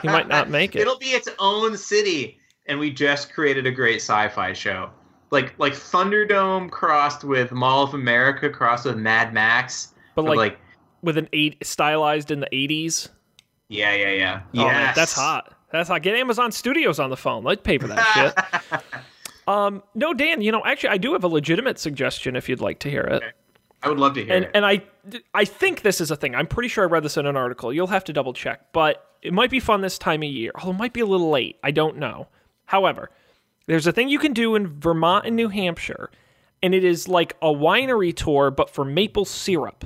He 0.00 0.08
might 0.08 0.26
not 0.26 0.48
make 0.48 0.74
it. 0.74 0.80
It'll 0.80 0.98
be 0.98 1.10
its 1.10 1.28
own 1.38 1.76
city, 1.76 2.38
and 2.66 2.78
we 2.78 2.90
just 2.90 3.32
created 3.34 3.66
a 3.66 3.70
great 3.70 3.96
sci-fi 3.96 4.54
show, 4.54 4.88
like 5.30 5.54
like 5.58 5.74
Thunderdome 5.74 6.70
crossed 6.70 7.22
with 7.22 7.52
Mall 7.52 7.84
of 7.84 7.92
America 7.92 8.48
crossed 8.48 8.86
with 8.86 8.96
Mad 8.96 9.34
Max. 9.34 9.92
But 10.14 10.24
like, 10.24 10.36
like, 10.36 10.58
with 11.06 11.16
an 11.16 11.28
eight 11.32 11.64
stylized 11.66 12.30
in 12.30 12.40
the 12.40 12.48
80s. 12.52 13.08
yeah, 13.68 13.94
yeah, 13.94 14.10
yeah. 14.10 14.40
Oh, 14.54 14.66
man, 14.66 14.92
that's 14.94 15.14
hot. 15.14 15.54
That's 15.72 15.88
hot. 15.88 16.02
Get 16.02 16.14
Amazon 16.16 16.52
Studios 16.52 17.00
on 17.00 17.08
the 17.10 17.16
phone. 17.16 17.42
Let's 17.44 17.62
pay 17.62 17.78
for 17.78 17.88
that 17.88 18.34
shit. 18.70 18.82
Um, 19.48 19.82
no, 19.94 20.12
Dan. 20.12 20.42
You 20.42 20.52
know, 20.52 20.62
actually, 20.64 20.90
I 20.90 20.98
do 20.98 21.12
have 21.12 21.24
a 21.24 21.28
legitimate 21.28 21.78
suggestion 21.78 22.36
if 22.36 22.48
you'd 22.48 22.60
like 22.60 22.78
to 22.80 22.90
hear 22.90 23.02
it. 23.02 23.22
I 23.82 23.88
would 23.88 23.98
love 23.98 24.14
to 24.14 24.24
hear 24.24 24.34
and 24.34 24.44
it. 24.46 24.50
and 24.54 24.66
I 24.66 24.82
I 25.34 25.44
think 25.44 25.82
this 25.82 26.00
is 26.00 26.10
a 26.10 26.16
thing. 26.16 26.34
I'm 26.34 26.46
pretty 26.46 26.68
sure 26.68 26.82
I 26.84 26.88
read 26.88 27.02
this 27.04 27.16
in 27.16 27.26
an 27.26 27.36
article. 27.36 27.72
You'll 27.72 27.86
have 27.88 28.04
to 28.04 28.12
double 28.12 28.32
check, 28.32 28.72
but 28.72 29.04
it 29.22 29.32
might 29.32 29.50
be 29.50 29.60
fun 29.60 29.80
this 29.82 29.98
time 29.98 30.22
of 30.22 30.28
year. 30.28 30.50
Although 30.56 30.72
it 30.72 30.78
might 30.78 30.92
be 30.92 31.00
a 31.00 31.06
little 31.06 31.30
late. 31.30 31.56
I 31.62 31.70
don't 31.70 31.98
know. 31.98 32.26
However, 32.64 33.10
there's 33.66 33.86
a 33.86 33.92
thing 33.92 34.08
you 34.08 34.18
can 34.18 34.32
do 34.32 34.54
in 34.56 34.80
Vermont 34.80 35.26
and 35.26 35.36
New 35.36 35.48
Hampshire, 35.48 36.10
and 36.62 36.74
it 36.74 36.82
is 36.84 37.06
like 37.06 37.36
a 37.42 37.48
winery 37.48 38.14
tour 38.16 38.50
but 38.50 38.70
for 38.70 38.84
maple 38.84 39.24
syrup. 39.24 39.84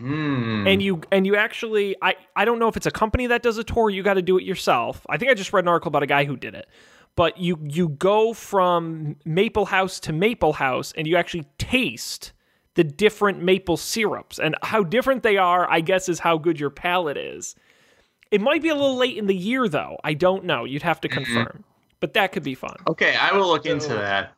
Mm. 0.00 0.72
And 0.72 0.82
you 0.82 1.02
and 1.12 1.26
you 1.26 1.36
actually 1.36 1.96
I 2.00 2.14
I 2.34 2.44
don't 2.44 2.58
know 2.58 2.68
if 2.68 2.76
it's 2.76 2.86
a 2.86 2.90
company 2.90 3.26
that 3.28 3.42
does 3.42 3.58
a 3.58 3.64
tour, 3.64 3.90
you 3.90 4.02
got 4.02 4.14
to 4.14 4.22
do 4.22 4.38
it 4.38 4.44
yourself. 4.44 5.06
I 5.08 5.18
think 5.18 5.30
I 5.30 5.34
just 5.34 5.52
read 5.52 5.64
an 5.64 5.68
article 5.68 5.88
about 5.88 6.02
a 6.02 6.06
guy 6.06 6.24
who 6.24 6.36
did 6.36 6.54
it. 6.54 6.68
But 7.16 7.38
you 7.38 7.58
you 7.62 7.88
go 7.88 8.32
from 8.32 9.16
maple 9.24 9.66
house 9.66 10.00
to 10.00 10.12
maple 10.12 10.54
house 10.54 10.92
and 10.96 11.06
you 11.06 11.16
actually 11.16 11.46
taste 11.58 12.32
the 12.74 12.84
different 12.84 13.42
maple 13.42 13.76
syrups 13.76 14.38
and 14.38 14.54
how 14.62 14.82
different 14.82 15.22
they 15.22 15.36
are, 15.36 15.70
I 15.70 15.80
guess 15.80 16.08
is 16.08 16.20
how 16.20 16.38
good 16.38 16.58
your 16.58 16.70
palate 16.70 17.16
is. 17.16 17.56
It 18.30 18.40
might 18.40 18.62
be 18.62 18.68
a 18.68 18.74
little 18.74 18.96
late 18.96 19.18
in 19.18 19.26
the 19.26 19.34
year 19.34 19.68
though. 19.68 19.98
I 20.04 20.14
don't 20.14 20.44
know. 20.44 20.64
You'd 20.64 20.82
have 20.82 21.00
to 21.02 21.08
confirm. 21.08 21.64
But 21.98 22.14
that 22.14 22.32
could 22.32 22.42
be 22.42 22.54
fun. 22.54 22.76
Okay, 22.88 23.14
I 23.16 23.36
will 23.36 23.48
look 23.48 23.66
into 23.66 23.88
that. 23.88 24.34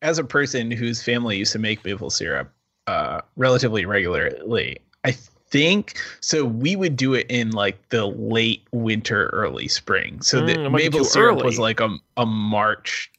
As 0.00 0.18
a 0.18 0.24
person 0.24 0.72
whose 0.72 1.00
family 1.00 1.36
used 1.36 1.52
to 1.52 1.60
make 1.60 1.84
maple 1.84 2.10
syrup 2.10 2.52
uh, 2.86 3.20
relatively 3.36 3.84
regularly, 3.86 4.78
I 5.04 5.12
think 5.12 5.96
so. 6.20 6.44
We 6.44 6.76
would 6.76 6.96
do 6.96 7.14
it 7.14 7.26
in 7.28 7.50
like 7.50 7.88
the 7.90 8.06
late 8.06 8.62
winter, 8.72 9.26
early 9.28 9.68
spring. 9.68 10.20
So 10.22 10.40
Mm, 10.40 10.48
it 10.48 10.62
the 10.64 10.70
maple 10.70 11.04
syrup 11.04 11.36
early. 11.38 11.44
was 11.44 11.58
like 11.58 11.80
a, 11.80 11.96
a 12.16 12.26
March, 12.26 13.10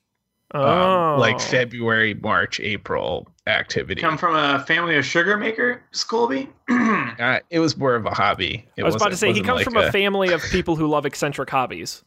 Oh. 0.55 1.13
um, 1.15 1.19
like 1.19 1.39
February, 1.41 2.13
March, 2.13 2.59
April 2.59 3.27
activity. 3.47 3.99
Come 4.01 4.17
from 4.19 4.35
a 4.35 4.59
family 4.65 4.95
of 4.97 5.05
sugar 5.05 5.35
maker, 5.37 5.81
Scooby. 5.93 6.47
Uh, 7.19 7.39
it 7.51 7.59
was 7.59 7.77
more 7.77 7.93
of 7.95 8.05
a 8.07 8.09
hobby. 8.13 8.65
It 8.75 8.81
I 8.83 8.85
was 8.85 8.95
about 8.95 9.09
to 9.11 9.17
say 9.17 9.31
he 9.33 9.41
comes 9.41 9.57
like 9.57 9.63
from 9.65 9.77
a 9.77 9.91
family 9.91 10.31
of 10.31 10.41
people 10.51 10.75
who 10.75 10.87
love 10.87 11.05
eccentric 11.05 11.49
hobbies. 11.49 12.03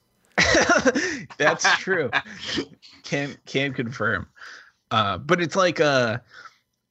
That's 1.38 1.76
true. 1.78 2.10
can 3.04 3.36
can 3.46 3.72
confirm. 3.72 4.26
Uh, 4.90 5.18
but 5.18 5.40
it's 5.40 5.54
like 5.56 5.80
uh 5.80 6.18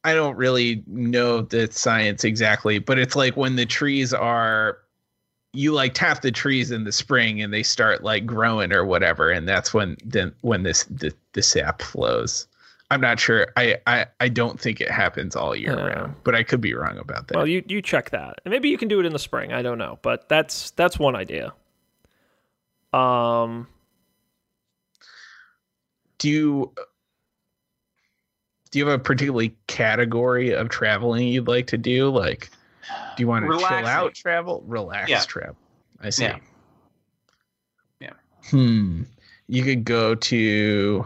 I 0.06 0.14
don't 0.14 0.38
really 0.38 0.84
know 0.86 1.42
the 1.42 1.68
science 1.72 2.24
exactly, 2.24 2.78
but 2.78 3.00
it's 3.00 3.16
like 3.16 3.36
when 3.36 3.56
the 3.56 3.66
trees 3.66 4.14
are 4.14 4.78
you 5.52 5.72
like 5.72 5.96
tap 5.96 6.22
the 6.22 6.32
trees 6.32 6.70
in 6.70 6.84
the 6.84 6.92
spring 6.92 7.42
and 7.42 7.52
they 7.52 7.64
start 7.64 8.04
like 8.04 8.26
growing 8.26 8.72
or 8.72 8.86
whatever, 8.86 9.32
and 9.32 9.48
that's 9.48 9.74
when 9.74 9.98
then 10.06 10.32
when 10.42 10.62
this 10.64 10.84
the, 10.86 11.12
the 11.34 11.42
sap 11.42 11.82
flows. 11.82 12.48
I'm 12.92 13.02
not 13.02 13.20
sure. 13.20 13.48
I, 13.58 13.78
I 13.88 14.06
I 14.20 14.30
don't 14.30 14.60
think 14.60 14.80
it 14.80 14.92
happens 14.92 15.36
all 15.36 15.56
year 15.56 15.76
Yeah. 15.76 15.86
round, 15.88 16.16
but 16.24 16.36
I 16.36 16.44
could 16.44 16.62
be 16.62 16.76
wrong 16.76 17.00
about 17.00 17.28
that. 17.30 17.36
Well, 17.36 17.48
you 17.48 17.64
you 17.68 17.82
check 17.82 18.12
that. 18.12 18.42
And 18.46 18.52
maybe 18.52 18.70
you 18.70 18.78
can 18.78 18.88
do 18.88 19.00
it 19.00 19.08
in 19.08 19.12
the 19.14 19.18
spring. 19.20 19.54
I 19.54 19.64
don't 19.64 19.80
know, 19.80 19.98
but 20.04 20.30
that's 20.30 20.70
that's 20.72 21.00
one 21.00 21.16
idea. 21.16 21.52
Um, 22.94 23.68
do 26.20 26.30
you 26.30 26.74
do 28.76 28.80
you 28.80 28.88
have 28.88 29.00
a 29.00 29.02
particularly 29.02 29.56
category 29.68 30.52
of 30.52 30.68
traveling 30.68 31.30
you'd 31.30 31.48
like 31.48 31.66
to 31.68 31.78
do? 31.78 32.10
Like, 32.10 32.50
do 33.16 33.24
you 33.24 33.26
want 33.26 33.50
to 33.50 33.58
chill 33.58 33.64
out 33.88 34.14
travel, 34.14 34.66
relax 34.68 35.10
Yeah. 35.10 35.22
travel? 35.22 35.56
I 36.02 36.10
see. 36.10 36.24
Yeah. 36.24 36.38
Yeah. 38.02 38.10
Hmm. 38.50 39.04
You 39.48 39.64
could 39.64 39.86
go 39.86 40.14
to. 40.16 41.06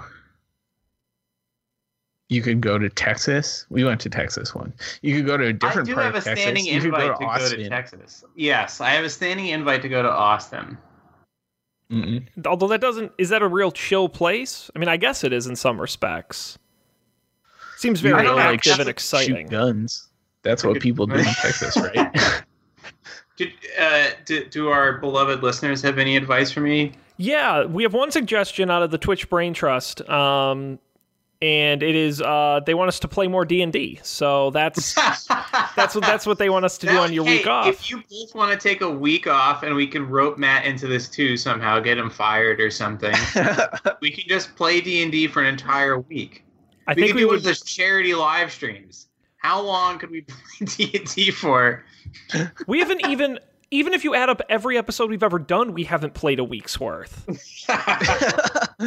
You 2.29 2.41
could 2.41 2.60
go 2.60 2.79
to 2.79 2.89
Texas. 2.89 3.67
We 3.69 3.84
went 3.84 4.01
to 4.01 4.10
Texas 4.10 4.55
one. 4.55 4.74
You 5.03 5.15
could 5.17 5.28
go 5.28 5.38
to 5.38 5.45
a 5.45 5.53
different 5.53 5.89
do 5.89 5.93
part 5.93 6.05
have 6.05 6.15
a 6.15 6.17
of 6.17 6.24
Texas. 6.24 6.41
standing 6.43 6.65
you 6.65 6.80
could 6.80 6.86
invite 6.86 7.01
go 7.01 7.07
to 7.13 7.13
to 7.20 7.20
go 7.20 7.30
Austin. 7.30 7.59
to 7.59 7.70
Texas. 7.70 8.24
Yes, 8.36 8.82
I 8.82 8.89
have 8.89 9.05
a 9.05 9.09
standing 9.11 9.45
invite 9.45 9.84
to 9.84 9.89
go 9.89 10.01
to 10.01 10.09
Austin. 10.09 10.76
Mm-mm. 11.91 12.26
although 12.47 12.67
that 12.70 12.82
doesn't 12.82 13.11
is 13.20 13.30
that 13.30 13.43
a 13.43 13.47
real 13.47 13.72
chill 13.72 14.09
place? 14.09 14.72
I 14.76 14.80
mean, 14.80 14.89
I 14.89 14.97
guess 14.97 15.24
it 15.24 15.32
is 15.34 15.45
in 15.45 15.55
some 15.55 15.80
respects. 15.80 16.57
Seems 17.80 18.03
You 18.03 18.09
very 18.09 18.27
like, 18.27 18.55
active 18.55 18.82
and 18.82 18.89
exciting. 18.89 19.45
Shoot 19.45 19.51
guns. 19.51 20.09
That's 20.43 20.65
what 20.65 20.82
people 20.82 21.07
do 21.07 21.15
in 21.15 21.23
Texas, 21.23 21.77
right? 21.95 22.43
Did, 23.38 23.53
uh, 23.80 24.07
do, 24.25 24.43
do 24.49 24.67
our 24.67 24.97
beloved 24.97 25.41
listeners 25.41 25.82
have 25.84 25.97
any 25.97 26.17
advice 26.17 26.51
for 26.51 26.59
me? 26.59 26.91
Yeah, 27.15 27.63
we 27.63 27.84
have 27.84 27.93
one 27.93 28.11
suggestion 28.11 28.69
out 28.69 28.84
of 28.84 28.91
the 28.91 28.97
Twitch 28.97 29.30
Brain 29.30 29.53
Trust, 29.53 30.01
um, 30.09 30.77
and 31.41 31.82
it 31.82 31.95
is 31.95 32.21
uh, 32.21 32.59
they 32.65 32.73
want 32.73 32.89
us 32.89 32.99
to 32.99 33.07
play 33.07 33.30
more 33.30 33.45
D 33.45 33.61
and 33.61 33.71
D. 33.71 33.97
So 34.03 34.49
that's 34.49 34.93
that's 35.77 35.95
what 35.95 36.01
that's 36.01 36.25
what 36.25 36.38
they 36.38 36.49
want 36.49 36.65
us 36.65 36.77
to 36.80 36.88
do 36.88 36.97
on 36.97 37.13
your 37.13 37.23
hey, 37.23 37.38
week 37.38 37.47
off. 37.47 37.67
If 37.67 37.89
you 37.89 38.03
both 38.09 38.36
want 38.36 38.51
to 38.51 38.57
take 38.57 38.82
a 38.82 38.91
week 38.91 39.25
off 39.25 39.63
and 39.63 39.73
we 39.73 39.88
can 39.88 40.05
rope 40.05 40.38
Matt 40.38 40.65
into 40.65 40.86
this 40.86 41.07
too 41.07 41.38
somehow, 41.38 41.80
get 41.80 41.97
him 41.97 42.09
fired 42.09 42.59
or 42.59 42.69
something, 42.69 43.15
we 44.01 44.11
can 44.11 44.25
just 44.27 44.53
play 44.57 44.82
D 44.82 45.01
and 45.01 45.13
D 45.13 45.27
for 45.27 45.39
an 45.39 45.47
entire 45.47 45.97
week. 45.97 46.43
I 46.89 46.93
we 46.93 47.01
think 47.01 47.07
could 47.11 47.15
we 47.15 47.21
do 47.21 47.27
one 47.27 47.33
would. 47.33 47.37
of 47.39 47.43
those 47.45 47.61
charity 47.61 48.13
live 48.15 48.51
streams. 48.51 49.07
How 49.37 49.61
long 49.61 49.99
could 49.99 50.09
we 50.11 50.21
play 50.21 50.65
D 50.65 50.91
and 50.97 51.05
D 51.15 51.31
for? 51.31 51.83
We 52.67 52.79
haven't 52.79 53.07
even. 53.07 53.39
Even 53.71 53.93
if 53.93 54.03
you 54.03 54.15
add 54.15 54.29
up 54.29 54.41
every 54.49 54.79
episode 54.79 55.11
we've 55.11 55.21
ever 55.21 55.37
done, 55.37 55.73
we 55.73 55.83
haven't 55.83 56.15
played 56.15 56.39
a 56.39 56.43
week's 56.43 56.79
worth. 56.79 57.23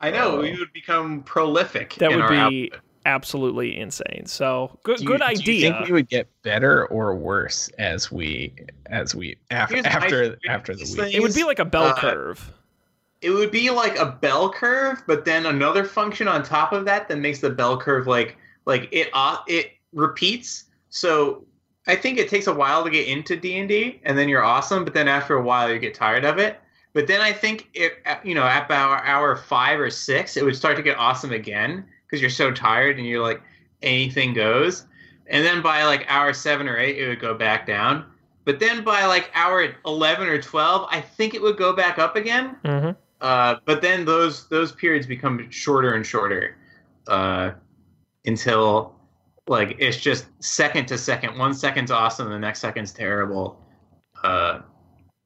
I 0.00 0.10
know 0.10 0.38
we 0.38 0.58
would 0.58 0.72
become 0.72 1.22
prolific. 1.22 1.94
That 1.96 2.10
in 2.12 2.16
would 2.16 2.24
our 2.24 2.50
be 2.50 2.70
output. 2.72 2.80
absolutely 3.06 3.78
insane. 3.78 4.24
So 4.26 4.78
good, 4.82 4.98
Do 4.98 5.04
you- 5.04 5.08
good 5.10 5.22
Do 5.44 5.52
you 5.52 5.60
think 5.72 5.86
we 5.86 5.92
would 5.92 6.08
get 6.08 6.26
better 6.42 6.86
or 6.86 7.14
worse 7.16 7.68
as 7.78 8.10
we 8.10 8.52
as 8.86 9.14
we 9.14 9.36
af- 9.50 9.70
Here's 9.70 9.84
after 9.86 10.38
after 10.48 10.72
the 10.74 10.78
These 10.80 10.96
week? 10.96 11.14
it 11.14 11.20
would 11.20 11.34
be 11.34 11.44
like 11.44 11.58
a 11.58 11.64
bell 11.64 11.84
Uh, 11.88 11.94
curve. 11.96 12.52
It 13.22 13.30
would 13.30 13.50
be 13.50 13.70
like 13.70 13.98
a 13.98 14.06
bell 14.06 14.52
curve, 14.52 15.02
but 15.06 15.24
then 15.24 15.46
another 15.46 15.84
function 15.84 16.28
on 16.28 16.42
top 16.42 16.72
of 16.72 16.84
that 16.84 17.08
that 17.08 17.18
makes 17.18 17.40
the 17.40 17.50
bell 17.50 17.78
curve 17.78 18.06
like 18.06 18.36
like 18.66 18.88
it 18.92 19.08
uh, 19.12 19.38
it 19.46 19.72
repeats. 19.92 20.64
So 20.90 21.44
I 21.86 21.96
think 21.96 22.18
it 22.18 22.28
takes 22.28 22.46
a 22.46 22.54
while 22.54 22.84
to 22.84 22.90
get 22.90 23.08
into 23.08 23.36
D 23.36 23.58
and 23.58 23.68
D, 23.68 24.00
and 24.04 24.18
then 24.18 24.28
you're 24.28 24.44
awesome. 24.44 24.84
But 24.84 24.94
then 24.94 25.08
after 25.08 25.34
a 25.34 25.42
while, 25.42 25.72
you 25.72 25.78
get 25.78 25.94
tired 25.94 26.24
of 26.24 26.38
it. 26.38 26.60
But 26.92 27.06
then 27.06 27.20
I 27.20 27.32
think 27.32 27.68
it 27.74 27.94
you 28.24 28.34
know 28.34 28.44
at 28.44 28.66
about 28.66 29.02
hour 29.04 29.36
five 29.36 29.80
or 29.80 29.90
six, 29.90 30.36
it 30.36 30.44
would 30.44 30.56
start 30.56 30.76
to 30.76 30.82
get 30.82 30.98
awesome 30.98 31.32
again 31.32 31.84
because 32.06 32.20
you're 32.20 32.30
so 32.30 32.50
tired 32.52 32.98
and 32.98 33.06
you're 33.06 33.22
like 33.22 33.40
anything 33.82 34.34
goes. 34.34 34.84
And 35.28 35.44
then 35.44 35.62
by 35.62 35.84
like 35.84 36.06
hour 36.08 36.32
seven 36.32 36.68
or 36.68 36.78
eight, 36.78 36.98
it 36.98 37.08
would 37.08 37.20
go 37.20 37.34
back 37.34 37.66
down. 37.66 38.04
But 38.44 38.60
then 38.60 38.84
by 38.84 39.06
like 39.06 39.30
hour 39.34 39.74
eleven 39.84 40.28
or 40.28 40.40
twelve, 40.40 40.88
I 40.90 41.00
think 41.00 41.34
it 41.34 41.42
would 41.42 41.56
go 41.56 41.72
back 41.72 41.98
up 41.98 42.16
again. 42.16 42.56
hmm 42.64 42.90
Uh, 43.20 43.56
but 43.64 43.82
then 43.82 44.04
those 44.04 44.48
those 44.48 44.72
periods 44.72 45.06
become 45.06 45.50
shorter 45.50 45.94
and 45.94 46.04
shorter 46.04 46.56
uh, 47.08 47.52
until 48.26 48.94
like 49.48 49.76
it's 49.78 49.96
just 49.96 50.26
second 50.40 50.86
to 50.86 50.98
second. 50.98 51.38
One 51.38 51.54
second's 51.54 51.90
awesome, 51.90 52.28
the 52.28 52.38
next 52.38 52.60
second's 52.60 52.92
terrible. 52.92 53.60
Uh, 54.22 54.60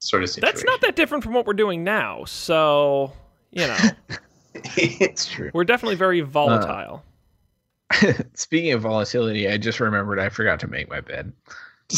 sort 0.00 0.22
of 0.22 0.30
situation. 0.30 0.54
That's 0.54 0.64
not 0.64 0.80
that 0.80 0.96
different 0.96 1.22
from 1.22 1.32
what 1.32 1.46
we're 1.46 1.52
doing 1.52 1.84
now. 1.84 2.24
So 2.24 3.12
you 3.50 3.66
know, 3.66 3.78
it's 4.54 5.26
true. 5.26 5.50
we're 5.54 5.64
definitely 5.64 5.96
very 5.96 6.20
volatile. 6.20 7.02
Speaking 8.34 8.72
of 8.72 8.82
volatility, 8.82 9.48
I 9.48 9.58
just 9.58 9.80
remembered 9.80 10.18
I 10.18 10.28
forgot 10.28 10.60
to 10.60 10.68
make 10.68 10.88
my 10.88 11.00
bed. 11.00 11.32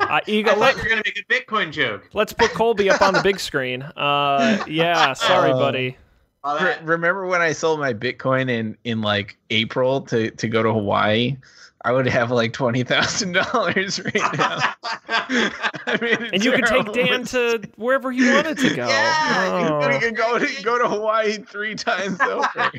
Uh, 0.00 0.06
I 0.10 0.20
thought 0.20 0.28
you 0.28 0.44
were 0.44 0.88
gonna 0.88 1.02
make 1.04 1.18
a 1.18 1.32
Bitcoin 1.32 1.72
joke. 1.72 2.08
let's 2.12 2.32
put 2.32 2.50
Colby 2.52 2.90
up 2.90 3.02
on 3.02 3.14
the 3.14 3.22
big 3.22 3.38
screen. 3.40 3.82
Uh, 3.96 4.64
yeah, 4.68 5.12
sorry, 5.12 5.52
Uh, 5.52 5.58
buddy. 5.58 5.96
Re- 6.44 6.76
remember 6.82 7.26
when 7.26 7.40
I 7.40 7.52
sold 7.52 7.78
my 7.80 7.92
Bitcoin 7.94 8.50
in 8.50 8.76
in 8.84 9.00
like 9.00 9.36
April 9.50 10.00
to 10.02 10.30
to 10.32 10.48
go 10.48 10.62
to 10.62 10.72
Hawaii? 10.72 11.36
I 11.84 11.90
would 11.92 12.06
have 12.06 12.30
like 12.30 12.52
twenty 12.52 12.82
thousand 12.84 13.32
dollars 13.32 14.00
right 14.00 14.14
now. 14.38 14.58
I 15.08 15.98
made 16.00 16.20
a 16.20 16.34
And 16.34 16.44
you 16.44 16.52
could 16.52 16.66
take 16.66 16.92
Dan 16.92 17.20
mistake. 17.22 17.62
to 17.62 17.68
wherever 17.76 18.12
he 18.12 18.28
wanted 18.30 18.58
to 18.58 18.74
go. 18.74 18.86
Yeah, 18.86 19.60
you 19.68 19.74
Oh. 19.74 19.90
You 19.90 19.98
could 19.98 20.16
go 20.16 20.38
to 20.38 20.62
go 20.62 20.78
to 20.78 20.88
Hawaii 20.88 21.38
three 21.38 21.74
times 21.74 22.20
over. 22.20 22.70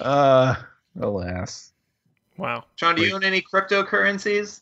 uh, 0.00 0.54
alas. 1.00 1.72
Wow. 2.36 2.64
Sean, 2.76 2.94
do 2.96 3.02
you 3.04 3.14
own 3.14 3.24
any 3.24 3.42
cryptocurrencies? 3.42 4.61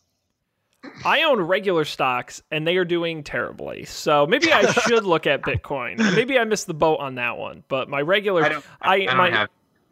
I 1.05 1.23
own 1.25 1.41
regular 1.41 1.85
stocks 1.85 2.43
and 2.51 2.67
they 2.67 2.77
are 2.77 2.85
doing 2.85 3.23
terribly. 3.23 3.85
So 3.85 4.27
maybe 4.27 4.53
I 4.53 4.71
should 4.87 5.05
look 5.05 5.27
at 5.27 5.43
Bitcoin. 5.43 5.99
Maybe 6.15 6.39
I 6.39 6.45
missed 6.45 6.67
the 6.67 6.75
boat 6.75 6.99
on 7.01 7.17
that 7.17 7.37
one. 7.39 7.65
But 7.69 7.89
my 7.89 8.01
regular 8.01 8.45
I 8.45 8.49
don't. 8.49 8.65
I- 8.81 8.95
I, 8.95 9.05
don't 9.07 9.17
my- 9.17 9.31
have 9.31 9.49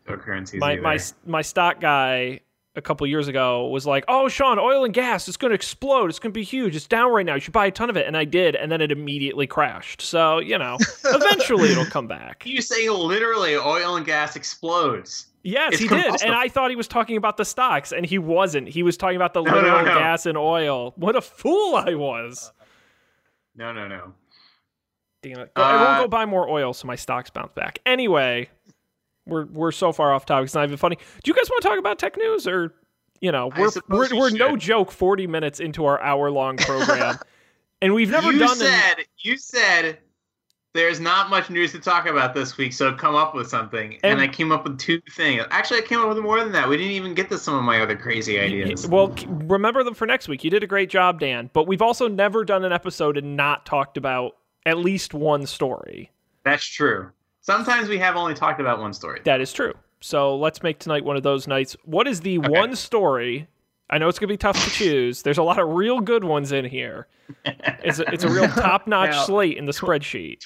cryptocurrencies 0.07 0.59
my 0.59 0.73
either. 0.73 0.83
my 0.83 0.99
my 1.27 1.43
stock 1.43 1.81
guy 1.81 2.41
a 2.77 2.81
couple 2.81 3.05
years 3.09 3.27
ago 3.29 3.67
was 3.69 3.87
like, 3.87 4.05
"Oh, 4.09 4.29
Sean, 4.29 4.59
oil 4.59 4.85
and 4.85 4.95
gas, 4.95 5.27
it's 5.27 5.37
going 5.37 5.51
to 5.51 5.55
explode. 5.55 6.09
It's 6.11 6.19
going 6.21 6.31
to 6.33 6.39
be 6.39 6.45
huge. 6.45 6.77
It's 6.77 6.87
down 6.87 7.11
right 7.13 7.27
now. 7.27 7.35
You 7.35 7.41
should 7.41 7.53
buy 7.53 7.67
a 7.67 7.71
ton 7.73 7.91
of 7.91 7.97
it." 7.97 8.07
And 8.07 8.17
I 8.17 8.25
did, 8.25 8.55
and 8.55 8.71
then 8.71 8.81
it 8.81 8.93
immediately 8.93 9.47
crashed. 9.47 10.01
So 10.01 10.39
you 10.39 10.57
know, 10.59 10.79
eventually 11.05 11.71
it'll 11.71 11.85
come 11.87 12.07
back. 12.07 12.47
You 12.47 12.63
say 12.63 12.89
literally 12.89 13.57
oil 13.57 13.97
and 13.97 14.07
gas 14.07 14.37
explodes. 14.37 15.27
Yes, 15.51 15.73
It's 15.75 15.83
he 15.83 15.89
did, 15.89 16.03
compulsive. 16.03 16.27
and 16.27 16.35
I 16.37 16.49
thought 16.49 16.71
he 16.71 16.77
was 16.77 16.89
talking 16.89 17.17
about 17.17 17.37
the 17.39 17.45
stocks, 17.45 17.93
and 17.93 18.05
he 18.05 18.19
wasn't. 18.19 18.69
He 18.69 18.83
was 18.83 18.97
talking 18.97 19.17
about 19.17 19.33
the 19.35 19.43
No, 19.43 19.51
no, 19.53 19.57
literal 19.57 19.85
no. 19.87 19.95
gas 19.95 20.27
and 20.27 20.37
oil. 20.37 20.93
What 20.97 21.17
a 21.17 21.21
fool 21.21 21.75
I 21.77 21.95
was! 21.95 22.53
No, 23.57 23.73
no, 23.73 23.89
no. 23.89 24.13
Damn 25.23 25.39
it! 25.41 25.55
Go, 25.55 25.63
everyone, 25.63 25.87
Uh, 25.95 26.03
go 26.03 26.09
buy 26.09 26.27
more 26.27 26.49
oil 26.49 26.73
so 26.75 26.87
my 26.87 26.97
stocks 26.97 27.31
bounce 27.31 27.53
back. 27.55 27.79
Anyway, 27.87 28.51
we're 29.27 29.47
we're 29.47 29.73
so 29.73 29.91
far 29.93 30.13
off 30.13 30.27
topic. 30.27 30.45
It's 30.47 30.55
not 30.55 30.65
even 30.65 30.77
funny. 30.77 30.97
Do 30.97 31.31
you 31.31 31.35
guys 31.35 31.49
want 31.51 31.63
to 31.63 31.69
talk 31.69 31.79
about 31.79 31.99
tech 31.99 32.17
news 32.17 32.47
or? 32.47 32.75
You 33.21 33.33
know, 33.33 33.51
we're 33.57 33.71
we're, 33.89 34.09
we 34.11 34.19
we're 34.19 34.31
no 34.31 34.57
joke 34.57 34.93
forty 34.93 35.27
minutes 35.27 35.59
into 35.59 35.87
our 35.87 36.01
hour 36.01 36.31
long 36.31 36.57
program, 36.57 37.19
and 37.83 37.93
we've 37.95 38.11
never 38.11 38.31
you 38.33 38.39
done. 38.39 38.51
an- 38.51 38.57
said 38.57 38.95
you 39.19 39.37
said 39.39 39.99
there's 40.75 41.01
not 41.01 41.31
much 41.31 41.51
news 41.51 41.73
to 41.73 41.79
talk 41.81 42.07
about 42.07 42.35
this 42.35 42.57
week, 42.57 42.73
so 42.73 42.93
come 42.93 43.15
up 43.15 43.35
with 43.35 43.49
something. 43.49 43.95
And, 44.03 44.13
And- 44.13 44.21
I 44.21 44.29
came 44.29 44.53
up 44.53 44.65
with 44.65 44.79
two 44.79 45.01
things. 45.13 45.45
Actually, 45.51 45.79
I 45.79 45.83
came 45.83 46.01
up 46.01 46.09
with 46.09 46.19
more 46.19 46.41
than 46.41 46.53
that. 46.53 46.69
We 46.69 46.77
didn't 46.77 46.93
even 46.93 47.15
get 47.15 47.29
to 47.31 47.39
some 47.39 47.55
of 47.55 47.63
my 47.63 47.81
other 47.81 47.97
crazy 47.97 48.39
ideas. 48.39 48.87
Well, 48.87 49.15
remember 49.27 49.83
them 49.83 49.95
for 49.95 50.07
next 50.07 50.29
week. 50.29 50.45
You 50.45 50.51
did 50.51 50.63
a 50.63 50.67
great 50.67 50.91
job, 50.91 51.21
Dan. 51.21 51.51
But 51.53 51.67
we've 51.67 51.83
also 51.83 52.09
never 52.09 52.45
done 52.45 52.65
an 52.65 52.73
episode 52.73 53.17
and 53.17 53.37
not 53.37 53.65
talked 53.67 53.97
about 53.97 54.37
at 54.67 54.79
least 54.79 55.15
one 55.15 55.47
story. 55.47 56.11
That's 56.45 56.65
true. 56.65 57.11
Sometimes 57.41 57.89
we 57.89 57.99
have 57.99 58.17
only 58.17 58.35
talked 58.35 58.61
about 58.61 58.79
one 58.79 58.93
story. 58.93 59.21
That 59.25 59.41
is 59.41 59.53
true. 59.53 59.73
So 60.01 60.37
let's 60.37 60.63
make 60.63 60.79
tonight 60.79 61.05
one 61.05 61.17
of 61.17 61.23
those 61.23 61.49
nights. 61.49 61.77
What 61.85 62.07
is 62.07 62.21
the 62.21 62.39
one 62.39 62.77
story? 62.77 63.49
I 63.91 63.99
know 63.99 64.09
it's 64.09 64.19
going 64.19 64.29
to 64.29 64.33
be 64.33 64.37
tough 64.39 64.63
to 64.65 64.71
choose. 64.71 65.23
There's 65.23 65.39
a 65.39 65.43
lot 65.43 65.59
of 65.59 65.69
real 65.69 66.01
good 66.01 66.25
ones 66.25 66.53
in 66.53 66.65
here. 66.65 67.07
It's 67.45 67.99
a, 67.99 68.13
it's 68.13 68.25
a 68.25 68.29
real 68.29 68.49
top 68.49 68.87
notch 68.87 69.27
slate 69.27 69.57
in 69.57 69.65
the 69.67 69.73
spreadsheet. 69.73 70.45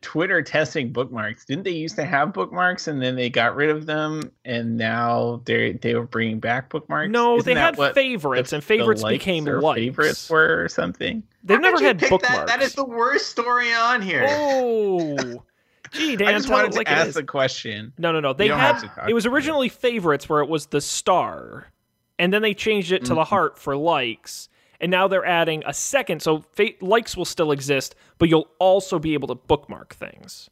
Twitter 0.00 0.42
testing 0.42 0.92
bookmarks. 0.92 1.44
Didn't 1.44 1.64
they 1.64 1.72
used 1.72 1.96
to 1.96 2.04
have 2.04 2.32
bookmarks 2.32 2.86
and 2.86 3.02
then 3.02 3.16
they 3.16 3.28
got 3.28 3.56
rid 3.56 3.68
of 3.68 3.86
them 3.86 4.30
and 4.44 4.76
now 4.76 5.42
they 5.44 5.72
they 5.72 5.94
were 5.96 6.04
bringing 6.06 6.38
back 6.38 6.68
bookmarks? 6.70 7.10
No, 7.10 7.38
Isn't 7.38 7.52
they 7.52 7.60
had 7.60 7.76
favorites, 7.94 8.50
the- 8.50 8.56
and 8.56 8.64
favorites 8.64 9.02
the 9.02 9.08
became 9.08 9.48
or 9.48 9.60
likes. 9.60 9.80
Favorites 9.80 10.30
were 10.30 10.62
or 10.62 10.68
something. 10.68 11.24
They've 11.42 11.56
How 11.56 11.62
never 11.62 11.82
had 11.82 11.98
bookmarks. 11.98 12.28
That? 12.28 12.46
that 12.46 12.62
is 12.62 12.74
the 12.74 12.84
worst 12.84 13.26
story 13.28 13.72
on 13.72 14.00
here. 14.00 14.24
Oh, 14.28 15.16
gee, 15.90 16.14
Dan, 16.16 16.28
I 16.28 16.32
just 16.34 16.46
tell 16.46 16.58
wanted 16.58 16.72
to 16.72 16.78
like 16.78 16.88
ask 16.90 17.08
is. 17.08 17.14
the 17.16 17.24
question. 17.24 17.92
No, 17.98 18.12
no, 18.12 18.20
no. 18.20 18.32
They 18.34 18.46
don't 18.46 18.58
had 18.60 18.74
have 18.74 18.82
to 18.82 18.88
talk 18.88 19.10
it 19.10 19.14
was 19.14 19.26
originally 19.26 19.68
favorites 19.68 20.28
where 20.28 20.42
it 20.42 20.48
was 20.48 20.66
the 20.66 20.80
star, 20.80 21.66
and 22.18 22.32
then 22.32 22.42
they 22.42 22.54
changed 22.54 22.92
it 22.92 23.04
to 23.06 23.14
the 23.14 23.22
Mhm. 23.22 23.26
heart 23.26 23.58
for 23.58 23.76
likes, 23.76 24.48
and 24.80 24.90
now 24.90 25.08
they're 25.08 25.24
adding 25.24 25.62
a 25.66 25.72
second. 25.72 26.20
So 26.22 26.40
fa- 26.52 26.70
likes 26.80 27.16
will 27.16 27.24
still 27.24 27.50
exist, 27.52 27.94
but 28.18 28.28
you'll 28.28 28.48
also 28.58 28.98
be 28.98 29.14
able 29.14 29.28
to 29.28 29.34
bookmark 29.34 29.94
things. 29.94 30.48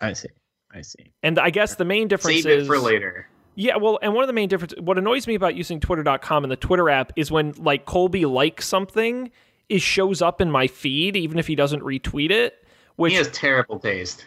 I 0.00 0.12
see. 0.14 0.28
I 0.74 0.80
see. 0.82 1.12
And 1.22 1.38
I 1.38 1.50
guess 1.50 1.74
the 1.76 1.84
main 1.84 2.08
difference 2.08 2.42
Save 2.42 2.52
it 2.52 2.58
is 2.60 2.66
for 2.66 2.78
later. 2.78 3.28
yeah, 3.54 3.76
well, 3.76 3.98
and 4.02 4.14
one 4.14 4.22
of 4.24 4.26
the 4.26 4.32
main 4.32 4.48
difference 4.48 4.74
what 4.80 4.96
annoys 4.98 5.26
me 5.26 5.34
about 5.34 5.54
using 5.54 5.80
twitter.com 5.80 6.44
and 6.44 6.50
the 6.50 6.56
Twitter 6.56 6.88
app 6.88 7.12
is 7.16 7.30
when 7.30 7.52
like 7.58 7.84
Colby 7.84 8.24
likes 8.24 8.66
something, 8.66 9.30
it 9.68 9.80
shows 9.82 10.22
up 10.22 10.40
in 10.40 10.50
my 10.50 10.66
feed 10.66 11.16
even 11.16 11.38
if 11.38 11.46
he 11.46 11.54
doesn't 11.54 11.82
retweet 11.82 12.30
it, 12.30 12.64
which 12.96 13.12
He 13.12 13.18
has 13.18 13.28
terrible 13.30 13.78
taste. 13.78 14.24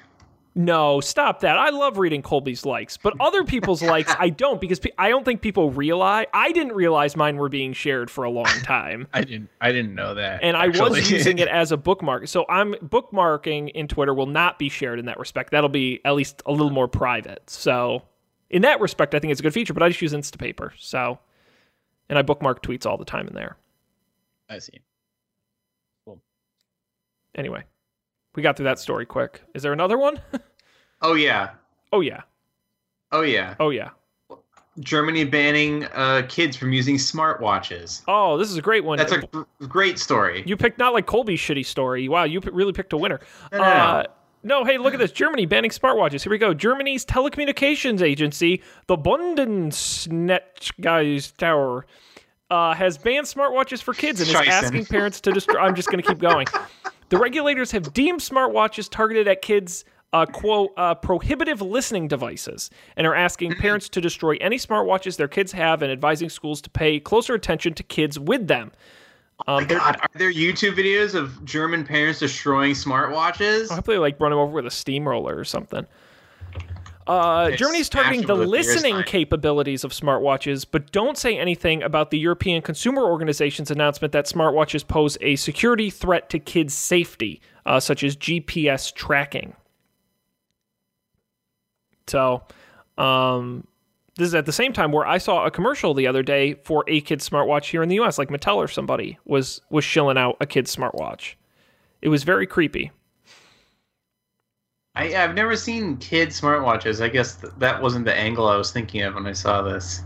No, 0.57 1.01
stop 1.01 1.41
that. 1.41 1.57
I 1.57 1.69
love 1.69 1.97
reading 1.97 2.21
Colby's 2.21 2.65
likes, 2.65 2.95
but 2.95 3.13
other 3.19 3.43
people's 3.43 3.81
likes 3.83 4.15
I 4.17 4.29
don't 4.29 4.61
because 4.61 4.79
pe- 4.79 4.91
I 4.97 5.09
don't 5.09 5.25
think 5.25 5.41
people 5.41 5.69
realize. 5.69 6.27
I 6.33 6.53
didn't 6.53 6.71
realize 6.73 7.17
mine 7.17 7.35
were 7.35 7.49
being 7.49 7.73
shared 7.73 8.09
for 8.09 8.23
a 8.23 8.29
long 8.29 8.45
time. 8.63 9.07
I 9.13 9.25
didn't 9.25 9.49
I 9.59 9.73
didn't 9.73 9.93
know 9.93 10.13
that. 10.15 10.43
And 10.43 10.55
I 10.55 10.69
was 10.69 11.11
using 11.11 11.39
it 11.39 11.47
as 11.49 11.73
a 11.73 11.77
bookmark. 11.77 12.29
So 12.29 12.45
I'm 12.47 12.73
bookmarking 12.75 13.71
in 13.71 13.89
Twitter 13.89 14.13
will 14.13 14.27
not 14.27 14.57
be 14.57 14.69
shared 14.69 14.97
in 14.97 15.05
that 15.07 15.19
respect. 15.19 15.51
That'll 15.51 15.67
be 15.67 15.99
at 16.05 16.15
least 16.15 16.41
a 16.45 16.51
little 16.53 16.69
more 16.69 16.87
private. 16.87 17.49
So 17.49 18.03
in 18.49 18.61
that 18.61 18.79
respect, 18.79 19.13
I 19.13 19.19
think 19.19 19.31
it's 19.31 19.41
a 19.41 19.43
good 19.43 19.53
feature, 19.53 19.73
but 19.73 19.83
I 19.83 19.89
just 19.89 20.01
use 20.01 20.13
Instapaper. 20.13 20.71
So 20.77 21.19
and 22.07 22.17
I 22.17 22.21
bookmark 22.21 22.63
tweets 22.63 22.85
all 22.85 22.97
the 22.97 23.03
time 23.03 23.27
in 23.27 23.33
there. 23.33 23.57
I 24.49 24.59
see. 24.59 24.79
Cool. 26.05 26.21
Anyway, 27.35 27.63
we 28.35 28.43
got 28.43 28.55
through 28.57 28.65
that 28.65 28.79
story 28.79 29.05
quick. 29.05 29.41
Is 29.53 29.63
there 29.63 29.73
another 29.73 29.97
one? 29.97 30.19
Oh 31.01 31.13
yeah. 31.13 31.49
oh 31.91 31.99
yeah. 32.01 32.21
Oh 33.11 33.21
yeah. 33.21 33.55
Oh 33.59 33.69
yeah. 33.69 33.89
Germany 34.79 35.23
banning 35.25 35.83
uh, 35.93 36.23
kids 36.27 36.55
from 36.57 36.71
using 36.73 36.95
smartwatches. 36.95 38.01
Oh, 38.07 38.37
this 38.37 38.49
is 38.49 38.57
a 38.57 38.61
great 38.61 38.83
one. 38.83 38.97
That's 38.97 39.11
a 39.11 39.19
gr- 39.19 39.41
great 39.67 39.99
story. 39.99 40.43
You 40.47 40.57
picked 40.57 40.79
not 40.79 40.93
like 40.93 41.05
Colby's 41.05 41.39
shitty 41.39 41.65
story. 41.65 42.07
Wow, 42.09 42.23
you 42.23 42.41
p- 42.41 42.49
really 42.49 42.73
picked 42.73 42.91
a 42.93 42.97
winner. 42.97 43.19
No, 43.51 43.57
no, 43.59 43.63
Uh, 43.63 44.03
no, 44.43 44.63
hey, 44.65 44.77
look 44.77 44.93
at 44.93 44.99
this. 44.99 45.11
Germany 45.11 45.45
banning 45.45 45.69
smartwatches. 45.71 46.23
Here 46.23 46.31
we 46.31 46.37
go. 46.37 46.53
Germany's 46.53 47.05
telecommunications 47.05 48.01
agency, 48.01 48.61
the 48.87 48.97
Bundesnetz 48.97 50.71
Tower, 51.37 51.85
uh, 52.49 52.73
has 52.73 52.97
banned 52.97 53.27
smartwatches 53.27 53.81
for 53.81 53.93
kids 53.93 54.19
and 54.21 54.29
is 54.29 54.35
asking 54.35 54.85
parents 54.85 55.19
to 55.21 55.31
destroy. 55.31 55.59
I'm 55.59 55.75
just 55.75 55.89
going 55.89 56.01
to 56.01 56.07
keep 56.07 56.19
going. 56.19 56.47
The 57.09 57.17
regulators 57.17 57.71
have 57.71 57.93
deemed 57.93 58.19
smartwatches 58.21 58.89
targeted 58.89 59.27
at 59.27 59.41
kids 59.41 59.85
uh, 60.13 60.25
quote 60.25 60.71
uh, 60.77 60.95
prohibitive 60.95 61.61
listening 61.61 62.07
devices 62.07 62.69
and 62.95 63.05
are 63.05 63.15
asking 63.15 63.51
Mm-hmm. 63.51 63.61
parents 63.61 63.89
to 63.89 64.01
destroy 64.01 64.37
any 64.39 64.57
smartwatches 64.57 65.17
their 65.17 65.27
kids 65.27 65.51
have 65.51 65.81
and 65.81 65.91
advising 65.91 66.29
schools 66.29 66.61
to 66.61 66.69
pay 66.69 66.99
closer 66.99 67.33
attention 67.33 67.73
to 67.73 67.83
kids 67.83 68.17
with 68.17 68.47
them. 68.47 68.71
Um, 69.47 69.67
they're- 69.67 69.77
God, 69.79 69.97
are 70.01 70.09
there 70.15 70.31
YouTube 70.31 70.75
videos 70.75 71.13
of 71.15 71.43
German 71.43 71.83
parents 71.85 72.19
destroying 72.19 72.73
smartwatches? 72.73 73.69
I 73.71 73.75
hope 73.75 73.85
they 73.85 73.97
like 73.97 74.17
run 74.19 74.31
them 74.31 74.39
over 74.39 74.53
with 74.53 74.65
a 74.65 74.71
steamroller 74.71 75.37
or 75.37 75.43
something. 75.43 75.85
Uh, 77.07 77.51
Germany's 77.51 77.87
targeting 77.87 78.25
the 78.25 78.33
with 78.33 78.41
a 78.41 78.45
beer 78.45 78.47
listening 78.47 79.03
capabilities 79.03 79.83
of 79.83 79.91
smartwatches, 79.91 80.65
but 80.69 80.91
don't 80.91 81.17
say 81.17 81.37
anything 81.37 81.83
about 81.83 82.09
the 82.09 82.17
European 82.17 82.63
Consumer 82.63 83.03
Organization's 83.03 83.69
announcement 83.69 84.11
that 84.13 84.25
smartwatches 84.25 84.87
pose 84.87 85.17
a 85.21 85.35
security 85.35 85.91
threat 85.91 86.29
to 86.31 86.39
kids' 86.39 86.73
safety, 86.73 87.41
uh, 87.65 87.79
such 87.79 88.03
as 88.03 88.15
GPS 88.15 88.91
tracking. 88.91 89.55
So, 92.07 92.43
um, 92.97 93.67
this 94.17 94.27
is 94.27 94.35
at 94.35 94.45
the 94.45 94.51
same 94.51 94.73
time 94.73 94.91
where 94.91 95.05
I 95.05 95.17
saw 95.17 95.45
a 95.45 95.51
commercial 95.51 95.93
the 95.93 96.07
other 96.07 96.23
day 96.23 96.55
for 96.63 96.85
a 96.87 97.01
kid's 97.01 97.27
smartwatch 97.29 97.65
here 97.65 97.83
in 97.83 97.89
the 97.89 97.95
U.S. 97.95 98.17
Like 98.17 98.29
Mattel 98.29 98.55
or 98.55 98.67
somebody 98.67 99.19
was 99.25 99.61
was 99.69 99.83
shilling 99.83 100.17
out 100.17 100.37
a 100.39 100.45
kid's 100.45 100.75
smartwatch. 100.75 101.35
It 102.01 102.09
was 102.09 102.23
very 102.23 102.47
creepy. 102.47 102.91
I, 104.95 105.15
I've 105.15 105.35
never 105.35 105.55
seen 105.55 105.97
kid 105.97 106.29
smartwatches. 106.29 107.03
I 107.03 107.09
guess 107.09 107.35
th- 107.35 107.53
that 107.57 107.81
wasn't 107.81 108.05
the 108.05 108.15
angle 108.15 108.47
I 108.47 108.55
was 108.55 108.71
thinking 108.71 109.01
of 109.01 109.15
when 109.15 109.25
I 109.25 109.33
saw 109.33 109.61
this. 109.61 110.01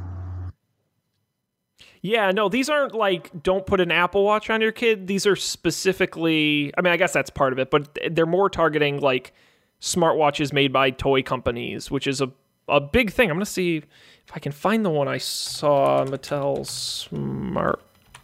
Yeah, 2.02 2.32
no, 2.32 2.50
these 2.50 2.70
aren't 2.70 2.96
like 2.96 3.44
don't 3.44 3.66
put 3.66 3.82
an 3.82 3.92
Apple 3.92 4.24
Watch 4.24 4.50
on 4.50 4.62
your 4.62 4.72
kid. 4.72 5.08
These 5.08 5.28
are 5.28 5.36
specifically, 5.36 6.74
I 6.78 6.82
mean, 6.82 6.94
I 6.94 6.98
guess 6.98 7.14
that's 7.14 7.30
part 7.30 7.52
of 7.54 7.60
it, 7.60 7.70
but 7.70 8.00
they're 8.12 8.26
more 8.26 8.50
targeting 8.50 9.00
like 9.00 9.34
smartwatches 9.82 10.54
made 10.54 10.72
by 10.74 10.92
toy 10.92 11.22
companies, 11.22 11.92
which 11.92 12.08
is 12.08 12.22
a, 12.22 12.32
a 12.68 12.80
big 12.80 13.12
thing. 13.12 13.30
I'm 13.30 13.36
going 13.36 13.46
to 13.46 13.52
see 13.52 13.78
if 13.78 13.86
I 14.34 14.40
can 14.40 14.54
find 14.54 14.86
the 14.86 14.90
one 14.90 15.08
I 15.08 15.18
saw 15.18 16.06
Mattel 16.06 16.66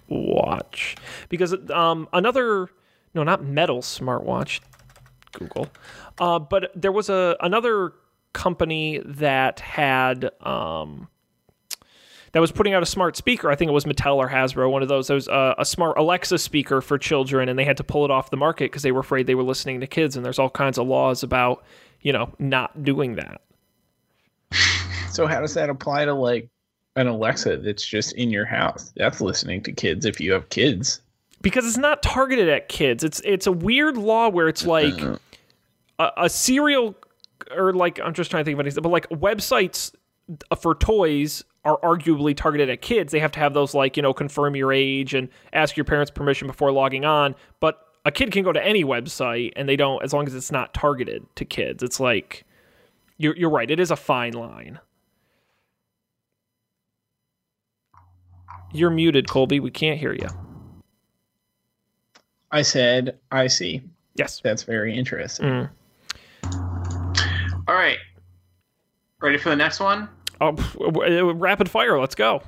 smartwatch 0.09 0.97
because 1.30 1.53
um 1.70 2.07
another 2.13 2.70
no, 3.13 3.24
not 3.24 3.43
metal 3.43 3.82
smartwatch. 3.82 4.61
Google. 5.34 5.70
Uh, 6.18 6.39
but 6.39 6.72
there 6.76 6.91
was 6.91 7.09
a 7.09 7.36
another 7.39 7.93
company 8.34 9.01
that 9.05 9.61
had 9.61 10.30
um 10.41 11.07
that 12.36 12.41
was 12.41 12.51
putting 12.51 12.74
out 12.74 12.84
a 12.84 12.86
smart 12.86 13.16
speaker. 13.16 13.49
I 13.49 13.55
think 13.55 13.70
it 13.70 13.74
was 13.74 13.86
Mattel 13.86 14.18
or 14.18 14.28
Hasbro, 14.28 14.70
one 14.70 14.82
of 14.82 14.89
those. 14.89 15.07
There 15.07 15.16
was 15.16 15.30
a, 15.30 15.55
a 15.57 15.63
smart 15.63 15.97
Alexa 15.97 16.38
speaker 16.38 16.82
for 16.82 16.97
children, 16.97 17.47
and 17.47 17.57
they 17.57 17.63
had 17.63 17.78
to 17.78 17.84
pull 17.86 18.03
it 18.03 18.11
off 18.11 18.30
the 18.30 18.36
market 18.36 18.66
because 18.66 18.82
they 18.82 18.91
were 18.91 18.99
afraid 18.99 19.26
they 19.26 19.36
were 19.36 19.43
listening 19.43 19.80
to 19.80 19.88
kids. 19.88 20.18
And 20.18 20.26
there's 20.26 20.38
all 20.38 20.49
kinds 20.49 20.78
of 20.78 20.86
laws 20.86 21.24
about, 21.24 21.63
you 22.01 22.11
know, 22.11 22.34
not 22.38 22.84
doing 22.84 23.16
that. 23.16 23.39
So 25.11 25.28
how 25.28 25.39
does 25.39 25.53
that 25.53 25.70
apply 25.70 26.03
to 26.03 26.13
like 26.13 26.49
an 26.97 27.07
Alexa 27.07 27.55
that's 27.57 27.88
just 27.88 28.11
in 28.16 28.32
your 28.32 28.43
house? 28.43 28.91
That's 28.97 29.22
listening 29.22 29.63
to 29.63 29.72
kids 29.72 30.05
if 30.05 30.20
you 30.20 30.34
have 30.34 30.49
kids. 30.49 30.99
Because 31.41 31.66
it's 31.66 31.78
not 31.78 32.03
targeted 32.03 32.49
at 32.49 32.68
kids. 32.68 33.01
It's 33.01 33.22
it's 33.24 33.47
a 33.47 33.53
weird 33.53 33.95
law 33.95 34.28
where 34.28 34.49
it's 34.49 34.66
like 34.66 34.99
a, 36.00 36.12
a 36.18 36.30
serial 36.30 36.96
or 37.56 37.74
like 37.74 38.00
I'm 38.00 38.14
just 38.14 38.32
trying 38.32 38.41
to 38.41 38.46
think 38.46 38.56
of 38.56 38.60
anything, 38.60 38.82
but 38.82 38.89
like 38.89 39.10
websites 39.10 39.93
for 40.60 40.76
toys 40.76 41.43
are 41.64 41.80
arguably 41.82 42.36
targeted 42.36 42.70
at 42.70 42.82
kids. 42.82 43.12
They 43.12 43.20
have 43.20 43.32
to 43.34 43.39
have 43.39 43.54
those 43.54 43.74
like, 43.74 43.98
you 43.98 44.04
know, 44.04 44.14
confirm 44.14 44.56
your 44.56 44.72
age 44.72 45.14
and 45.14 45.30
ask 45.54 45.76
your 45.76 45.84
parents' 45.84 46.12
permission 46.12 46.48
before 46.48 46.72
logging 46.72 47.06
on. 47.06 47.36
But 47.60 47.80
a 48.06 48.12
kid 48.12 48.32
can 48.32 48.43
go 48.43 48.54
to 48.54 48.64
any 48.64 48.84
website 48.84 49.54
and 49.56 49.68
they 49.68 49.76
don't 49.76 50.04
as 50.04 50.14
long 50.14 50.28
as 50.28 50.36
it's 50.36 50.52
not 50.52 50.74
targeted 50.74 51.26
to 51.36 51.46
kids. 51.46 51.84
It's 51.84 52.00
like 52.00 52.46
you're 53.18 53.36
you're 53.36 53.50
right, 53.50 53.70
it 53.70 53.80
is 53.80 53.91
a 53.91 53.96
fine 53.96 54.34
line. 54.34 54.80
You're 58.74 58.89
muted, 58.89 59.30
Colby. 59.30 59.62
We 59.62 59.72
can't 59.72 59.98
hear 59.98 60.14
you. 60.14 60.28
I 62.52 62.62
said, 62.62 63.18
I 63.32 63.48
see. 63.48 63.82
Yes. 64.16 64.41
That's 64.43 64.64
very 64.64 64.98
interesting. 64.98 65.46
Mm. 65.46 65.70
All 67.68 67.76
right. 67.76 67.97
Ready 69.22 69.38
for 69.38 69.49
the 69.49 69.55
next 69.55 69.80
one? 69.80 70.09
Oh, 70.41 70.51
rapid 71.34 71.70
fire. 71.70 71.99
Let's 71.99 72.16
go. 72.16 72.41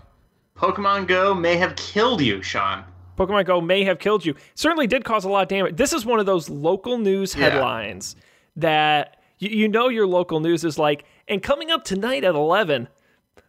Pokemon 0.56 1.08
Go 1.08 1.34
may 1.34 1.56
have 1.58 1.76
killed 1.76 2.22
you, 2.22 2.42
Sean. 2.42 2.84
Pokemon 3.18 3.46
Go 3.46 3.62
may 3.62 3.84
have 3.84 4.00
killed 4.00 4.26
you. 4.26 4.36
Certainly 4.56 4.88
did 4.88 5.04
cause 5.06 5.24
a 5.26 5.30
lot 5.30 5.44
of 5.44 5.48
damage. 5.48 5.76
This 5.78 5.94
is 5.94 6.06
one 6.06 6.20
of 6.20 6.26
those 6.26 6.50
local 6.50 6.98
news 6.98 7.36
Yeah. 7.36 7.50
headlines 7.50 8.16
that 8.56 9.18
you, 9.40 9.50
you 9.50 9.68
know 9.68 9.88
your 9.88 10.06
local 10.08 10.40
news 10.40 10.64
is 10.64 10.78
like, 10.78 11.06
and 11.28 11.42
coming 11.42 11.72
up 11.72 11.84
tonight 11.84 12.24
at 12.24 12.36
11, 12.36 12.88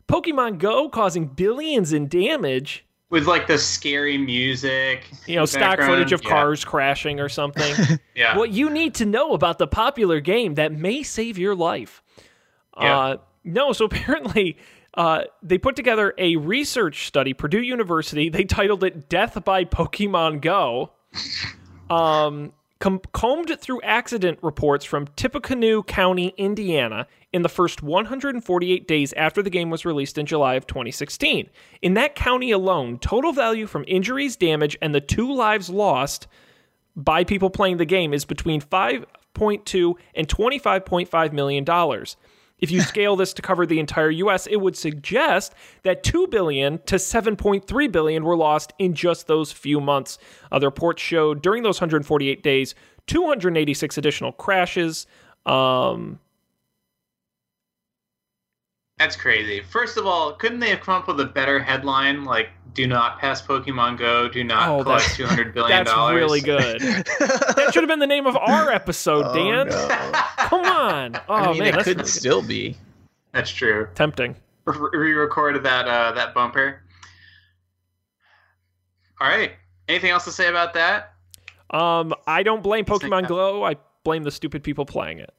Pokemon 0.07 0.59
Go 0.59 0.89
causing 0.89 1.27
billions 1.27 1.93
in 1.93 2.09
damage. 2.09 2.85
With 3.11 3.27
like 3.27 3.47
the 3.47 3.57
scary 3.57 4.19
music. 4.19 5.05
You 5.27 5.37
know, 5.37 5.47
stock 5.47 5.81
footage 5.81 6.13
of 6.13 6.23
Yeah. 6.23 6.29
cars 6.31 6.65
crashing 6.65 7.21
or 7.21 7.29
something. 7.29 7.75
Yeah. 8.15 8.37
what 8.37 8.51
you 8.51 8.69
need 8.69 8.95
to 8.97 9.07
know 9.07 9.33
about 9.33 9.59
the 9.59 9.67
popular 9.69 10.21
game 10.21 10.55
that 10.55 10.73
may 10.73 11.03
save 11.05 11.39
your 11.39 11.55
life. 11.55 12.03
Yeah. 12.81 12.99
Uh, 12.99 13.17
no, 13.45 13.73
so 13.73 13.85
apparently 13.91 14.59
uh, 14.95 15.23
they 15.43 15.57
put 15.59 15.77
together 15.77 16.13
a 16.19 16.37
research 16.37 17.07
study, 17.07 17.33
Purdue 17.33 17.63
University. 17.63 18.29
They 18.29 18.45
titled 18.45 18.83
it 18.85 19.09
"Death 19.09 19.43
by 19.45 19.65
Pokemon 19.65 20.41
Go." 20.41 20.93
Um, 21.91 22.53
com- 22.81 23.01
combed 23.13 23.59
through 23.61 23.81
accident 23.83 24.39
reports 24.43 24.85
from 24.85 25.07
Tippecanoe 25.17 25.83
County, 25.85 26.35
Indiana, 26.37 27.07
in 27.33 27.43
the 27.43 27.49
first 27.49 27.83
148 27.83 28.89
days 28.89 29.12
after 29.12 29.43
the 29.43 29.51
game 29.51 29.70
was 29.70 29.85
released 29.85 30.16
in 30.16 30.26
July 30.26 30.55
of 30.55 30.66
2016. 30.66 31.51
In 31.83 31.95
that 31.95 32.14
county 32.14 32.51
alone, 32.51 32.99
total 32.99 33.33
value 33.33 33.66
from 33.66 33.85
injuries, 33.87 34.37
damage, 34.37 34.76
and 34.81 34.95
the 34.95 35.01
two 35.01 35.33
lives 35.33 35.68
lost 35.68 36.26
by 36.97 37.24
people 37.24 37.51
playing 37.51 37.76
the 37.76 37.85
game 37.85 38.14
is 38.14 38.24
between 38.24 38.61
5.2 38.61 39.95
and 40.14 40.29
25.5 40.29 41.33
million 41.33 41.64
dollars. 41.64 42.16
If 42.59 42.70
you 42.70 42.81
scale 42.93 43.14
this 43.14 43.33
to 43.35 43.43
cover 43.43 43.66
the 43.66 43.79
entire 43.79 44.11
US, 44.11 44.47
it 44.47 44.57
would 44.57 44.76
suggest 44.76 45.55
that 45.83 46.03
2 46.03 46.29
billion 46.29 46.79
to 46.87 46.97
7.3 46.97 47.93
billion 47.93 48.24
were 48.24 48.37
lost 48.37 48.72
in 48.79 48.95
just 48.95 49.26
those 49.26 49.53
few 49.53 49.81
months. 49.81 50.18
Uh, 50.51 50.59
the 50.59 50.66
report 50.66 50.99
showed 50.99 51.43
during 51.43 51.62
those 51.62 51.81
148 51.81 52.43
days 52.43 52.74
286 53.07 53.99
additional 53.99 54.33
crashes. 54.33 55.07
Um, 55.47 56.18
That's 58.99 59.15
crazy. 59.17 59.63
First 59.63 59.97
of 59.97 60.07
all, 60.07 60.33
couldn't 60.33 60.59
they 60.61 60.71
have 60.71 60.81
come 60.81 60.95
up 60.95 61.07
with 61.07 61.21
a 61.21 61.25
better 61.25 61.61
headline 61.61 62.25
like 62.25 62.49
"Do 62.75 62.87
not 62.87 63.19
pass 63.21 63.41
Pokemon 63.41 63.97
Go. 63.99 64.29
Do 64.29 64.43
not 64.43 64.69
Oh, 64.69 64.83
collect 64.83 65.03
that's- 65.03 65.17
two 65.17 65.27
hundred 65.27 65.55
billion 65.55 65.85
that's 65.85 65.97
really 66.13 66.41
good. 66.41 66.81
that 66.81 67.71
should 67.73 67.83
have 67.85 67.89
been 67.89 68.01
the 68.01 68.07
name 68.09 68.27
of 68.27 68.37
our 68.37 68.71
episode, 68.73 69.25
Oh, 69.29 69.35
Dan. 69.35 69.69
no. 69.69 69.89
Come 70.39 70.65
on. 70.65 71.15
Oh 71.29 71.35
I 71.35 71.51
mean, 71.53 71.59
man, 71.61 71.79
it 71.79 71.85
could 71.85 71.99
really 71.99 72.09
still 72.09 72.43
be. 72.43 72.77
That's 73.33 73.51
true. 73.51 73.89
tempting. 73.95 74.35
Re 74.65 75.13
recorded 75.13 75.63
that 75.63 75.87
uh, 75.87 76.13
that 76.13 76.35
bumper. 76.35 76.83
All 79.21 79.29
right. 79.29 79.53
Anything 79.89 80.11
else 80.11 80.25
to 80.25 80.33
say 80.33 80.49
about 80.49 80.75
that? 80.75 81.15
Um, 81.71 82.15
I 82.27 82.43
don't 82.43 82.63
blame 82.63 82.85
Pokemon 82.85 83.23
that- 83.23 83.29
Glow. 83.29 83.65
I 83.65 83.77
blame 84.05 84.23
the 84.23 84.31
stupid 84.31 84.63
people 84.63 84.85
playing 84.87 85.19
it. 85.19 85.33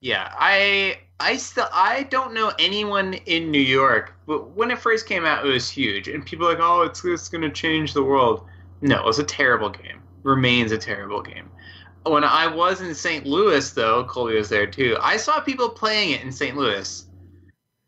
Yeah, 0.00 0.32
I 0.38 0.98
I 1.20 1.36
still 1.36 1.68
I 1.72 2.04
don't 2.04 2.32
know 2.32 2.52
anyone 2.58 3.14
in 3.14 3.50
New 3.50 3.60
York. 3.60 4.14
But 4.26 4.50
when 4.56 4.70
it 4.70 4.78
first 4.78 5.06
came 5.06 5.24
out, 5.24 5.44
it 5.44 5.48
was 5.48 5.68
huge, 5.68 6.08
and 6.08 6.24
people 6.24 6.46
were 6.46 6.54
like, 6.54 6.62
"Oh, 6.62 6.82
it's 6.82 7.04
it's 7.04 7.28
going 7.28 7.42
to 7.42 7.50
change 7.50 7.92
the 7.92 8.02
world." 8.02 8.46
No, 8.80 8.98
it 8.98 9.04
was 9.04 9.18
a 9.18 9.24
terrible 9.24 9.68
game. 9.68 10.02
Remains 10.22 10.72
a 10.72 10.78
terrible 10.78 11.22
game. 11.22 11.50
When 12.04 12.24
I 12.24 12.46
was 12.46 12.80
in 12.80 12.94
St. 12.94 13.26
Louis, 13.26 13.70
though, 13.72 14.04
Colby 14.04 14.36
was 14.36 14.48
there 14.48 14.66
too. 14.66 14.96
I 15.00 15.18
saw 15.18 15.40
people 15.40 15.68
playing 15.68 16.12
it 16.12 16.22
in 16.22 16.32
St. 16.32 16.56
Louis. 16.56 17.06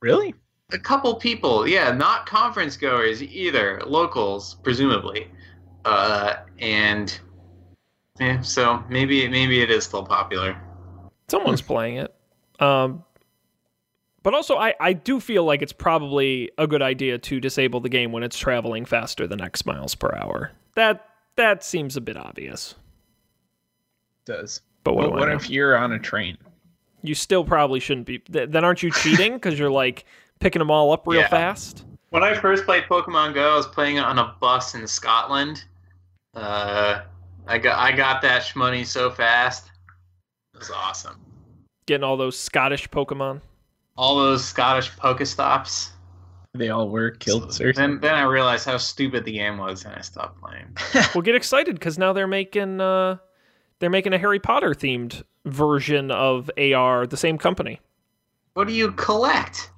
Really? 0.01 0.35
A 0.73 0.79
couple 0.79 1.15
people, 1.15 1.67
yeah, 1.67 1.93
not 1.93 2.27
conference 2.27 2.77
goers 2.77 3.23
either, 3.23 3.81
locals 3.87 4.55
presumably, 4.63 5.31
uh, 5.85 6.35
and 6.59 7.19
yeah, 8.21 8.41
so 8.41 8.83
maybe 8.89 9.27
maybe 9.29 9.63
it 9.63 9.71
is 9.71 9.85
still 9.85 10.05
popular. 10.05 10.57
Someone's 11.29 11.63
playing 11.63 11.97
it. 11.97 12.15
Um, 12.61 13.05
but 14.23 14.35
also, 14.35 14.57
I, 14.57 14.75
I 14.81 14.93
do 14.93 15.19
feel 15.21 15.45
like 15.45 15.63
it's 15.63 15.73
probably 15.73 16.51
a 16.59 16.67
good 16.67 16.83
idea 16.83 17.19
to 17.19 17.41
disable 17.41 17.81
the 17.81 17.89
game 17.89 18.13
when 18.13 18.23
it's 18.23 18.39
traveling 18.39 18.85
faster 18.85 19.27
than 19.27 19.41
X 19.41 19.65
miles 19.67 19.95
per 19.95 20.15
hour. 20.15 20.53
That 20.75 21.09
that 21.37 21.65
seems 21.65 21.97
a 21.97 22.01
bit 22.01 22.17
obvious. 22.17 22.75
does. 24.25 24.63
But 24.85 24.95
what, 24.95 25.11
But 25.11 25.19
what 25.21 25.33
if 25.33 25.49
you're 25.51 25.77
on 25.77 25.93
a 25.93 25.99
train? 25.99 26.37
you 27.03 27.15
still 27.15 27.45
probably 27.45 27.81
shouldn't 27.81 28.07
be? 28.07 28.19
th- 28.19 28.51
Then 28.51 28.65
aren't 28.65 28.83
you 28.83 28.91
cheating 28.93 29.35
because 29.35 29.59
you're 29.59 29.71
like 29.71 30.05
picking 30.41 30.61
them 30.61 30.71
all 30.71 30.93
up 30.93 31.07
real 31.07 31.21
Yeah. 31.23 31.29
fast? 31.29 31.85
When 32.11 32.23
I 32.23 32.35
first 32.35 32.65
played 32.65 32.85
Pokemon 32.85 33.35
Go, 33.35 33.55
I 33.55 33.57
was 33.57 33.67
playing 33.67 33.97
it 33.97 34.05
on 34.05 34.19
a 34.19 34.37
bus 34.41 34.75
in 34.75 34.87
Scotland. 34.87 35.65
Uh, 36.35 37.03
I 37.47 37.59
got 37.59 37.79
I 37.79 37.93
got 37.93 38.23
that 38.23 38.55
money 38.55 38.85
so 38.85 39.11
fast. 39.11 39.71
was 40.57 40.71
awesome. 40.71 41.17
Getting 41.87 42.05
all 42.05 42.17
those 42.17 42.39
Scottish 42.39 42.89
Pokemon. 42.91 43.41
All 43.97 44.17
those 44.17 44.45
Scottish 44.45 44.91
Pokestops. 44.93 45.91
They 46.55 46.69
all 46.69 46.91
were 46.91 47.11
killed. 47.11 47.53
So, 47.55 47.73
then, 47.75 47.99
then 48.01 48.15
I 48.15 48.23
realized 48.23 48.67
how 48.67 48.77
stupid 48.77 49.25
the 49.25 49.33
game 49.33 49.57
was, 49.57 49.85
and 49.85 49.95
I 49.95 50.03
stopped 50.03 50.41
playing. 50.41 50.77
well, 51.15 51.23
get 51.23 51.35
excited 51.35 51.77
because 51.77 51.99
now 51.99 52.13
they're 52.13 52.27
making 52.27 52.81
uh, 52.81 53.17
they're 53.79 53.91
making 53.91 54.13
a 54.13 54.19
Harry 54.19 54.39
Potter 54.39 54.71
themed 54.71 55.23
version 55.47 56.11
of 56.11 56.51
AR. 56.59 57.07
The 57.07 57.17
same 57.17 57.39
company. 57.39 57.81
What 58.55 58.69
do 58.69 58.75
you 58.75 58.93
collect? 58.93 59.71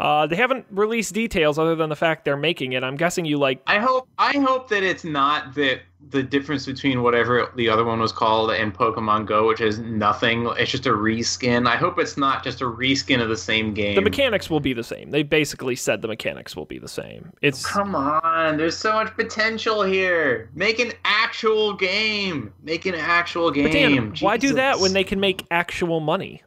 Uh, 0.00 0.26
they 0.26 0.36
haven't 0.36 0.66
released 0.70 1.12
details 1.12 1.58
other 1.58 1.74
than 1.74 1.90
the 1.90 1.96
fact 1.96 2.24
they're 2.24 2.36
making 2.36 2.72
it. 2.72 2.82
I'm 2.82 2.96
guessing 2.96 3.24
you 3.24 3.36
like. 3.36 3.62
I 3.66 3.78
hope. 3.78 4.08
I 4.18 4.32
hope 4.38 4.68
that 4.70 4.82
it's 4.82 5.04
not 5.04 5.54
that 5.54 5.82
the 6.10 6.22
difference 6.22 6.66
between 6.66 7.02
whatever 7.02 7.50
the 7.56 7.68
other 7.68 7.84
one 7.84 8.00
was 8.00 8.12
called 8.12 8.50
and 8.50 8.74
Pokemon 8.74 9.26
Go, 9.26 9.46
which 9.46 9.60
is 9.60 9.78
nothing. 9.78 10.46
It's 10.58 10.70
just 10.70 10.86
a 10.86 10.90
reskin. 10.90 11.66
I 11.66 11.76
hope 11.76 11.98
it's 11.98 12.16
not 12.16 12.44
just 12.44 12.60
a 12.60 12.64
reskin 12.64 13.22
of 13.22 13.28
the 13.28 13.36
same 13.36 13.72
game. 13.72 13.94
The 13.94 14.02
mechanics 14.02 14.50
will 14.50 14.60
be 14.60 14.72
the 14.72 14.84
same. 14.84 15.10
They 15.10 15.22
basically 15.22 15.76
said 15.76 16.02
the 16.02 16.08
mechanics 16.08 16.54
will 16.54 16.66
be 16.66 16.78
the 16.78 16.88
same. 16.88 17.32
It's 17.40 17.64
come 17.64 17.94
on. 17.94 18.56
There's 18.56 18.76
so 18.76 18.92
much 18.92 19.14
potential 19.16 19.82
here. 19.82 20.50
Make 20.54 20.78
an 20.78 20.92
actual 21.04 21.74
game. 21.74 22.52
Make 22.62 22.84
an 22.86 22.94
actual 22.94 23.50
game. 23.50 23.64
But 23.64 23.72
Dan, 23.72 24.14
why 24.20 24.36
do 24.36 24.54
that 24.54 24.80
when 24.80 24.92
they 24.92 25.04
can 25.04 25.20
make 25.20 25.46
actual 25.50 26.00
money? 26.00 26.42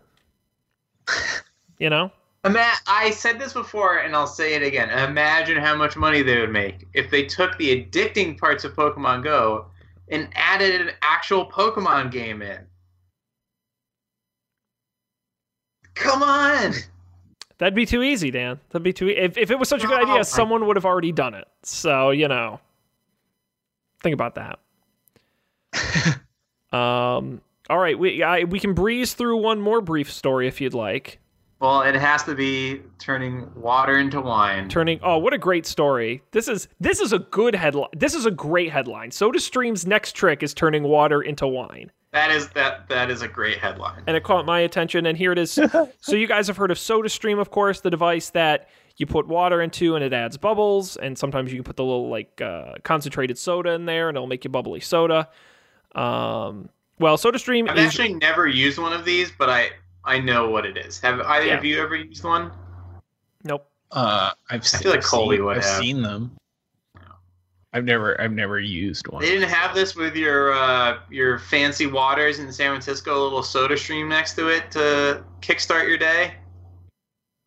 you 1.79 1.89
know. 1.89 2.11
I 2.45 3.11
said 3.11 3.39
this 3.39 3.53
before, 3.53 3.99
and 3.99 4.15
I'll 4.15 4.27
say 4.27 4.53
it 4.53 4.61
again. 4.61 4.89
Imagine 4.89 5.57
how 5.57 5.75
much 5.75 5.97
money 5.97 6.21
they 6.21 6.39
would 6.39 6.51
make 6.51 6.87
if 6.93 7.09
they 7.09 7.23
took 7.23 7.57
the 7.57 7.83
addicting 7.83 8.37
parts 8.37 8.63
of 8.63 8.75
Pokemon 8.75 9.23
Go 9.23 9.65
and 10.09 10.29
added 10.35 10.81
an 10.81 10.91
actual 11.01 11.49
Pokemon 11.49 12.11
game 12.11 12.41
in. 12.41 12.59
Come 15.95 16.21
on. 16.21 16.73
That'd 17.57 17.73
be 17.73 17.85
too 17.85 18.03
easy, 18.03 18.31
Dan. 18.31 18.59
That'd 18.69 18.83
be 18.83 18.93
too. 18.93 19.09
E- 19.09 19.17
if 19.17 19.37
if 19.37 19.49
it 19.49 19.57
was 19.57 19.69
such 19.69 19.83
a 19.83 19.87
good 19.87 20.03
idea, 20.03 20.23
someone 20.23 20.67
would 20.67 20.75
have 20.75 20.85
already 20.85 21.11
done 21.11 21.33
it. 21.33 21.47
So 21.63 22.11
you 22.11 22.27
know, 22.27 22.59
think 24.01 24.13
about 24.13 24.35
that. 24.35 24.59
um. 26.77 27.41
All 27.67 27.79
right, 27.79 27.97
we 27.97 28.21
I, 28.21 28.43
we 28.43 28.59
can 28.59 28.73
breeze 28.73 29.15
through 29.15 29.37
one 29.37 29.59
more 29.59 29.81
brief 29.81 30.11
story 30.11 30.47
if 30.47 30.61
you'd 30.61 30.75
like. 30.75 31.19
Well, 31.59 31.83
it 31.83 31.95
has 31.95 32.23
to 32.23 32.35
be 32.35 32.81
turning 32.99 33.49
water 33.55 33.97
into 33.97 34.19
wine. 34.19 34.67
Turning 34.67 34.99
oh, 35.01 35.17
what 35.17 35.33
a 35.33 35.37
great 35.37 35.65
story. 35.65 36.21
This 36.31 36.47
is 36.47 36.67
this 36.79 36.99
is 36.99 37.13
a 37.13 37.19
good 37.19 37.55
headline. 37.55 37.89
This 37.95 38.13
is 38.13 38.25
a 38.25 38.31
great 38.31 38.71
headline. 38.71 39.09
SodaStream's 39.11 39.87
next 39.87 40.13
trick 40.13 40.43
is 40.43 40.53
turning 40.53 40.83
water 40.83 41.21
into 41.21 41.47
wine. 41.47 41.91
That 42.11 42.31
is 42.31 42.49
that 42.49 42.89
that 42.89 43.09
is 43.09 43.21
a 43.21 43.27
great 43.27 43.57
headline. 43.57 44.03
And 44.05 44.17
it 44.17 44.23
caught 44.23 44.45
my 44.45 44.59
attention 44.59 45.05
and 45.05 45.17
here 45.17 45.31
it 45.31 45.37
is. 45.37 45.51
so 46.01 46.15
you 46.15 46.27
guys 46.27 46.47
have 46.47 46.57
heard 46.57 46.71
of 46.71 46.77
SodaStream, 46.77 47.39
of 47.39 47.51
course, 47.51 47.79
the 47.81 47.89
device 47.89 48.29
that 48.31 48.69
you 48.97 49.05
put 49.05 49.27
water 49.27 49.61
into 49.61 49.95
and 49.95 50.03
it 50.03 50.13
adds 50.13 50.37
bubbles 50.37 50.97
and 50.97 51.17
sometimes 51.17 51.51
you 51.51 51.57
can 51.57 51.63
put 51.63 51.77
the 51.77 51.83
little 51.83 52.09
like 52.09 52.41
uh, 52.41 52.73
concentrated 52.83 53.37
soda 53.37 53.71
in 53.71 53.85
there 53.85 54.09
and 54.09 54.17
it'll 54.17 54.27
make 54.27 54.43
you 54.43 54.49
bubbly 54.49 54.81
soda. 54.81 55.29
Um 55.93 56.69
well, 56.99 57.17
SodaStream 57.17 57.69
I've 57.69 57.77
is 57.77 57.87
actually 57.87 58.13
never 58.13 58.47
used 58.47 58.77
one 58.77 58.93
of 58.93 59.03
these, 59.03 59.31
but 59.37 59.49
I 59.49 59.71
I 60.05 60.19
know 60.19 60.49
what 60.49 60.65
it 60.65 60.77
is. 60.77 60.99
Have 61.01 61.19
I, 61.21 61.41
Yeah. 61.41 61.55
have 61.55 61.65
you 61.65 61.81
ever 61.81 61.95
used 61.95 62.23
one? 62.23 62.51
Nope. 63.43 63.67
uh, 63.91 64.31
I've 64.49 64.61
I 64.61 64.77
feel 64.77 64.91
like 64.91 64.99
I've 64.99 65.05
Colby 65.05 65.35
seen, 65.37 65.45
would 65.45 65.57
I've 65.57 65.63
have. 65.63 65.81
seen 65.81 66.01
them. 66.01 66.31
I've 67.73 67.83
never 67.83 68.19
I've 68.21 68.31
never 68.31 68.57
used 68.59 69.07
one. 69.09 69.21
They 69.21 69.29
didn't 69.31 69.49
have 69.49 69.75
this 69.75 69.95
with 69.97 70.15
your 70.15 70.53
uh, 70.53 70.99
your 71.09 71.39
fancy 71.39 71.87
waters 71.87 72.39
in 72.39 72.49
San 72.53 72.71
Francisco, 72.71 73.21
a 73.21 73.21
little 73.21 73.43
soda 73.43 73.75
stream 73.75 74.07
next 74.07 74.35
to 74.35 74.47
it 74.47 74.71
to 74.71 75.23
kickstart 75.41 75.87
your 75.87 75.97
day. 75.97 76.35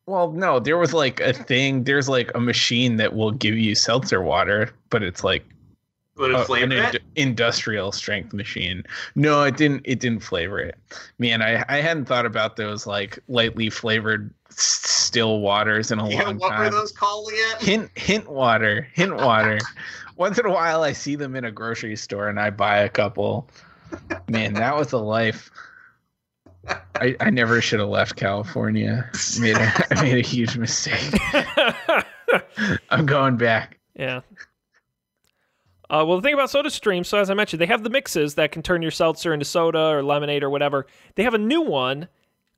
Well, 0.06 0.30
no, 0.32 0.58
there 0.60 0.76
was 0.76 0.92
like 0.92 1.20
a 1.20 1.32
thing. 1.32 1.84
There's 1.84 2.08
like 2.10 2.30
a 2.34 2.40
machine 2.40 2.96
that 2.96 3.14
will 3.14 3.30
give 3.30 3.56
you 3.56 3.74
seltzer 3.74 4.20
water, 4.20 4.70
but 4.90 5.02
it's 5.02 5.24
like 5.24 5.44
Would 6.18 6.30
it 6.30 6.36
uh, 6.36 6.44
flavor 6.44 6.64
an 6.64 6.94
it? 6.94 7.02
industrial 7.16 7.92
strength 7.92 8.32
machine. 8.32 8.84
No, 9.14 9.42
it 9.44 9.56
didn't. 9.56 9.82
It 9.84 10.00
didn't 10.00 10.20
flavor 10.22 10.58
it. 10.58 10.76
Man, 11.18 11.42
I 11.42 11.64
I 11.68 11.80
hadn't 11.80 12.06
thought 12.06 12.26
about 12.26 12.56
those 12.56 12.86
like 12.86 13.18
lightly 13.28 13.70
flavored 13.70 14.32
still 14.50 15.40
waters 15.40 15.90
in 15.90 15.98
a 15.98 16.08
Yeah, 16.08 16.24
long 16.24 16.38
what 16.38 16.50
were 16.50 16.64
time. 16.64 16.72
those 16.72 16.92
called 16.92 17.28
again? 17.30 17.56
Hint 17.60 17.90
hint 17.98 18.28
water, 18.28 18.88
hint 18.92 19.14
water. 19.16 19.58
Once 20.16 20.36
in 20.38 20.46
a 20.46 20.50
while, 20.50 20.82
I 20.82 20.92
see 20.92 21.14
them 21.14 21.36
in 21.36 21.44
a 21.44 21.52
grocery 21.52 21.94
store 21.94 22.28
and 22.28 22.40
I 22.40 22.50
buy 22.50 22.78
a 22.78 22.88
couple. 22.88 23.48
Man, 24.28 24.54
that 24.54 24.76
was 24.76 24.92
a 24.92 24.98
life. 24.98 25.50
I, 26.96 27.14
I 27.20 27.30
never 27.30 27.60
should 27.62 27.78
have 27.78 27.88
left 27.88 28.16
California. 28.16 29.08
Made 29.40 29.56
a, 29.56 29.72
I 29.96 30.02
made 30.02 30.18
a 30.18 30.26
huge 30.26 30.56
mistake. 30.56 31.14
I'm 32.90 33.06
going 33.06 33.36
back. 33.36 33.78
Yeah. 33.94 34.20
Uh, 35.90 36.04
well, 36.06 36.16
the 36.16 36.22
thing 36.22 36.34
about 36.34 36.50
SodaStream, 36.50 37.04
so 37.04 37.18
as 37.18 37.30
I 37.30 37.34
mentioned, 37.34 37.60
they 37.60 37.66
have 37.66 37.82
the 37.82 37.90
mixes 37.90 38.34
that 38.34 38.52
can 38.52 38.62
turn 38.62 38.82
your 38.82 38.90
seltzer 38.90 39.32
into 39.32 39.46
soda 39.46 39.78
or 39.78 40.02
lemonade 40.02 40.42
or 40.42 40.50
whatever. 40.50 40.86
They 41.14 41.22
have 41.22 41.34
a 41.34 41.38
new 41.38 41.62
one 41.62 42.08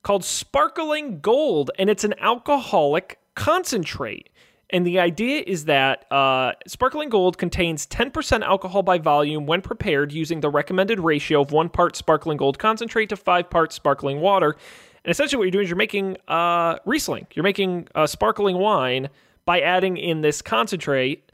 called 0.03 0.25
Sparkling 0.25 1.21
Gold, 1.21 1.71
and 1.79 1.89
it's 1.89 2.03
an 2.03 2.13
alcoholic 2.19 3.19
concentrate. 3.35 4.29
And 4.71 4.85
the 4.85 4.99
idea 4.99 5.43
is 5.45 5.65
that 5.65 6.11
uh, 6.11 6.53
Sparkling 6.65 7.09
Gold 7.09 7.37
contains 7.37 7.85
10% 7.87 8.41
alcohol 8.41 8.83
by 8.83 8.97
volume 8.97 9.45
when 9.45 9.61
prepared 9.61 10.11
using 10.11 10.39
the 10.39 10.49
recommended 10.49 10.99
ratio 10.99 11.41
of 11.41 11.51
one 11.51 11.69
part 11.69 11.95
Sparkling 11.95 12.37
Gold 12.37 12.57
concentrate 12.57 13.09
to 13.09 13.17
five 13.17 13.49
parts 13.49 13.75
sparkling 13.75 14.21
water. 14.21 14.55
And 15.03 15.11
essentially, 15.11 15.39
what 15.39 15.43
you're 15.45 15.51
doing 15.51 15.63
is 15.65 15.69
you're 15.69 15.77
making 15.77 16.17
uh, 16.27 16.77
Riesling. 16.85 17.27
You're 17.33 17.43
making 17.43 17.87
uh, 17.95 18.07
sparkling 18.07 18.57
wine 18.57 19.09
by 19.45 19.61
adding 19.61 19.97
in 19.97 20.21
this 20.21 20.41
concentrate 20.41 21.30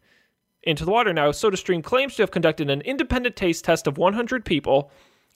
into 0.67 0.85
the 0.85 0.91
water. 0.91 1.13
Now, 1.13 1.31
SodaStream 1.31 1.83
claims 1.83 2.15
to 2.15 2.23
have 2.23 2.31
conducted 2.31 2.69
an 2.69 2.81
independent 2.81 3.35
taste 3.35 3.65
test 3.65 3.87
of 3.87 3.97
100 3.97 4.45
people 4.45 4.91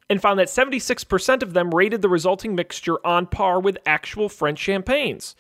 and 0.10 0.22
found 0.22 0.40
that 0.40 0.48
76% 0.48 1.42
of 1.42 1.54
them 1.54 1.74
rated 1.74 2.02
the 2.02 2.10
resulting 2.10 2.54
mixture 2.54 3.06
on 3.06 3.26
par 3.26 3.60
with 3.60 3.78
actual 3.86 4.30
French 4.30 4.60
champagnes. 4.60 5.36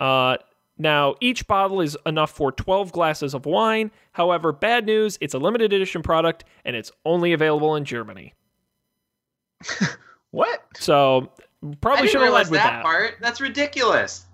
Uh, 0.00 0.38
now, 0.78 1.14
each 1.20 1.46
bottle 1.46 1.80
is 1.80 1.96
enough 2.06 2.30
for 2.30 2.50
12 2.52 2.92
glasses 2.92 3.34
of 3.34 3.46
wine. 3.46 3.90
However, 4.12 4.52
bad 4.52 4.86
news, 4.86 5.18
it's 5.20 5.34
a 5.34 5.38
limited 5.38 5.72
edition 5.72 6.02
product 6.02 6.44
and 6.64 6.74
it's 6.74 6.90
only 7.04 7.32
available 7.32 7.76
in 7.76 7.84
Germany. 7.84 8.34
What? 10.30 10.62
So, 10.76 11.32
probably 11.80 12.08
should 12.08 12.20
have 12.20 12.32
led 12.32 12.50
with 12.50 12.60
that, 12.60 12.70
that. 12.70 12.82
part. 12.82 13.16
That's 13.20 13.40
ridiculous. 13.40 14.26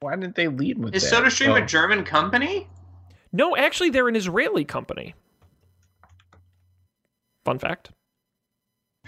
Why 0.00 0.16
didn't 0.16 0.34
they 0.34 0.48
lead 0.48 0.78
with 0.78 0.94
Is 0.94 1.08
that? 1.08 1.22
SodaStream 1.22 1.50
Oh, 1.50 1.54
a 1.56 1.66
German 1.66 2.04
company? 2.04 2.66
No, 3.32 3.56
actually, 3.56 3.90
they're 3.90 4.08
an 4.08 4.16
Israeli 4.16 4.64
company. 4.64 5.14
Fun 7.44 7.58
fact. 7.58 7.90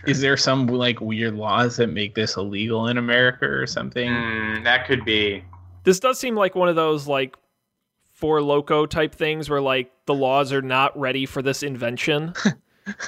Is 0.07 0.21
there 0.21 0.37
some 0.37 0.67
like 0.67 1.01
weird 1.01 1.35
laws 1.35 1.77
that 1.77 1.89
make 1.89 2.15
this 2.15 2.37
illegal 2.37 2.89
in 2.89 2.99
America 2.99 3.47
or 3.47 3.67
something? 3.67 4.13
Hmm, 4.13 4.63
that 4.65 4.87
could 4.87 5.05
be. 5.05 5.45
This 5.85 6.01
does 6.01 6.19
seem 6.19 6.35
like 6.35 6.55
one 6.55 6.69
of 6.69 6.77
those 6.77 7.07
like 7.07 7.37
Four 8.13 8.41
Loko 8.41 8.89
type 8.89 9.15
things 9.15 9.49
where 9.51 9.61
like 9.61 9.91
the 10.07 10.15
laws 10.15 10.53
are 10.53 10.63
not 10.63 10.99
ready 10.99 11.27
for 11.27 11.43
this 11.43 11.63
invention. 11.63 12.35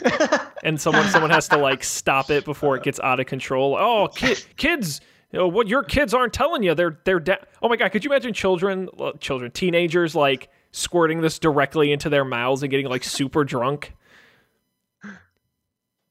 and 0.65 0.81
someone 0.81 1.09
someone 1.09 1.31
has 1.31 1.49
to 1.49 1.57
like 1.57 1.83
stop 1.85 2.31
it 2.31 2.45
before 2.45 2.77
it 2.77 2.83
gets 2.83 3.01
out 3.01 3.21
of 3.21 3.27
control. 3.27 3.77
Oh, 3.77 4.09
kid, 4.09 4.45
kids, 4.57 5.01
you 5.33 5.39
know, 5.39 5.49
what 5.49 5.69
your 5.69 5.83
kids 5.83 6.15
aren't 6.15 6.33
telling 6.33 6.63
you, 6.63 6.75
they're 6.75 6.99
they're 7.05 7.21
da- 7.21 7.45
Oh 7.63 7.69
my 7.69 7.77
god, 7.77 7.91
could 7.91 8.05
you 8.05 8.11
imagine 8.11 8.33
children, 8.33 8.89
children, 9.21 9.51
teenagers 9.51 10.15
like 10.15 10.49
squirting 10.75 11.21
this 11.21 11.39
directly 11.39 11.93
into 11.93 12.09
their 12.09 12.25
mouths 12.25 12.63
and 12.63 12.71
getting 12.71 12.87
like 12.87 13.05
super 13.05 13.45
drunk? 13.45 13.95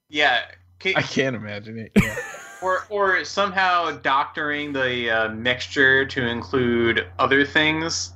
Yeah. 0.10 0.42
Ca- 0.80 0.96
I 0.96 1.02
can't 1.02 1.36
imagine 1.36 1.78
it. 1.78 1.92
Yeah. 2.02 2.16
or 2.62 2.86
or 2.90 3.26
somehow 3.26 3.92
doctoring 3.92 4.72
the 4.72 5.10
uh, 5.10 5.30
mixture 5.30 6.06
to 6.06 6.26
include 6.26 7.08
other 7.20 7.46
things. 7.46 8.14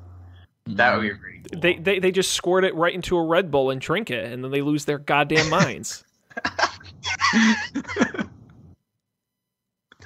That 0.68 0.96
would 0.96 1.02
be 1.02 1.14
pretty 1.14 1.40
cool. 1.52 1.60
They, 1.60 1.76
they 1.76 2.00
they 2.00 2.12
just 2.12 2.34
squirt 2.34 2.64
it 2.64 2.74
right 2.76 2.94
into 2.94 3.18
a 3.18 3.24
Red 3.24 3.52
Bull 3.52 3.70
and 3.70 3.80
drink 3.82 4.10
it, 4.10 4.32
and 4.32 4.44
then 4.44 4.52
they 4.52 4.62
lose 4.62 4.86
their 4.86 5.00
goddamn 5.00 5.50
minds. 5.50 6.04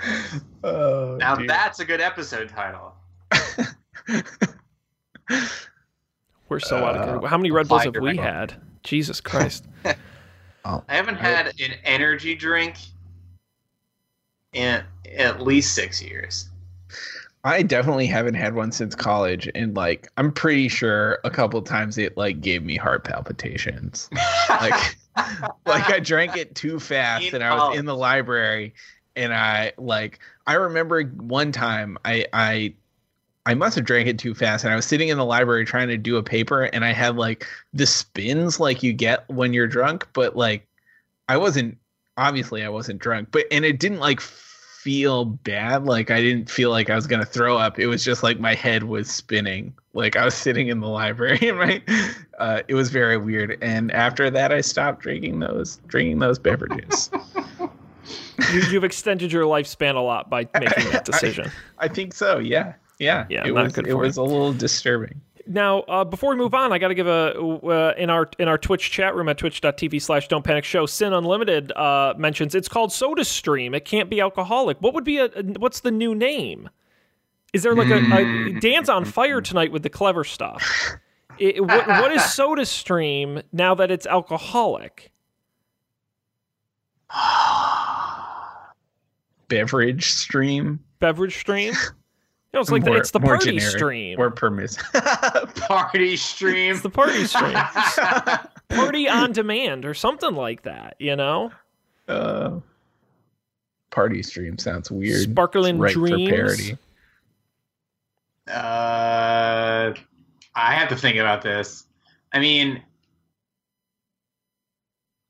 oh, 0.63 1.17
now 1.19 1.35
dear. 1.35 1.47
that's 1.47 1.79
a 1.79 1.85
good 1.85 2.01
episode 2.01 2.49
title. 2.49 2.93
We're 6.51 6.59
so 6.59 6.83
out 6.83 6.95
of 6.95 7.01
Uh, 7.01 7.05
control. 7.05 7.27
How 7.27 7.37
many 7.37 7.49
Red 7.49 7.69
Bulls 7.69 7.85
have 7.85 7.95
we 7.95 8.17
had? 8.17 8.53
Jesus 8.83 9.21
Christ. 9.29 9.63
I 9.85 9.95
haven't 10.89 11.15
had 11.15 11.47
an 11.47 11.71
energy 11.85 12.35
drink 12.35 12.75
in 14.51 14.83
at 15.17 15.41
least 15.41 15.73
six 15.73 16.03
years. 16.03 16.49
I 17.45 17.63
definitely 17.63 18.05
haven't 18.05 18.33
had 18.33 18.53
one 18.53 18.73
since 18.73 18.95
college, 18.95 19.49
and 19.55 19.77
like 19.77 20.09
I'm 20.17 20.29
pretty 20.29 20.67
sure 20.67 21.19
a 21.23 21.29
couple 21.29 21.61
times 21.61 21.97
it 21.97 22.17
like 22.17 22.41
gave 22.41 22.63
me 22.63 22.75
heart 22.75 23.05
palpitations. 23.05 24.09
Like, 24.49 24.97
like 25.65 25.89
I 25.89 25.99
drank 25.99 26.35
it 26.35 26.53
too 26.53 26.81
fast, 26.81 27.23
In 27.23 27.35
and 27.35 27.43
I 27.45 27.53
was 27.53 27.59
college. 27.61 27.79
in 27.79 27.85
the 27.85 27.95
library, 27.95 28.73
and 29.15 29.33
I 29.33 29.71
like 29.77 30.19
I 30.45 30.55
remember 30.55 31.01
one 31.03 31.53
time 31.53 31.97
I 32.03 32.25
I 32.33 32.73
I 33.45 33.55
must 33.55 33.75
have 33.75 33.85
drank 33.85 34.07
it 34.07 34.19
too 34.19 34.35
fast 34.35 34.63
and 34.63 34.71
I 34.71 34.75
was 34.75 34.85
sitting 34.85 35.09
in 35.09 35.17
the 35.17 35.25
library 35.25 35.65
trying 35.65 35.87
to 35.87 35.97
do 35.97 36.17
a 36.17 36.23
paper 36.23 36.63
and 36.65 36.85
I 36.85 36.93
had 36.93 37.15
like 37.15 37.47
the 37.73 37.87
spins 37.87 38.59
like 38.59 38.83
you 38.83 38.93
get 38.93 39.27
when 39.29 39.53
you're 39.53 39.67
drunk, 39.67 40.07
but 40.13 40.35
like 40.35 40.67
I 41.27 41.37
wasn't 41.37 41.77
obviously 42.17 42.63
I 42.63 42.69
wasn't 42.69 42.99
drunk, 42.99 43.29
but 43.31 43.45
and 43.51 43.65
it 43.65 43.79
didn't 43.79 43.99
like 43.99 44.21
feel 44.21 45.25
bad. 45.25 45.85
Like 45.85 46.11
I 46.11 46.21
didn't 46.21 46.49
feel 46.49 46.69
like 46.69 46.89
I 46.89 46.95
was 46.95 47.07
gonna 47.07 47.25
throw 47.25 47.57
up. 47.57 47.79
It 47.79 47.87
was 47.87 48.03
just 48.03 48.21
like 48.21 48.39
my 48.39 48.53
head 48.53 48.83
was 48.83 49.09
spinning. 49.09 49.73
Like 49.93 50.15
I 50.15 50.25
was 50.25 50.35
sitting 50.35 50.67
in 50.67 50.79
the 50.79 50.87
library 50.87 51.39
and 51.49 51.57
my 51.57 51.81
uh, 52.37 52.61
it 52.67 52.75
was 52.75 52.89
very 52.91 53.17
weird. 53.17 53.57
And 53.61 53.91
after 53.91 54.29
that 54.29 54.51
I 54.51 54.61
stopped 54.61 55.01
drinking 55.01 55.39
those 55.39 55.77
drinking 55.87 56.19
those 56.19 56.37
beverages. 56.37 57.09
you, 58.53 58.61
have 58.61 58.83
extended 58.83 59.31
your 59.31 59.45
lifespan 59.45 59.95
a 59.95 59.99
lot 59.99 60.29
by 60.29 60.47
making 60.59 60.89
that 60.91 61.05
decision. 61.11 61.51
I, 61.77 61.85
I 61.85 61.87
think 61.87 62.13
so. 62.13 62.39
Yeah, 62.39 62.73
yeah. 63.01 63.25
Yeah, 63.29 63.45
it 63.45 63.51
was. 63.53 63.77
it 63.77 63.93
was 63.93 64.17
a 64.17 64.23
little 64.23 64.53
disturbing. 64.53 65.19
Now, 65.47 65.79
uh, 65.81 66.03
before 66.03 66.29
we 66.29 66.35
move 66.35 66.53
on, 66.53 66.71
I 66.71 66.77
got 66.77 66.89
to 66.89 66.95
give 66.95 67.07
a 67.07 67.37
uh, 67.39 67.93
in 67.97 68.09
our 68.09 68.29
in 68.37 68.47
our 68.47 68.57
Twitch 68.57 68.91
chat 68.91 69.15
room 69.15 69.27
at 69.27 69.37
twitch.tv 69.37 70.01
slash 70.01 70.27
Don't 70.27 70.43
Panic 70.43 70.63
Show. 70.63 70.85
Sin 70.85 71.13
Unlimited 71.13 71.71
uh, 71.73 72.13
mentions 72.17 72.53
it's 72.55 72.67
called 72.67 72.93
Soda 72.93 73.25
Stream. 73.25 73.73
It 73.73 73.83
can't 73.83 74.09
be 74.09 74.21
alcoholic. 74.21 74.77
What 74.81 74.93
would 74.93 75.03
be 75.03 75.17
a, 75.17 75.25
a 75.25 75.43
what's 75.57 75.79
the 75.81 75.91
new 75.91 76.13
name? 76.13 76.69
Is 77.53 77.63
there 77.63 77.75
like 77.75 77.89
a, 77.89 77.97
a 77.97 78.59
Dan's 78.59 78.87
on 78.87 79.03
fire 79.03 79.41
tonight 79.41 79.71
with 79.71 79.83
the 79.83 79.89
clever 79.89 80.23
stuff? 80.23 80.95
It, 81.37 81.61
what, 81.61 81.87
what 81.87 82.11
is 82.11 82.23
Soda 82.33 82.65
Stream 82.65 83.41
now 83.51 83.75
that 83.75 83.91
it's 83.91 84.05
alcoholic? 84.05 85.11
beverage 89.49 90.11
stream. 90.11 90.79
Beverage 90.99 91.37
stream. 91.37 91.73
You 92.53 92.57
know, 92.57 92.61
it's 92.61 92.71
like 92.71 92.83
more, 92.83 92.95
the, 92.95 92.99
it's 92.99 93.11
the 93.11 93.19
party 93.21 93.51
generic, 93.51 93.77
stream 93.77 94.19
or 94.19 94.29
permissive. 94.29 94.83
party 95.55 96.17
stream. 96.17 96.73
It's 96.73 96.81
the 96.81 96.89
party 96.89 97.25
stream. 97.25 97.55
party 98.67 99.07
on 99.07 99.31
demand 99.31 99.85
or 99.85 99.93
something 99.93 100.35
like 100.35 100.63
that. 100.63 100.95
You 100.99 101.15
know. 101.15 101.51
Uh, 102.09 102.59
party 103.89 104.21
stream 104.21 104.57
sounds 104.57 104.91
weird. 104.91 105.29
Sparkling 105.29 105.79
right 105.79 105.93
dreams. 105.93 106.29
For 106.29 106.35
parody. 106.35 106.77
Uh, 108.49 109.93
I 110.53 110.73
have 110.73 110.89
to 110.89 110.97
think 110.97 111.17
about 111.17 111.41
this. 111.41 111.85
I 112.33 112.39
mean, 112.39 112.81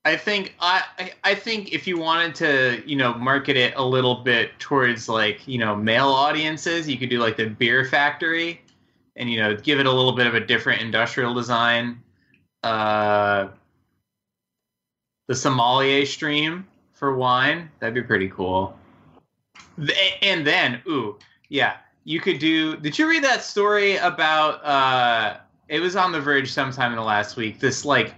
I 0.04 0.16
think 0.16 0.56
I 0.60 0.84
I 1.24 1.36
think 1.36 1.74
if 1.74 1.86
you 1.86 1.98
wanted 1.98 2.34
to 2.36 2.84
you 2.86 2.96
know 2.96 3.14
market 3.14 3.56
it 3.56 3.74
a 3.76 3.84
little 3.84 4.16
bit 4.16 4.58
towards 4.60 5.08
like 5.08 5.48
you 5.48 5.60
know 5.60 5.76
male 5.76 6.10
audiences, 6.10 6.88
you 6.90 6.98
could 6.98 7.10
do 7.10 7.20
like 7.20 7.38
the 7.38 7.48
Beer 7.48 7.86
Factory, 7.86 8.62
and 9.16 9.30
you 9.30 9.40
know 9.40 9.56
give 9.56 9.80
it 9.80 9.86
a 9.86 9.92
little 9.92 10.14
bit 10.14 10.28
of 10.28 10.34
a 10.34 10.40
different 10.40 10.82
industrial 10.82 11.34
design. 11.34 12.02
Uh, 12.64 13.50
the 15.28 15.36
sommelier 15.36 16.06
stream 16.06 16.68
for 16.94 17.16
wine 17.16 17.70
that'd 17.80 17.96
be 17.96 18.02
pretty 18.02 18.30
cool. 18.30 18.78
And 20.22 20.46
then 20.46 20.82
ooh 20.88 21.18
yeah 21.50 21.78
you 22.04 22.20
could 22.20 22.40
do. 22.40 22.78
Did 22.78 22.98
you 22.98 23.08
read 23.08 23.24
that 23.24 23.44
story 23.44 23.98
about? 23.98 24.64
uh 24.66 25.38
It 25.68 25.80
was 25.80 25.96
on 25.96 26.12
the 26.12 26.20
Verge 26.20 26.52
sometime 26.52 26.92
in 26.92 26.98
the 26.98 27.04
last 27.04 27.38
week. 27.38 27.60
This 27.60 27.86
like 27.86 28.14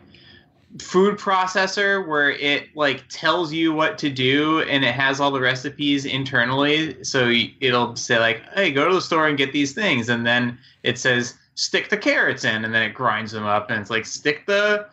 food 0.79 1.19
processor 1.19 2.07
where 2.07 2.31
it 2.31 2.75
like 2.75 3.03
tells 3.09 3.53
you 3.53 3.71
what 3.71 3.97
to 3.99 4.09
do 4.09 4.61
and 4.61 4.83
it 4.83 4.93
has 4.93 5.19
all 5.19 5.29
the 5.29 5.39
recipes 5.39 6.05
internally. 6.05 7.03
So 7.03 7.31
it'll 7.59 7.95
say 7.95 8.19
like 8.19 8.41
hey 8.53 8.71
go 8.71 8.87
to 8.87 8.93
the 8.93 9.01
store 9.01 9.27
and 9.27 9.37
get 9.37 9.53
these 9.53 9.73
things. 9.73 10.09
And 10.09 10.25
then 10.25 10.57
it 10.81 10.97
says 10.97 11.35
stick 11.55 11.89
the 11.89 11.97
carrots 11.97 12.43
in. 12.43 12.65
And 12.65 12.73
then 12.73 12.81
it 12.83 12.93
grinds 12.93 13.31
them 13.31 13.45
up 13.45 13.69
and 13.69 13.79
it's 13.79 13.91
like 13.91 14.05
stick 14.05 14.45
the 14.47 14.87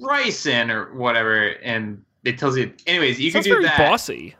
rice 0.00 0.46
in 0.46 0.70
or 0.70 0.94
whatever. 0.94 1.48
And 1.62 2.02
it 2.24 2.38
tells 2.38 2.56
you 2.56 2.72
anyways 2.86 3.20
you 3.20 3.30
Sounds 3.30 3.46
can 3.46 3.56
do 3.56 3.62
very 3.62 3.76
that. 3.76 3.78
bossy. 3.78 4.34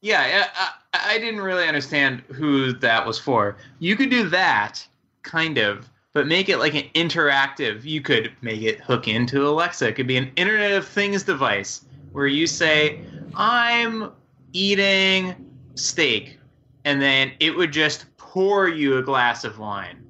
Yeah 0.00 0.46
I, 0.54 0.70
I 1.14 1.18
didn't 1.18 1.40
really 1.40 1.68
understand 1.68 2.20
who 2.28 2.72
that 2.74 3.06
was 3.06 3.18
for. 3.18 3.56
You 3.78 3.96
could 3.96 4.10
do 4.10 4.28
that 4.30 4.86
kind 5.22 5.58
of 5.58 5.88
but 6.14 6.26
make 6.26 6.48
it 6.48 6.58
like 6.58 6.74
an 6.74 6.88
interactive. 6.94 7.84
You 7.84 8.00
could 8.00 8.32
make 8.42 8.62
it 8.62 8.80
hook 8.80 9.08
into 9.08 9.46
Alexa. 9.46 9.88
It 9.88 9.96
could 9.96 10.06
be 10.06 10.16
an 10.16 10.30
Internet 10.36 10.72
of 10.72 10.86
Things 10.86 11.22
device 11.22 11.84
where 12.12 12.26
you 12.26 12.46
say, 12.46 13.00
I'm 13.34 14.12
eating 14.52 15.34
steak, 15.74 16.38
and 16.84 17.00
then 17.00 17.32
it 17.40 17.56
would 17.56 17.72
just 17.72 18.04
pour 18.16 18.68
you 18.68 18.98
a 18.98 19.02
glass 19.02 19.44
of 19.44 19.58
wine 19.58 20.04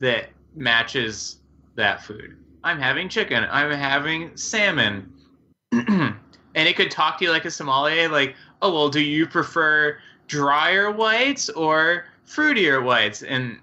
that 0.00 0.30
matches 0.54 1.38
that 1.76 2.02
food. 2.02 2.36
I'm 2.64 2.80
having 2.80 3.08
chicken. 3.08 3.46
I'm 3.50 3.70
having 3.70 4.36
salmon. 4.36 5.12
and 5.72 6.18
it 6.54 6.76
could 6.76 6.90
talk 6.90 7.18
to 7.18 7.24
you 7.24 7.30
like 7.30 7.44
a 7.44 7.50
sommelier, 7.50 8.08
like, 8.08 8.34
oh, 8.62 8.72
well, 8.72 8.88
do 8.88 9.00
you 9.00 9.26
prefer 9.26 9.98
drier 10.26 10.90
whites 10.90 11.48
or 11.50 12.06
fruitier 12.26 12.82
whites? 12.82 13.22
And 13.22 13.58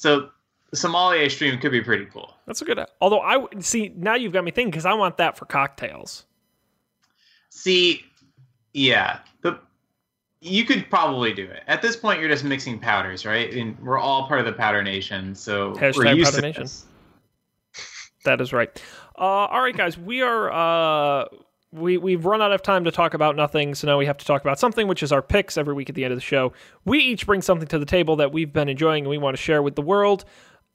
so 0.00 0.30
sommelier 0.72 1.28
stream 1.28 1.58
could 1.58 1.72
be 1.72 1.82
pretty 1.82 2.06
cool. 2.06 2.32
That's 2.46 2.62
a 2.62 2.64
good. 2.64 2.80
Although 3.02 3.20
I 3.20 3.44
see 3.58 3.92
now 3.94 4.14
you've 4.14 4.32
got 4.32 4.44
me 4.44 4.50
thinking 4.50 4.70
because 4.70 4.86
I 4.86 4.94
want 4.94 5.18
that 5.18 5.36
for 5.36 5.44
cocktails. 5.44 6.24
See, 7.50 8.02
yeah, 8.72 9.18
but 9.42 9.62
you 10.40 10.64
could 10.64 10.88
probably 10.88 11.34
do 11.34 11.44
it. 11.44 11.64
At 11.66 11.82
this 11.82 11.96
point, 11.96 12.18
you're 12.18 12.30
just 12.30 12.44
mixing 12.44 12.78
powders, 12.78 13.26
right? 13.26 13.52
And 13.52 13.78
we're 13.78 13.98
all 13.98 14.26
part 14.26 14.40
of 14.40 14.46
the 14.46 14.54
powder 14.54 14.82
nation, 14.82 15.34
so 15.34 15.74
Hashtag 15.74 15.96
we're 15.96 16.14
used 16.14 16.30
powder 16.30 16.40
to 16.40 16.48
nation. 16.48 16.62
This. 16.62 16.86
That 18.24 18.40
is 18.40 18.54
right. 18.54 18.82
Uh, 19.18 19.48
all 19.52 19.60
right, 19.60 19.76
guys, 19.76 19.98
we 19.98 20.22
are. 20.22 20.50
Uh, 20.50 21.28
we 21.72 21.98
we've 21.98 22.24
run 22.24 22.42
out 22.42 22.52
of 22.52 22.62
time 22.62 22.84
to 22.84 22.90
talk 22.90 23.14
about 23.14 23.36
nothing, 23.36 23.74
so 23.74 23.86
now 23.86 23.98
we 23.98 24.06
have 24.06 24.18
to 24.18 24.24
talk 24.24 24.42
about 24.42 24.58
something, 24.58 24.88
which 24.88 25.02
is 25.02 25.12
our 25.12 25.22
picks 25.22 25.56
every 25.56 25.74
week 25.74 25.88
at 25.88 25.94
the 25.94 26.04
end 26.04 26.12
of 26.12 26.16
the 26.16 26.24
show. 26.24 26.52
We 26.84 26.98
each 26.98 27.26
bring 27.26 27.42
something 27.42 27.68
to 27.68 27.78
the 27.78 27.86
table 27.86 28.16
that 28.16 28.32
we've 28.32 28.52
been 28.52 28.68
enjoying 28.68 29.04
and 29.04 29.10
we 29.10 29.18
want 29.18 29.36
to 29.36 29.42
share 29.42 29.62
with 29.62 29.76
the 29.76 29.82
world. 29.82 30.24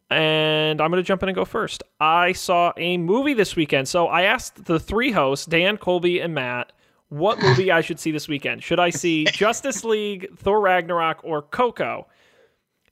And 0.10 0.80
I'm 0.82 0.92
going 0.92 1.04
to 1.04 1.08
jump 1.08 1.24
in 1.24 1.30
and 1.30 1.36
go 1.36 1.46
first. 1.46 1.82
I 2.00 2.34
saw 2.34 2.72
a 2.78 2.98
movie 2.98 3.34
this 3.34 3.56
weekend, 3.56 3.88
so 3.88 4.08
I 4.08 4.24
asked 4.24 4.66
the 4.66 4.80
three 4.80 5.12
hosts, 5.12 5.48
Dan, 5.48 5.78
Colby, 5.78 6.20
and 6.20 6.34
Matt, 6.36 6.72
what 7.10 7.42
movie 7.42 7.72
I 7.72 7.82
should 7.82 8.00
see 8.00 8.12
this 8.12 8.28
weekend. 8.28 8.64
Should 8.64 8.80
I 8.80 8.92
see 8.92 9.26
Justice 9.32 9.84
League, 9.84 10.38
Thor 10.38 10.62
Ragnarok, 10.62 11.22
or 11.24 11.42
Coco? 11.42 12.08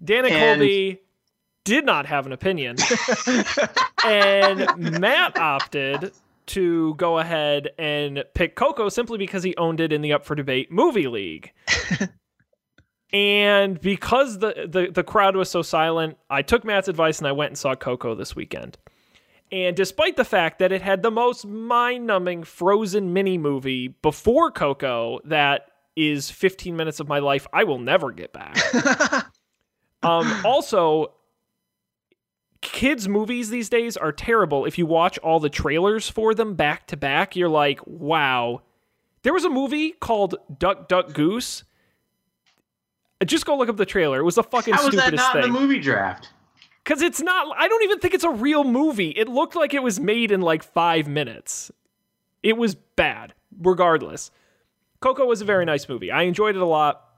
Dan 0.04 0.26
and, 0.26 0.34
and... 0.34 0.60
Colby 0.60 1.02
did 1.64 1.86
not 1.86 2.08
have 2.08 2.26
an 2.26 2.32
opinion. 2.32 2.78
and 4.06 5.00
Matt 5.00 5.38
opted 5.38 6.12
to 6.48 6.96
go 6.96 7.20
ahead 7.20 7.70
and 7.78 8.24
pick 8.34 8.56
Coco 8.56 8.90
simply 8.90 9.18
because 9.18 9.44
he 9.44 9.56
owned 9.58 9.80
it 9.80 9.94
in 9.94 10.02
the 10.02 10.14
Up 10.14 10.26
for 10.26 10.36
Debate 10.36 10.72
movie 10.72 11.08
league. 11.08 11.52
and 13.14 13.80
because 13.80 14.40
the, 14.40 14.68
the 14.70 14.92
the 14.92 15.04
crowd 15.04 15.36
was 15.36 15.50
so 15.50 15.62
silent, 15.62 16.18
I 16.30 16.42
took 16.42 16.64
Matt's 16.64 16.88
advice 16.88 17.20
and 17.20 17.28
I 17.28 17.32
went 17.32 17.52
and 17.52 17.58
saw 17.58 17.76
Coco 17.76 18.16
this 18.16 18.36
weekend. 18.36 18.78
And 19.52 19.76
despite 19.76 20.18
the 20.18 20.26
fact 20.26 20.60
that 20.60 20.72
it 20.72 20.82
had 20.82 21.04
the 21.04 21.12
most 21.12 21.46
mind-numbing 21.46 22.44
frozen 22.44 23.14
mini 23.14 23.38
movie 23.38 23.90
before 23.90 24.50
Coco 24.50 25.20
that 25.26 25.68
is 25.96 26.32
15 26.32 26.76
minutes 26.76 27.00
of 27.00 27.08
my 27.08 27.20
life 27.20 27.46
I 27.54 27.64
will 27.66 27.78
never 27.78 28.12
get 28.12 28.34
back. 28.34 28.58
um, 30.04 30.42
also, 30.44 31.14
kids 32.74 33.08
movies 33.08 33.50
these 33.50 33.70
days 33.70 33.96
are 33.96 34.12
terrible. 34.12 34.66
If 34.66 34.78
you 34.78 34.86
watch 34.86 35.18
all 35.20 35.40
the 35.40 35.50
trailers 35.50 36.10
for 36.10 36.34
them 36.34 36.56
back 36.56 36.88
to 36.88 36.98
back 36.98 37.38
you're 37.38 37.48
like 37.48 37.80
wow. 37.86 38.62
There 39.22 39.32
was 39.32 39.46
a 39.46 39.50
movie 39.50 39.92
called 39.92 40.36
duck 40.60 40.90
duck 40.90 41.14
goose. 41.14 41.64
Uh, 43.22 43.26
just 43.26 43.46
go 43.46 43.56
look 43.56 43.70
up 43.70 43.78
the 43.78 43.86
trailer. 43.86 44.20
It 44.20 44.24
was 44.24 44.36
the 44.36 44.44
fucking 44.44 44.74
How 44.74 44.82
stupidest 44.82 45.12
was 45.12 45.22
that 45.22 45.24
not 45.24 45.34
thing 45.34 45.44
in 45.46 45.54
the 45.54 45.60
movie 45.60 45.80
draft? 45.80 46.30
Because 46.84 47.02
it's 47.02 47.22
not 47.22 47.56
i 47.58 47.70
don't 47.70 47.84
even 47.84 48.00
think 48.00 48.14
it's 48.14 48.26
a 48.26 48.30
real 48.30 48.66
movie. 48.66 49.12
It 49.12 49.30
looked 49.30 49.56
like 49.56 49.74
it 49.74 49.82
was 49.82 50.02
made 50.02 50.32
in 50.32 50.42
like 50.42 50.64
five 50.64 51.08
minutes. 51.08 51.72
It 52.42 52.58
was 52.58 52.76
bad 52.76 53.34
regardless. 53.62 54.32
Coco 55.00 55.26
was 55.26 55.42
a 55.42 55.46
very 55.46 55.64
nice 55.64 55.88
movie. 55.88 56.12
I 56.12 56.24
enjoyed 56.24 56.56
it 56.56 56.62
a 56.62 56.66
lot. 56.66 57.10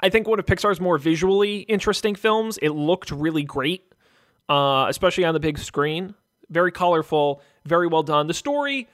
I 0.00 0.08
think 0.08 0.26
one 0.26 0.38
of 0.38 0.46
Pixar's 0.46 0.80
more 0.80 0.98
visually 0.98 1.60
interesting 1.60 2.14
films. 2.14 2.58
It 2.58 2.70
looked 2.70 3.10
really 3.10 3.44
great 3.44 3.89
uh, 4.50 4.86
especially 4.88 5.24
on 5.24 5.32
the 5.32 5.40
big 5.40 5.58
screen. 5.58 6.14
Very 6.50 6.72
colorful, 6.72 7.40
very 7.64 7.86
well 7.86 8.02
done. 8.02 8.26
The 8.26 8.34
story, 8.34 8.88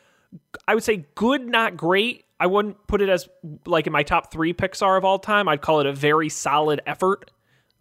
I 0.68 0.74
would 0.74 0.84
say 0.84 1.06
good, 1.14 1.46
not 1.46 1.76
great. 1.76 2.24
I 2.38 2.46
wouldn't 2.46 2.86
put 2.86 3.00
it 3.00 3.08
as 3.08 3.28
like 3.64 3.86
in 3.86 3.92
my 3.92 4.02
top 4.02 4.30
three 4.30 4.52
Pixar 4.52 4.98
of 4.98 5.04
all 5.04 5.18
time. 5.18 5.48
I'd 5.48 5.62
call 5.62 5.80
it 5.80 5.86
a 5.86 5.92
very 5.92 6.28
solid 6.28 6.82
effort. 6.86 7.30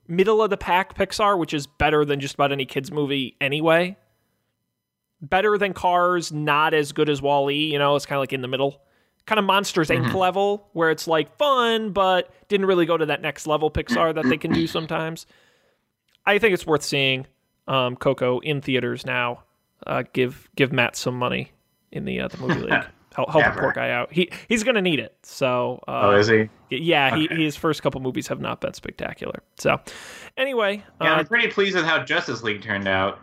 Middle 0.08 0.42
of 0.42 0.50
the 0.50 0.58
pack 0.58 0.96
Pixar, 0.96 1.38
which 1.38 1.54
is 1.54 1.68
better 1.68 2.06
than 2.06 2.22
just 2.22 2.36
about 2.36 2.54
any 2.54 2.66
kids 2.66 2.92
movie 2.92 3.36
anyway. 3.42 3.98
Better 5.22 5.58
than 5.58 5.74
Cars, 5.74 6.32
not 6.32 6.74
as 6.74 6.94
good 6.94 7.10
as 7.10 7.22
WALL-E. 7.22 7.74
You 7.74 7.80
know, 7.80 7.96
it's 7.96 8.06
kind 8.06 8.18
of 8.18 8.22
like 8.22 8.34
in 8.34 8.42
the 8.42 8.48
middle 8.48 8.80
kind 9.26 9.40
of 9.40 9.46
Monsters 9.46 9.90
Inc. 9.90 10.06
Mm-hmm. 10.06 10.18
level, 10.18 10.70
where 10.74 10.92
it's 10.92 11.08
like 11.08 11.36
fun, 11.38 11.92
but 11.92 12.32
didn't 12.48 12.68
really 12.68 12.86
go 12.86 12.96
to 12.96 13.08
that 13.08 13.22
next 13.22 13.48
level 13.48 13.72
Pixar 13.72 14.14
that 14.16 14.26
they 14.26 14.38
can 14.38 14.54
do 14.54 14.68
sometimes. 14.68 15.26
I 16.26 16.38
think 16.38 16.54
it's 16.54 16.66
worth 16.66 16.84
seeing 16.84 17.26
um, 17.68 17.96
Coco 17.96 18.40
in 18.40 18.62
theaters 18.62 19.06
now. 19.06 19.44
Uh, 19.86 20.04
give 20.14 20.50
give 20.56 20.72
Matt 20.72 20.96
some 20.96 21.16
money 21.18 21.52
in 21.92 22.06
the 22.06 22.20
uh, 22.22 22.28
the 22.28 22.38
movie 22.38 22.60
league. 22.62 22.86
Help, 23.16 23.32
help 23.32 23.46
the 23.46 23.62
poor 23.62 23.72
guy 23.72 23.92
out. 23.92 24.12
He 24.12 24.30
he's 24.50 24.64
gonna 24.64 24.82
need 24.82 25.00
it. 25.00 25.16
So 25.24 25.82
uh, 25.88 26.02
Oh, 26.04 26.12
is 26.12 26.28
he? 26.28 26.50
yeah, 26.70 27.16
he, 27.16 27.26
Okay. 27.26 27.44
his 27.44 27.56
first 27.56 27.82
couple 27.82 28.02
movies 28.02 28.28
have 28.28 28.42
not 28.42 28.60
been 28.62 28.74
spectacular. 28.74 29.42
So 29.58 29.80
anyway, 30.38 30.84
Yeah, 31.02 31.14
uh, 31.14 31.18
I'm 31.20 31.26
pretty 31.28 31.48
pleased 31.50 31.76
with 31.76 31.86
how 31.86 32.04
Justice 32.04 32.44
League 32.44 32.62
turned 32.62 32.88
out. 32.90 33.20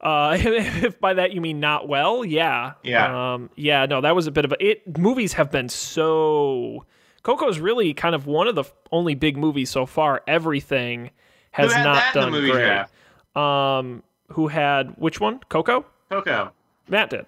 Uh, 0.00 0.36
if 0.40 1.00
by 1.00 1.14
that 1.14 1.32
you 1.32 1.40
mean 1.40 1.58
not 1.60 1.88
well, 1.88 2.24
yeah, 2.24 2.74
Yeah. 2.84 3.32
um, 3.34 3.50
yeah. 3.56 3.84
No, 3.86 4.00
that 4.00 4.14
was 4.14 4.26
a 4.26 4.30
bit 4.30 4.44
of 4.44 4.52
a. 4.52 4.64
It 4.64 4.96
movies 4.98 5.32
have 5.34 5.50
been 5.50 5.68
so. 5.68 6.86
Coco's 7.22 7.58
really 7.58 7.92
kind 7.92 8.14
of 8.14 8.26
one 8.26 8.46
of 8.48 8.54
the 8.54 8.64
only 8.92 9.14
big 9.14 9.36
movies 9.36 9.68
so 9.70 9.84
far. 9.86 10.22
Everything 10.26 11.10
has 11.50 11.72
not 11.74 12.14
done 12.14 12.30
great. 12.32 12.52
draft? 12.52 12.94
Um, 13.34 14.02
who 14.28 14.48
had 14.48 14.94
which 14.96 15.20
one? 15.20 15.40
Coco. 15.48 15.84
Coco. 16.10 16.52
Matt 16.88 17.10
did. 17.10 17.26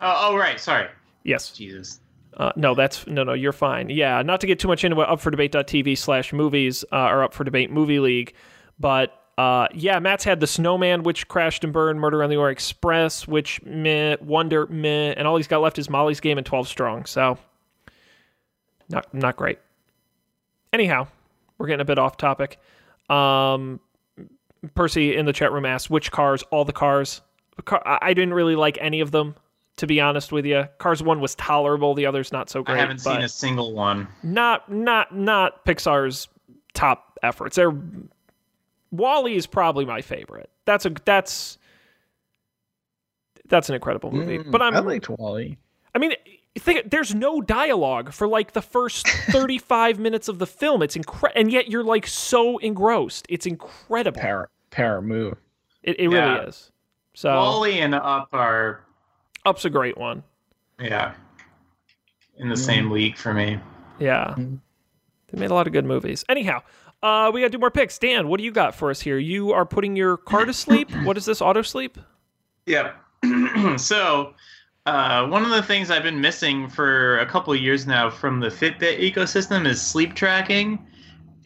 Oh, 0.00 0.30
oh, 0.30 0.36
right. 0.36 0.58
Sorry. 0.58 0.88
Yes. 1.24 1.50
Jesus. 1.50 2.00
Uh, 2.36 2.52
no, 2.56 2.74
that's 2.74 3.06
no, 3.06 3.24
no. 3.24 3.32
You're 3.32 3.52
fine. 3.52 3.90
Yeah, 3.90 4.22
not 4.22 4.40
to 4.40 4.46
get 4.46 4.58
too 4.58 4.68
much 4.68 4.84
into 4.84 5.00
it. 5.00 5.08
Up 5.08 5.20
for 5.20 5.30
debate.tv 5.30 5.98
slash 5.98 6.32
movies 6.32 6.84
uh, 6.92 7.06
or 7.08 7.24
up 7.24 7.34
for 7.34 7.44
debate 7.44 7.70
movie 7.70 7.98
league, 7.98 8.32
but 8.78 9.20
uh, 9.36 9.68
yeah, 9.74 9.98
Matt's 9.98 10.22
had 10.24 10.40
the 10.40 10.46
Snowman, 10.46 11.02
which 11.02 11.26
crashed 11.26 11.64
and 11.64 11.72
burned, 11.72 11.98
Murder 11.98 12.22
on 12.22 12.30
the 12.30 12.36
Orient 12.36 12.56
Express, 12.56 13.26
which 13.26 13.62
meh, 13.64 14.16
Wonder 14.20 14.66
meh, 14.66 15.14
and 15.16 15.26
all 15.26 15.36
he's 15.36 15.48
got 15.48 15.60
left 15.60 15.78
is 15.78 15.90
Molly's 15.90 16.20
Game 16.20 16.38
and 16.38 16.46
Twelve 16.46 16.68
Strong. 16.68 17.06
So, 17.06 17.36
not 18.88 19.12
not 19.12 19.36
great. 19.36 19.58
Anyhow, 20.72 21.08
we're 21.58 21.66
getting 21.66 21.80
a 21.80 21.86
bit 21.86 21.98
off 21.98 22.16
topic. 22.16 22.58
Um, 23.08 23.80
Percy 24.74 25.16
in 25.16 25.26
the 25.26 25.32
chat 25.32 25.52
room 25.52 25.64
asked 25.64 25.90
which 25.90 26.10
cars, 26.10 26.42
all 26.50 26.64
the 26.64 26.72
cars. 26.72 27.22
Car- 27.64 27.82
I 27.86 27.98
I 28.02 28.14
didn't 28.14 28.34
really 28.34 28.56
like 28.56 28.78
any 28.80 29.00
of 29.00 29.10
them, 29.10 29.34
to 29.76 29.86
be 29.86 30.00
honest 30.00 30.32
with 30.32 30.46
you. 30.46 30.64
Cars 30.78 31.02
one 31.02 31.20
was 31.20 31.34
tolerable, 31.34 31.94
the 31.94 32.06
other's 32.06 32.32
not 32.32 32.50
so 32.50 32.62
great. 32.62 32.76
I 32.76 32.80
haven't 32.80 33.02
but 33.04 33.14
seen 33.14 33.22
a 33.22 33.28
single 33.28 33.72
one. 33.74 34.08
not 34.22 34.70
not 34.70 35.14
not 35.14 35.64
Pixar's 35.64 36.28
top 36.74 37.18
efforts. 37.22 37.56
They're 37.56 37.74
WALL-E 38.92 39.36
is 39.36 39.46
probably 39.46 39.84
my 39.84 40.00
favorite. 40.02 40.50
That's 40.64 40.84
a 40.84 40.90
that's 41.04 41.58
that's 43.48 43.68
an 43.68 43.74
incredible 43.74 44.10
movie. 44.10 44.38
Mm, 44.38 44.50
but 44.50 44.62
I'm 44.62 44.74
I 44.74 44.80
liked 44.80 45.08
WALL-E. 45.08 45.56
I 45.94 45.98
mean, 45.98 46.12
think 46.58 46.90
there's 46.90 47.14
no 47.14 47.40
dialogue 47.40 48.12
for 48.12 48.26
like 48.26 48.52
the 48.52 48.62
first 48.62 49.06
35 49.30 49.98
minutes 49.98 50.28
of 50.28 50.38
the 50.38 50.46
film. 50.46 50.82
It's 50.82 50.96
incredible, 50.96 51.40
and 51.40 51.52
yet 51.52 51.68
you're 51.68 51.84
like 51.84 52.06
so 52.06 52.58
engrossed. 52.58 53.26
It's 53.28 53.46
incredible. 53.46 54.20
Power 54.20 54.50
power 54.70 55.00
move. 55.00 55.36
It, 55.82 55.98
it 56.00 56.10
Yeah. 56.10 56.34
really 56.34 56.48
is. 56.48 56.70
So 57.14 57.30
WALL-E 57.34 57.78
and 57.80 57.94
Up 57.94 58.28
are, 58.32 58.84
Up's 59.44 59.64
a 59.64 59.70
great 59.70 59.96
one. 59.98 60.22
yeah, 60.80 61.14
in 62.38 62.48
the 62.48 62.56
same 62.56 62.90
league 62.90 63.16
for 63.16 63.32
me. 63.34 63.58
Yeah, 63.98 64.34
Mhm. 64.36 64.60
they 65.30 65.40
made 65.40 65.50
a 65.50 65.54
lot 65.54 65.66
of 65.66 65.72
good 65.72 65.84
movies. 65.84 66.24
Anyhow, 66.28 66.62
uh, 67.02 67.30
we 67.34 67.40
got 67.40 67.46
to 67.46 67.50
do 67.50 67.58
more 67.58 67.70
picks. 67.70 67.98
Dan, 67.98 68.28
what 68.28 68.38
do 68.38 68.44
you 68.44 68.52
got 68.52 68.74
for 68.74 68.90
us 68.90 69.00
here? 69.00 69.18
You 69.18 69.52
are 69.52 69.64
putting 69.66 69.96
your 69.96 70.16
car 70.16 70.44
to 70.44 70.52
sleep. 70.52 70.90
what 71.04 71.16
is 71.16 71.24
this? 71.24 71.40
Auto 71.42 71.62
sleep? 71.62 71.98
Yep. 72.66 72.94
so, 73.76 74.34
uh, 74.86 75.26
one 75.26 75.44
of 75.44 75.50
the 75.50 75.62
things 75.62 75.90
I've 75.90 76.02
been 76.02 76.20
missing 76.20 76.68
for 76.68 77.18
a 77.18 77.26
couple 77.26 77.54
years 77.54 77.86
now 77.86 78.08
from 78.08 78.40
the 78.40 78.48
Fitbit 78.48 78.98
ecosystem 79.00 79.66
is 79.66 79.80
sleep 79.80 80.14
tracking. 80.14 80.86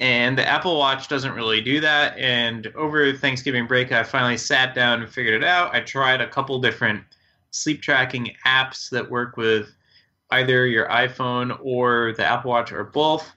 And 0.01 0.37
the 0.37 0.47
Apple 0.47 0.77
Watch 0.77 1.09
doesn't 1.09 1.35
really 1.35 1.61
do 1.61 1.81
that. 1.81 2.19
And 2.19 2.67
over 2.75 3.13
Thanksgiving 3.13 3.67
break, 3.67 3.93
I 3.93 4.03
finally 4.03 4.37
sat 4.37 4.75
down 4.75 5.03
and 5.03 5.11
figured 5.11 5.35
it 5.35 5.47
out. 5.47 5.75
I 5.75 5.81
tried 5.81 6.21
a 6.21 6.29
couple 6.29 6.59
different 6.61 7.05
sleep 7.51 7.81
tracking 7.81 8.35
apps 8.45 8.91
that 8.91 9.09
work 9.09 9.37
with 9.37 9.73
either 10.31 10.67
your 10.67 10.89
iPhone 10.89 11.57
or 11.63 12.13
the 12.17 12.25
Apple 12.25 12.51
Watch 12.51 12.73
or 12.73 12.85
both. 12.85 13.33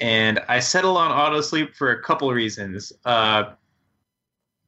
And 0.00 0.40
I 0.48 0.60
settled 0.60 0.96
on 0.96 1.12
auto 1.12 1.42
sleep 1.42 1.74
for 1.74 1.90
a 1.90 2.02
couple 2.02 2.32
reasons. 2.32 2.92
Uh, 3.04 3.52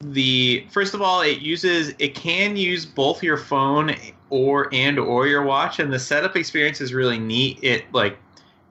the 0.02 0.66
first 0.70 0.94
of 0.94 1.00
all 1.00 1.20
it 1.20 1.38
uses 1.38 1.94
it 2.00 2.14
can 2.16 2.56
use 2.56 2.84
both 2.84 3.22
your 3.22 3.36
phone 3.36 3.94
or 4.32 4.72
and 4.72 4.98
or 4.98 5.26
your 5.26 5.42
watch 5.42 5.78
and 5.78 5.92
the 5.92 5.98
setup 5.98 6.36
experience 6.36 6.80
is 6.80 6.94
really 6.94 7.18
neat 7.18 7.58
it 7.62 7.84
like 7.92 8.18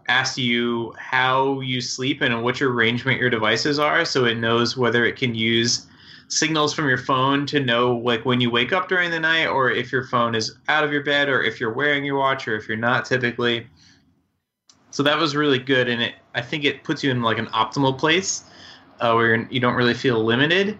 asks 0.07 0.35
you 0.35 0.91
how 0.97 1.59
you 1.61 1.79
sleep 1.79 2.21
and 2.21 2.33
in 2.33 2.41
which 2.41 2.63
arrangement 2.63 3.19
your 3.19 3.29
devices 3.29 3.77
are 3.77 4.03
so 4.03 4.25
it 4.25 4.35
knows 4.35 4.75
whether 4.75 5.05
it 5.05 5.15
can 5.15 5.35
use 5.35 5.85
signals 6.29 6.73
from 6.73 6.89
your 6.89 6.97
phone 6.97 7.45
to 7.45 7.59
know 7.59 7.95
like 7.97 8.25
when 8.25 8.41
you 8.41 8.49
wake 8.49 8.73
up 8.73 8.89
during 8.89 9.11
the 9.11 9.19
night 9.19 9.45
or 9.45 9.69
if 9.69 9.91
your 9.91 10.03
phone 10.03 10.33
is 10.33 10.57
out 10.67 10.83
of 10.83 10.91
your 10.91 11.03
bed 11.03 11.29
or 11.29 11.43
if 11.43 11.59
you're 11.59 11.73
wearing 11.73 12.03
your 12.03 12.17
watch 12.17 12.47
or 12.47 12.55
if 12.55 12.67
you're 12.67 12.75
not 12.75 13.05
typically 13.05 13.67
so 14.89 15.03
that 15.03 15.17
was 15.17 15.35
really 15.35 15.59
good 15.59 15.87
and 15.87 16.01
it 16.01 16.15
i 16.33 16.41
think 16.41 16.63
it 16.63 16.83
puts 16.83 17.03
you 17.03 17.11
in 17.11 17.21
like 17.21 17.37
an 17.37 17.47
optimal 17.47 17.95
place 17.95 18.45
uh, 18.99 19.13
where 19.13 19.47
you 19.51 19.59
don't 19.59 19.75
really 19.75 19.93
feel 19.93 20.23
limited 20.23 20.75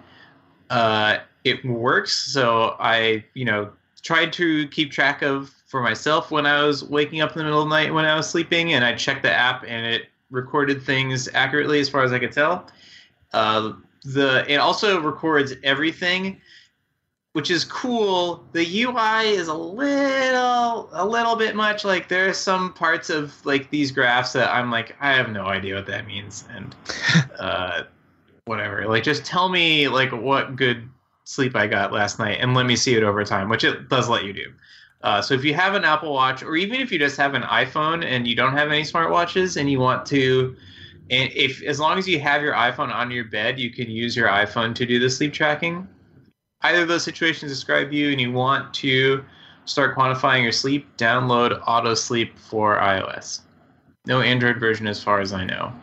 uh, 0.72 1.20
it 1.44 1.64
works. 1.66 2.16
So 2.16 2.76
I, 2.80 3.26
you 3.34 3.46
know, 3.46 3.72
tried 4.02 4.34
to 4.34 4.68
keep 4.70 4.91
track 4.91 5.22
of 5.22 5.54
for 5.68 5.82
myself 5.82 6.32
when 6.32 6.45
I 6.45 6.64
was 6.64 6.84
waking 6.84 7.22
up 7.22 7.32
in 7.32 7.38
the 7.38 7.43
middle 7.43 7.62
of 7.62 7.70
the 7.70 7.76
night 7.76 7.93
when 7.93 8.06
I 8.06 8.16
was 8.16 8.30
sleeping, 8.30 8.74
and 8.74 8.84
I 8.84 8.93
checked 8.93 9.24
the 9.24 9.32
app 9.32 9.64
and 9.68 9.86
it 9.86 10.08
recorded 10.30 10.82
things 10.82 11.30
accurately 11.34 11.80
as 11.80 11.89
far 11.89 12.04
as 12.04 12.12
I 12.12 12.20
could 12.20 12.32
tell. 12.32 12.68
Uh, 13.34 13.74
the 14.04 14.45
it 14.52 14.56
also 14.56 14.99
records 14.99 15.54
everything, 15.64 16.41
which 17.34 17.52
is 17.52 17.64
cool. 17.64 18.43
The 18.52 18.84
UI 18.84 19.30
is 19.30 19.47
a 19.47 19.54
little 19.54 20.89
a 20.91 21.06
little 21.06 21.36
bit 21.36 21.56
much. 21.56 21.86
Like 21.86 22.08
there 22.08 22.28
are 22.28 22.34
some 22.34 22.74
parts 22.74 23.10
of 23.10 23.34
like 23.45 23.70
these 23.70 23.91
graphs 23.91 24.34
that 24.34 24.54
I'm 24.54 24.72
like 24.72 24.95
I 24.99 25.14
have 25.14 25.30
no 25.30 25.45
idea 25.45 25.76
what 25.76 25.86
that 25.88 26.08
means, 26.08 26.45
and 26.54 26.76
uh, 27.39 27.84
whatever. 28.45 28.88
Like 28.88 29.04
just 29.04 29.24
tell 29.24 29.49
me 29.49 29.88
like 29.88 30.12
what 30.12 30.56
good 30.56 30.89
sleep 31.24 31.55
I 31.55 31.67
got 31.67 31.91
last 31.91 32.19
night 32.19 32.38
and 32.41 32.53
let 32.53 32.65
me 32.65 32.76
see 32.76 32.95
it 32.95 33.03
over 33.03 33.24
time, 33.24 33.49
which 33.49 33.63
it 33.63 33.89
does 33.89 34.09
let 34.09 34.26
you 34.26 34.34
do. 34.34 34.53
Uh, 35.03 35.22
so 35.22 35.34
if 35.34 35.43
you 35.43 35.53
have 35.53 35.74
an 35.74 35.84
Apple 35.84 36.13
Watch 36.13 36.43
or 36.43 36.55
even 36.55 36.80
if 36.80 36.91
you 36.91 36.99
just 36.99 37.17
have 37.17 37.34
an 37.34 37.41
iPhone 37.43 38.05
and 38.05 38.28
you 38.28 38.36
don't 38.36 38.53
have 38.53 38.69
any 38.69 38.84
smartwatches 38.84 39.57
and 39.57 39.69
you 39.69 39.80
want 39.80 40.05
to 40.07 40.55
and 41.11 41.30
if 41.36 41.61
as 41.63 41.80
long 41.80 41.97
as 41.97 42.07
you 42.07 42.19
have 42.19 42.41
your 42.41 42.53
iPhone 42.53 42.91
on 42.91 43.11
your 43.11 43.26
bed, 43.26 43.59
you 43.59 43.69
can 43.69 43.91
use 43.91 44.15
your 44.15 44.30
iPhone 44.30 44.74
to 44.76 44.86
do 44.86 44.97
the 44.97 45.09
sleep 45.09 45.34
tracking. 45.34 45.88
Either 46.61 46.84
of 46.84 46.88
those 46.88 47.03
situations 47.03 47.51
describe 47.51 47.91
you 47.91 48.11
and 48.11 48.22
you 48.22 48.32
want 48.32 48.74
to 48.76 49.24
start 49.65 49.95
quantifying 49.95 50.41
your 50.41 50.53
sleep, 50.53 50.88
download 50.97 51.61
Auto 51.67 51.95
Sleep 51.95 52.38
for 52.38 52.78
iOS. 52.78 53.41
No 54.05 54.22
Android 54.22 54.57
version 54.57 54.88
as 54.88 55.03
far 55.03 55.19
as 55.19 55.34
I 55.34 55.43
know. 55.43 55.74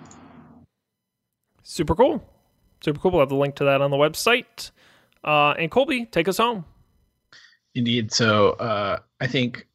Super 1.63 1.95
cool. 1.95 2.27
Super 2.83 2.99
cool. 2.99 3.11
We'll 3.11 3.21
have 3.21 3.29
the 3.29 3.35
link 3.35 3.55
to 3.57 3.65
that 3.65 3.83
on 3.83 3.91
the 3.91 3.97
website. 3.99 4.71
Uh, 5.29 5.53
and 5.59 5.71
Colby, 5.71 6.07
take 6.07 6.27
us 6.27 6.39
home. 6.39 6.65
Indeed. 7.75 8.11
So 8.13 8.53
uh, 8.53 9.01
I 9.21 9.27
think 9.27 9.67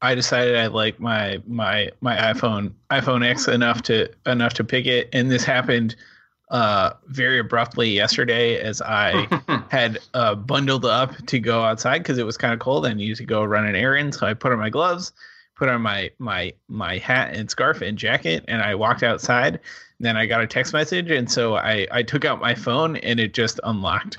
I 0.00 0.14
decided 0.14 0.56
I 0.56 0.68
like 0.68 0.98
my 0.98 1.42
my 1.46 1.90
my 2.00 2.16
iPhone 2.16 2.72
iPhone 2.90 3.22
X 3.22 3.46
enough 3.46 3.82
to 3.82 4.08
enough 4.24 4.54
to 4.54 4.64
pick 4.64 4.86
it, 4.86 5.10
and 5.12 5.30
this 5.30 5.44
happened 5.44 5.96
uh, 6.50 6.94
very 7.08 7.38
abruptly 7.38 7.90
yesterday 7.90 8.58
as 8.58 8.80
I 8.80 9.28
had 9.70 9.98
uh, 10.14 10.34
bundled 10.34 10.86
up 10.86 11.14
to 11.26 11.38
go 11.38 11.62
outside 11.62 11.98
because 11.98 12.16
it 12.16 12.24
was 12.24 12.38
kind 12.38 12.54
of 12.54 12.60
cold. 12.60 12.86
I 12.86 12.94
needed 12.94 13.18
to 13.18 13.26
go 13.26 13.44
run 13.44 13.66
an 13.66 13.76
errand, 13.76 14.14
so 14.14 14.26
I 14.26 14.32
put 14.32 14.50
on 14.50 14.58
my 14.58 14.70
gloves, 14.70 15.12
put 15.56 15.68
on 15.68 15.82
my 15.82 16.10
my 16.20 16.54
my 16.68 16.96
hat 16.96 17.36
and 17.36 17.50
scarf 17.50 17.82
and 17.82 17.98
jacket, 17.98 18.46
and 18.48 18.62
I 18.62 18.74
walked 18.74 19.02
outside. 19.02 19.60
then 20.00 20.16
I 20.16 20.24
got 20.24 20.40
a 20.40 20.46
text 20.46 20.72
message, 20.72 21.10
and 21.10 21.30
so 21.30 21.56
I 21.56 21.86
I 21.90 22.02
took 22.02 22.24
out 22.24 22.40
my 22.40 22.54
phone, 22.54 22.96
and 22.96 23.20
it 23.20 23.34
just 23.34 23.60
unlocked. 23.62 24.18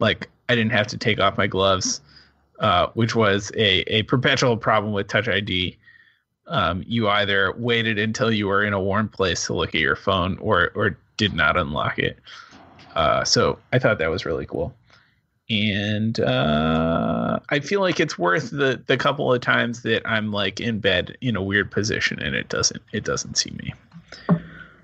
Like 0.00 0.28
I 0.48 0.54
didn't 0.54 0.72
have 0.72 0.86
to 0.88 0.98
take 0.98 1.20
off 1.20 1.38
my 1.38 1.46
gloves, 1.46 2.00
uh, 2.58 2.88
which 2.94 3.14
was 3.14 3.52
a 3.56 3.80
a 3.92 4.02
perpetual 4.04 4.56
problem 4.56 4.92
with 4.92 5.08
Touch 5.08 5.28
ID. 5.28 5.76
Um, 6.46 6.82
you 6.86 7.08
either 7.08 7.54
waited 7.56 7.98
until 7.98 8.32
you 8.32 8.48
were 8.48 8.64
in 8.64 8.72
a 8.72 8.80
warm 8.80 9.08
place 9.08 9.46
to 9.46 9.54
look 9.54 9.74
at 9.74 9.80
your 9.80 9.96
phone, 9.96 10.36
or 10.38 10.72
or 10.74 10.96
did 11.16 11.34
not 11.34 11.56
unlock 11.56 11.98
it. 11.98 12.18
Uh, 12.96 13.22
so 13.24 13.58
I 13.72 13.78
thought 13.78 13.98
that 13.98 14.10
was 14.10 14.26
really 14.26 14.46
cool, 14.46 14.74
and 15.48 16.18
uh, 16.20 17.38
I 17.50 17.60
feel 17.60 17.80
like 17.80 18.00
it's 18.00 18.18
worth 18.18 18.50
the 18.50 18.82
the 18.86 18.96
couple 18.96 19.32
of 19.32 19.40
times 19.40 19.82
that 19.82 20.02
I'm 20.08 20.32
like 20.32 20.60
in 20.60 20.80
bed 20.80 21.16
in 21.20 21.36
a 21.36 21.42
weird 21.42 21.70
position 21.70 22.20
and 22.20 22.34
it 22.34 22.48
doesn't 22.48 22.82
it 22.92 23.04
doesn't 23.04 23.36
see 23.36 23.50
me. 23.50 23.74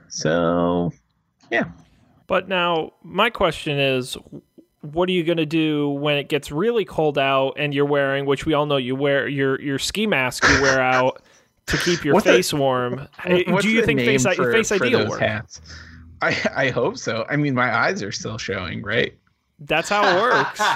So 0.08 0.92
yeah. 1.50 1.64
But 2.26 2.48
now, 2.48 2.92
my 3.02 3.30
question 3.30 3.78
is 3.78 4.16
what 4.92 5.08
are 5.08 5.12
you 5.12 5.24
going 5.24 5.38
to 5.38 5.46
do 5.46 5.88
when 5.90 6.16
it 6.18 6.28
gets 6.28 6.50
really 6.50 6.84
cold 6.84 7.18
out 7.18 7.54
and 7.58 7.72
you're 7.74 7.84
wearing, 7.86 8.26
which 8.26 8.46
we 8.46 8.54
all 8.54 8.66
know 8.66 8.76
you 8.76 8.94
wear, 8.96 9.28
your, 9.28 9.60
your 9.60 9.78
ski 9.78 10.06
mask 10.06 10.44
you 10.48 10.60
wear 10.62 10.80
out 10.94 11.22
to 11.66 11.76
keep 11.78 12.04
your 12.04 12.14
What's 12.14 12.26
the- 12.26 12.32
face 12.32 12.52
warm. 12.52 13.08
Hey, 13.20 13.44
What's 13.48 13.64
Do 13.64 13.70
you 13.70 13.80
the 13.80 13.86
think 13.86 13.96
name 13.98 14.06
Face, 14.06 14.26
I- 14.26 14.34
for- 14.34 14.52
face 14.52 14.68
for 14.68 14.74
ID 14.84 14.94
will 14.94 14.98
those 15.00 15.08
work? 15.10 15.20
hats? 15.20 15.60
I 16.22 16.36
I 16.54 16.70
hope 16.70 16.96
so. 16.96 17.26
I 17.28 17.36
mean, 17.36 17.54
my 17.54 17.74
eyes 17.76 18.02
are 18.02 18.10
still 18.12 18.38
showing, 18.38 18.82
right? 18.82 19.14
That's 19.60 19.88
how 19.88 20.02
it 20.16 20.20
works. 20.20 20.60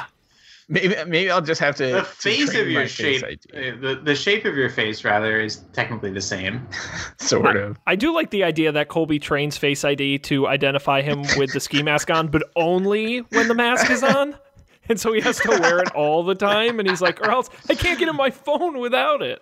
Maybe 0.72 0.94
maybe 1.04 1.28
I'll 1.28 1.42
just 1.42 1.60
have 1.60 1.74
to. 1.76 1.86
the 1.86 2.04
face 2.04 2.52
train 2.52 2.62
of 2.62 2.70
your 2.70 2.86
shape, 2.86 3.24
uh, 3.24 3.58
the, 3.80 4.00
the 4.04 4.14
shape 4.14 4.44
of 4.44 4.54
your 4.54 4.70
face, 4.70 5.04
rather, 5.04 5.40
is 5.40 5.64
technically 5.72 6.12
the 6.12 6.20
same. 6.20 6.64
sort 7.18 7.56
of. 7.56 7.76
I 7.88 7.96
do 7.96 8.14
like 8.14 8.30
the 8.30 8.44
idea 8.44 8.70
that 8.70 8.86
Colby 8.86 9.18
trains 9.18 9.56
Face 9.56 9.84
ID 9.84 10.18
to 10.20 10.46
identify 10.46 11.02
him 11.02 11.22
with 11.36 11.52
the 11.52 11.58
ski 11.58 11.82
mask 11.90 12.08
on, 12.08 12.28
but 12.28 12.44
only 12.54 13.18
when 13.18 13.48
the 13.48 13.54
mask 13.54 13.90
is 13.90 14.02
on. 14.02 14.36
And 14.88 14.98
so 14.98 15.12
he 15.12 15.20
has 15.20 15.38
to 15.40 15.50
wear 15.50 15.78
it 15.78 15.94
all 15.94 16.24
the 16.24 16.34
time. 16.34 16.80
And 16.80 16.88
he's 16.88 17.00
like, 17.00 17.20
or 17.20 17.30
else 17.30 17.48
I 17.68 17.76
can't 17.76 17.96
get 17.96 18.08
in 18.08 18.16
my 18.16 18.30
phone 18.30 18.80
without 18.80 19.22
it. 19.22 19.40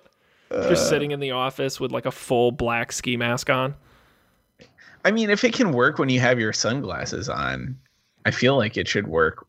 Just 0.50 0.90
sitting 0.90 1.10
in 1.10 1.20
the 1.20 1.30
office 1.30 1.80
with 1.80 1.90
like 1.90 2.04
a 2.04 2.10
full 2.10 2.52
black 2.52 2.92
ski 2.92 3.16
mask 3.16 3.48
on. 3.48 3.74
I 5.06 5.10
mean, 5.10 5.30
if 5.30 5.44
it 5.44 5.54
can 5.54 5.72
work 5.72 5.98
when 5.98 6.10
you 6.10 6.20
have 6.20 6.38
your 6.38 6.52
sunglasses 6.52 7.30
on, 7.30 7.78
I 8.26 8.30
feel 8.30 8.58
like 8.58 8.76
it 8.76 8.88
should 8.88 9.08
work 9.08 9.47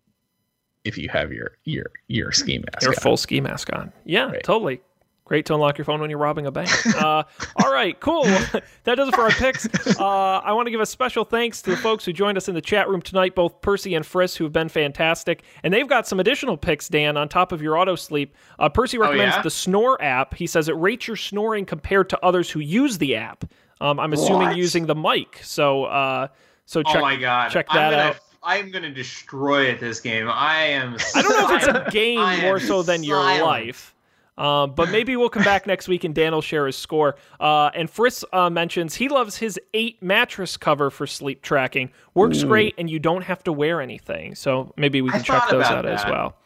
if 0.86 0.98
you 0.98 1.10
have 1.10 1.32
your 1.32 1.52
your 1.66 1.88
your 2.08 2.32
ski 2.32 2.58
mask. 2.60 2.82
Your 2.84 2.92
on. 2.92 2.96
full 2.96 3.18
ski 3.18 3.42
mask 3.42 3.70
on. 3.74 3.92
Yeah, 4.06 4.26
Right. 4.32 4.44
totally. 4.44 4.82
Great 5.26 5.46
to 5.46 5.54
unlock 5.54 5.78
your 5.78 5.86
phone 5.86 6.02
when 6.02 6.10
you're 6.10 6.18
robbing 6.18 6.48
a 6.48 6.52
bank. 6.52 6.72
Uh, 6.96 7.22
all 7.64 7.72
right, 7.72 8.00
cool. 8.00 8.24
that 8.86 8.96
does 8.96 9.10
it 9.10 9.14
for 9.14 9.22
our 9.22 9.30
picks. 9.30 9.68
Uh, 10.00 10.42
I 10.44 10.54
want 10.54 10.66
to 10.66 10.72
give 10.72 10.82
a 10.82 10.88
special 10.88 11.24
thanks 11.24 11.62
to 11.62 11.70
the 11.70 11.78
folks 11.78 12.04
who 12.04 12.12
joined 12.12 12.36
us 12.36 12.48
in 12.48 12.56
the 12.56 12.62
chat 12.62 12.90
room 12.90 13.00
tonight, 13.00 13.36
both 13.36 13.62
Percy 13.62 13.94
and 13.94 14.04
Friss, 14.04 14.36
who 14.36 14.44
have 14.44 14.54
been 14.54 14.70
fantastic. 14.70 15.44
And 15.62 15.72
they've 15.72 15.88
got 15.88 16.08
some 16.08 16.20
additional 16.20 16.58
picks, 16.58 16.90
Dan, 16.90 17.16
on 17.16 17.30
top 17.30 17.52
of 17.52 17.62
your 17.62 17.76
AutoSleep. 17.76 18.32
Uh, 18.58 18.70
Percy 18.70 18.98
recommends 18.98 19.36
yeah? 19.36 19.42
the 19.44 19.52
Snore 19.52 20.02
app. 20.02 20.34
He 20.34 20.48
says 20.48 20.68
it 20.68 20.76
rates 20.78 21.06
your 21.08 21.16
snoring 21.16 21.64
compared 21.64 22.10
to 22.10 22.26
others 22.26 22.50
who 22.50 22.60
use 22.60 22.98
the 22.98 23.16
app. 23.16 23.46
Um, 23.82 24.00
I'm 24.00 24.14
assuming 24.14 24.48
What? 24.48 24.58
using 24.58 24.88
the 24.88 24.96
mic. 24.96 25.40
So, 25.44 25.84
uh, 25.84 26.30
so 26.66 26.82
check, 26.82 26.96
oh 26.96 27.02
my 27.02 27.16
god! 27.18 27.50
check 27.52 27.68
I'm 27.70 27.76
that 27.78 27.90
gonna, 27.92 28.02
out. 28.10 28.20
I'm 28.42 28.72
gonna 28.72 28.94
destroy 28.94 29.66
it 29.66 29.80
this 29.80 30.00
game. 30.00 30.30
I 30.30 30.64
am. 30.64 30.98
I 31.16 31.22
don't 31.22 31.32
know 31.32 31.56
if 31.56 31.64
it's 31.64 31.88
a 31.88 31.92
game 31.92 32.20
I 32.20 32.42
more 32.42 32.60
so 32.60 32.84
than 32.84 33.04
your 33.04 33.18
life. 33.18 33.96
Um, 34.40 34.74
but 34.74 34.90
maybe 34.90 35.18
we'll 35.18 35.30
come 35.30 35.44
back 35.44 35.68
next 35.68 35.90
week 35.90 36.06
and 36.06 36.16
Dan 36.16 36.32
will 36.32 36.42
share 36.42 36.66
his 36.66 36.78
score. 36.78 37.18
Uh, 37.42 37.72
and 37.76 37.92
Friss 37.92 38.24
uh, 38.32 38.50
mentions 38.50 38.96
he 38.96 39.10
loves 39.10 39.36
his 39.36 39.60
eight 39.74 40.02
mattress 40.02 40.56
cover 40.56 40.90
for 40.90 41.06
sleep 41.06 41.42
tracking. 41.42 41.92
Works 42.14 42.46
great, 42.46 42.74
and 42.78 42.90
you 42.90 43.00
don't 43.00 43.24
have 43.24 43.44
to 43.44 43.52
wear 43.52 43.82
anything. 43.82 44.36
So 44.36 44.74
maybe 44.78 45.02
we 45.02 45.10
I 45.10 45.14
can 45.14 45.24
check 45.24 45.44
those 45.50 45.66
about 45.68 45.86
out 45.86 45.92
as 45.92 46.06
well. 46.06 46.38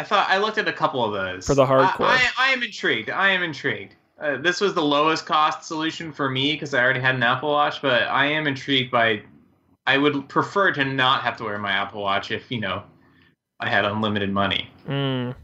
I 0.00 0.02
thought 0.02 0.28
I 0.28 0.38
looked 0.38 0.58
at 0.58 0.66
a 0.66 0.72
couple 0.72 1.04
of 1.04 1.12
those 1.12 1.46
For 1.46 1.54
the 1.54 1.64
hardcore. 1.64 2.06
I, 2.06 2.30
I, 2.36 2.48
I 2.48 2.52
am 2.52 2.62
intrigued. 2.62 3.10
I 3.10 3.30
am 3.30 3.42
intrigued. 3.44 3.94
Uh, 4.20 4.36
this 4.38 4.60
was 4.60 4.74
the 4.74 4.82
lowest 4.82 5.24
cost 5.24 5.64
solution 5.64 6.12
for 6.12 6.28
me 6.28 6.52
because 6.52 6.74
I 6.74 6.82
already 6.82 7.00
had 7.00 7.14
an 7.14 7.22
Apple 7.22 7.50
Watch, 7.50 7.80
but 7.80 8.02
I 8.02 8.26
am 8.26 8.46
intrigued 8.46 8.90
by. 8.90 9.22
I 9.86 9.98
would 9.98 10.28
prefer 10.28 10.72
to 10.72 10.84
not 10.84 11.22
have 11.22 11.36
to 11.38 11.44
wear 11.44 11.58
my 11.58 11.70
Apple 11.72 12.02
Watch 12.02 12.30
if 12.30 12.50
you 12.50 12.60
know 12.60 12.82
I 13.60 13.68
had 13.68 13.84
unlimited 13.84 14.32
money. 14.32 14.68
Mm, 14.88 15.34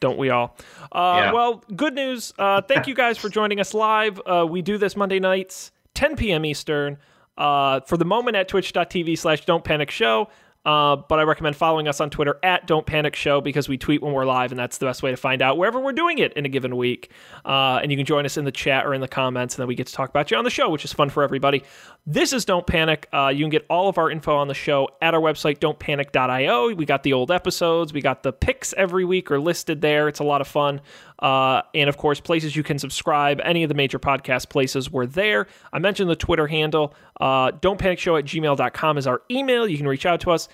don't 0.00 0.18
we 0.18 0.30
all? 0.30 0.56
Uh, 0.92 1.20
Yeah. 1.24 1.32
Well, 1.32 1.62
good 1.74 1.94
news. 1.94 2.32
Uh, 2.38 2.62
thank 2.62 2.86
you 2.86 2.94
guys 2.94 3.18
for 3.18 3.28
joining 3.38 3.60
us 3.60 3.74
live. 3.74 4.20
Uh, 4.26 4.46
we 4.48 4.62
do 4.62 4.78
this 4.78 4.96
Monday 4.96 5.20
nights, 5.20 5.72
10 5.94 6.16
p.m. 6.16 6.44
Eastern. 6.44 6.98
Uh, 7.38 7.80
for 7.80 7.98
the 7.98 8.04
moment 8.04 8.34
at 8.34 8.48
twitch.tv 8.48 9.18
slash 9.18 9.44
don't 9.44 9.62
panic 9.62 9.90
show. 9.90 10.28
Uh, 10.66 10.96
but 10.96 11.20
I 11.20 11.22
recommend 11.22 11.54
following 11.54 11.86
us 11.86 12.00
on 12.00 12.10
Twitter 12.10 12.40
at 12.42 12.66
Don't 12.66 12.84
Panic 12.84 13.14
Show 13.14 13.40
because 13.40 13.68
we 13.68 13.78
tweet 13.78 14.02
when 14.02 14.12
we're 14.12 14.24
live, 14.24 14.50
and 14.50 14.58
that's 14.58 14.78
the 14.78 14.86
best 14.86 15.00
way 15.00 15.12
to 15.12 15.16
find 15.16 15.40
out 15.40 15.56
wherever 15.56 15.78
we're 15.78 15.92
doing 15.92 16.18
it 16.18 16.32
in 16.32 16.44
a 16.44 16.48
given 16.48 16.76
week. 16.76 17.12
Uh, 17.44 17.78
and 17.80 17.92
you 17.92 17.96
can 17.96 18.04
join 18.04 18.26
us 18.26 18.36
in 18.36 18.44
the 18.44 18.50
chat 18.50 18.84
or 18.84 18.92
in 18.92 19.00
the 19.00 19.06
comments, 19.06 19.54
and 19.54 19.60
then 19.60 19.68
we 19.68 19.76
get 19.76 19.86
to 19.86 19.92
talk 19.92 20.10
about 20.10 20.28
you 20.32 20.36
on 20.36 20.42
the 20.42 20.50
show, 20.50 20.68
which 20.68 20.84
is 20.84 20.92
fun 20.92 21.08
for 21.08 21.22
everybody. 21.22 21.62
This 22.04 22.32
is 22.32 22.44
Don't 22.44 22.66
Panic. 22.66 23.08
Uh, 23.12 23.28
you 23.28 23.44
can 23.44 23.50
get 23.50 23.64
all 23.70 23.88
of 23.88 23.96
our 23.96 24.10
info 24.10 24.34
on 24.34 24.48
the 24.48 24.54
show 24.54 24.88
at 25.00 25.14
our 25.14 25.20
website, 25.20 25.58
don'tpanic.io. 25.60 26.74
We 26.74 26.84
got 26.84 27.04
the 27.04 27.12
old 27.12 27.30
episodes, 27.30 27.92
we 27.92 28.00
got 28.00 28.24
the 28.24 28.32
picks 28.32 28.74
every 28.76 29.04
week 29.04 29.30
are 29.30 29.38
listed 29.38 29.80
there. 29.82 30.08
It's 30.08 30.18
a 30.18 30.24
lot 30.24 30.40
of 30.40 30.48
fun. 30.48 30.80
Uh, 31.18 31.62
and 31.74 31.88
of 31.88 31.96
course, 31.96 32.20
places 32.20 32.54
you 32.54 32.62
can 32.62 32.78
subscribe, 32.78 33.40
any 33.42 33.62
of 33.62 33.68
the 33.68 33.74
major 33.74 33.98
podcast 33.98 34.48
places, 34.48 34.90
we're 34.90 35.06
there. 35.06 35.46
I 35.72 35.78
mentioned 35.78 36.10
the 36.10 36.16
Twitter 36.16 36.46
handle. 36.46 36.94
Uh, 37.20 37.52
don't 37.60 37.78
panic 37.78 37.98
show 37.98 38.16
at 38.16 38.24
gmail.com 38.24 38.98
is 38.98 39.06
our 39.06 39.22
email. 39.30 39.66
You 39.66 39.78
can 39.78 39.88
reach 39.88 40.06
out 40.06 40.20
to 40.22 40.30
us 40.30 40.48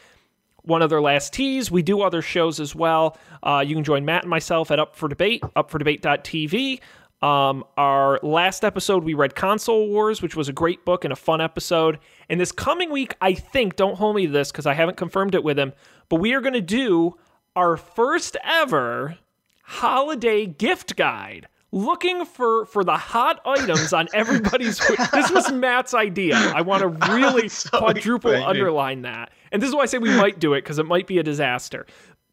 one 0.64 0.82
other 0.82 1.00
last 1.00 1.32
tease 1.32 1.70
we 1.70 1.82
do 1.82 2.02
other 2.02 2.22
shows 2.22 2.60
as 2.60 2.74
well 2.74 3.16
uh, 3.42 3.64
you 3.66 3.74
can 3.74 3.84
join 3.84 4.04
matt 4.04 4.22
and 4.22 4.30
myself 4.30 4.70
at 4.70 4.78
up 4.78 4.94
for 4.94 5.08
debate 5.08 5.42
upfordebate.tv 5.56 6.80
um, 7.20 7.64
our 7.76 8.18
last 8.22 8.64
episode 8.64 9.04
we 9.04 9.14
read 9.14 9.34
console 9.34 9.88
wars 9.88 10.22
which 10.22 10.36
was 10.36 10.48
a 10.48 10.52
great 10.52 10.84
book 10.84 11.04
and 11.04 11.12
a 11.12 11.16
fun 11.16 11.40
episode 11.40 11.98
and 12.28 12.40
this 12.40 12.52
coming 12.52 12.90
week 12.90 13.16
i 13.20 13.34
think 13.34 13.76
don't 13.76 13.96
hold 13.96 14.16
me 14.16 14.26
to 14.26 14.32
this 14.32 14.52
because 14.52 14.66
i 14.66 14.74
haven't 14.74 14.96
confirmed 14.96 15.34
it 15.34 15.42
with 15.42 15.58
him 15.58 15.72
but 16.08 16.20
we 16.20 16.32
are 16.32 16.40
going 16.40 16.54
to 16.54 16.60
do 16.60 17.16
our 17.56 17.76
first 17.76 18.36
ever 18.44 19.18
holiday 19.62 20.46
gift 20.46 20.96
guide 20.96 21.48
looking 21.70 22.24
for 22.24 22.66
for 22.66 22.84
the 22.84 22.96
hot 22.96 23.40
items 23.46 23.92
on 23.92 24.06
everybody's 24.12 24.78
this 25.12 25.30
was 25.30 25.50
matt's 25.52 25.94
idea 25.94 26.36
i 26.54 26.60
want 26.60 26.82
to 27.00 27.12
really 27.12 27.48
So 27.48 27.78
quadruple 27.78 28.34
underline 28.34 29.02
that 29.02 29.30
and 29.50 29.62
this 29.62 29.68
is 29.68 29.74
why 29.74 29.82
i 29.82 29.86
say 29.86 29.98
we 29.98 30.14
might 30.14 30.38
do 30.38 30.52
it 30.54 30.62
because 30.62 30.78
it 30.78 30.86
might 30.86 31.06
be 31.06 31.18
a 31.18 31.22
disaster 31.22 31.86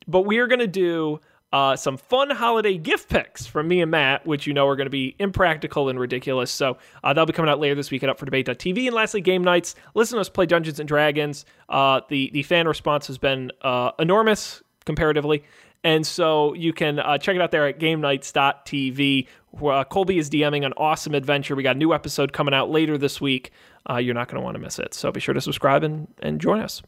but 0.07 0.21
we 0.21 0.39
are 0.39 0.47
going 0.47 0.59
to 0.59 0.67
do 0.67 1.19
uh, 1.51 1.75
some 1.75 1.97
fun 1.97 2.29
holiday 2.29 2.77
gift 2.77 3.09
picks 3.09 3.45
from 3.45 3.67
me 3.67 3.81
and 3.81 3.89
Matt, 3.89 4.25
which 4.25 4.45
you 4.45 4.53
know 4.53 4.67
are 4.67 4.75
going 4.75 4.85
to 4.85 4.91
be 4.91 5.15
impractical 5.17 5.89
and 5.89 5.99
ridiculous. 5.99 6.51
So 6.51 6.77
uh, 7.03 7.13
that'll 7.13 7.25
be 7.25 7.33
coming 7.33 7.49
out 7.49 7.59
later 7.59 7.73
this 7.75 7.89
week 7.89 8.03
at 8.03 8.15
UpForDebate.tv. 8.15 8.85
And 8.85 8.95
lastly, 8.95 9.21
game 9.21 9.43
nights. 9.43 9.75
Listen 9.95 10.17
to 10.17 10.21
us 10.21 10.29
play 10.29 10.45
Dungeons 10.45 10.79
and 10.79 10.87
Dragons. 10.87 11.45
Uh, 11.67 12.01
the 12.09 12.29
the 12.33 12.43
fan 12.43 12.67
response 12.67 13.07
has 13.07 13.17
been 13.17 13.51
uh, 13.61 13.91
enormous 13.97 14.61
comparatively. 14.85 15.43
And 15.83 16.05
so 16.05 16.53
you 16.53 16.73
can 16.73 16.99
uh, 16.99 17.17
check 17.17 17.35
it 17.35 17.41
out 17.41 17.51
there 17.51 17.67
at 17.67 17.79
GameNights.tv. 17.79 19.27
Uh, 19.61 19.83
Colby 19.85 20.17
is 20.17 20.29
DMing 20.29 20.65
an 20.65 20.73
awesome 20.75 21.15
adventure. 21.15 21.55
We 21.55 21.63
got 21.63 21.75
a 21.75 21.79
new 21.79 21.93
episode 21.93 22.33
coming 22.33 22.53
out 22.53 22.69
later 22.69 22.97
this 22.97 23.21
week. 23.21 23.51
Uh, 23.89 23.97
you're 23.97 24.13
not 24.13 24.27
going 24.27 24.35
to 24.35 24.43
want 24.43 24.55
to 24.55 24.59
miss 24.59 24.77
it. 24.77 24.93
So 24.93 25.11
be 25.11 25.19
sure 25.19 25.33
to 25.33 25.41
subscribe 25.41 25.83
and, 25.83 26.07
and 26.21 26.39
join 26.41 26.59
us. 26.59 26.81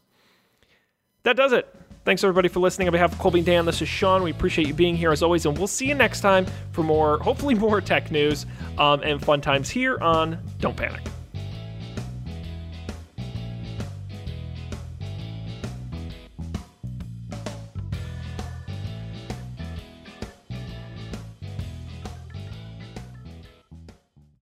That 1.22 1.36
does 1.36 1.52
it. 1.52 1.74
Thanks 2.04 2.24
everybody 2.24 2.48
for 2.48 2.60
listening. 2.60 2.88
On 2.88 2.92
behalf 2.92 3.12
of 3.12 3.18
Colby 3.18 3.38
and 3.38 3.46
Dan, 3.46 3.64
this 3.64 3.80
is 3.80 3.88
Sean. 3.88 4.22
We 4.24 4.32
appreciate 4.32 4.66
you 4.66 4.74
being 4.74 4.96
here 4.96 5.12
as 5.12 5.22
always, 5.22 5.46
and 5.46 5.56
we'll 5.56 5.68
see 5.68 5.86
you 5.86 5.94
next 5.94 6.20
time 6.20 6.46
for 6.72 6.82
more, 6.82 7.18
hopefully 7.18 7.54
more 7.54 7.80
tech 7.80 8.10
news 8.10 8.44
um, 8.76 9.02
and 9.02 9.24
fun 9.24 9.40
times 9.40 9.70
here 9.70 9.98
on 10.00 10.38
Don't 10.58 10.76
Panic. 10.76 11.02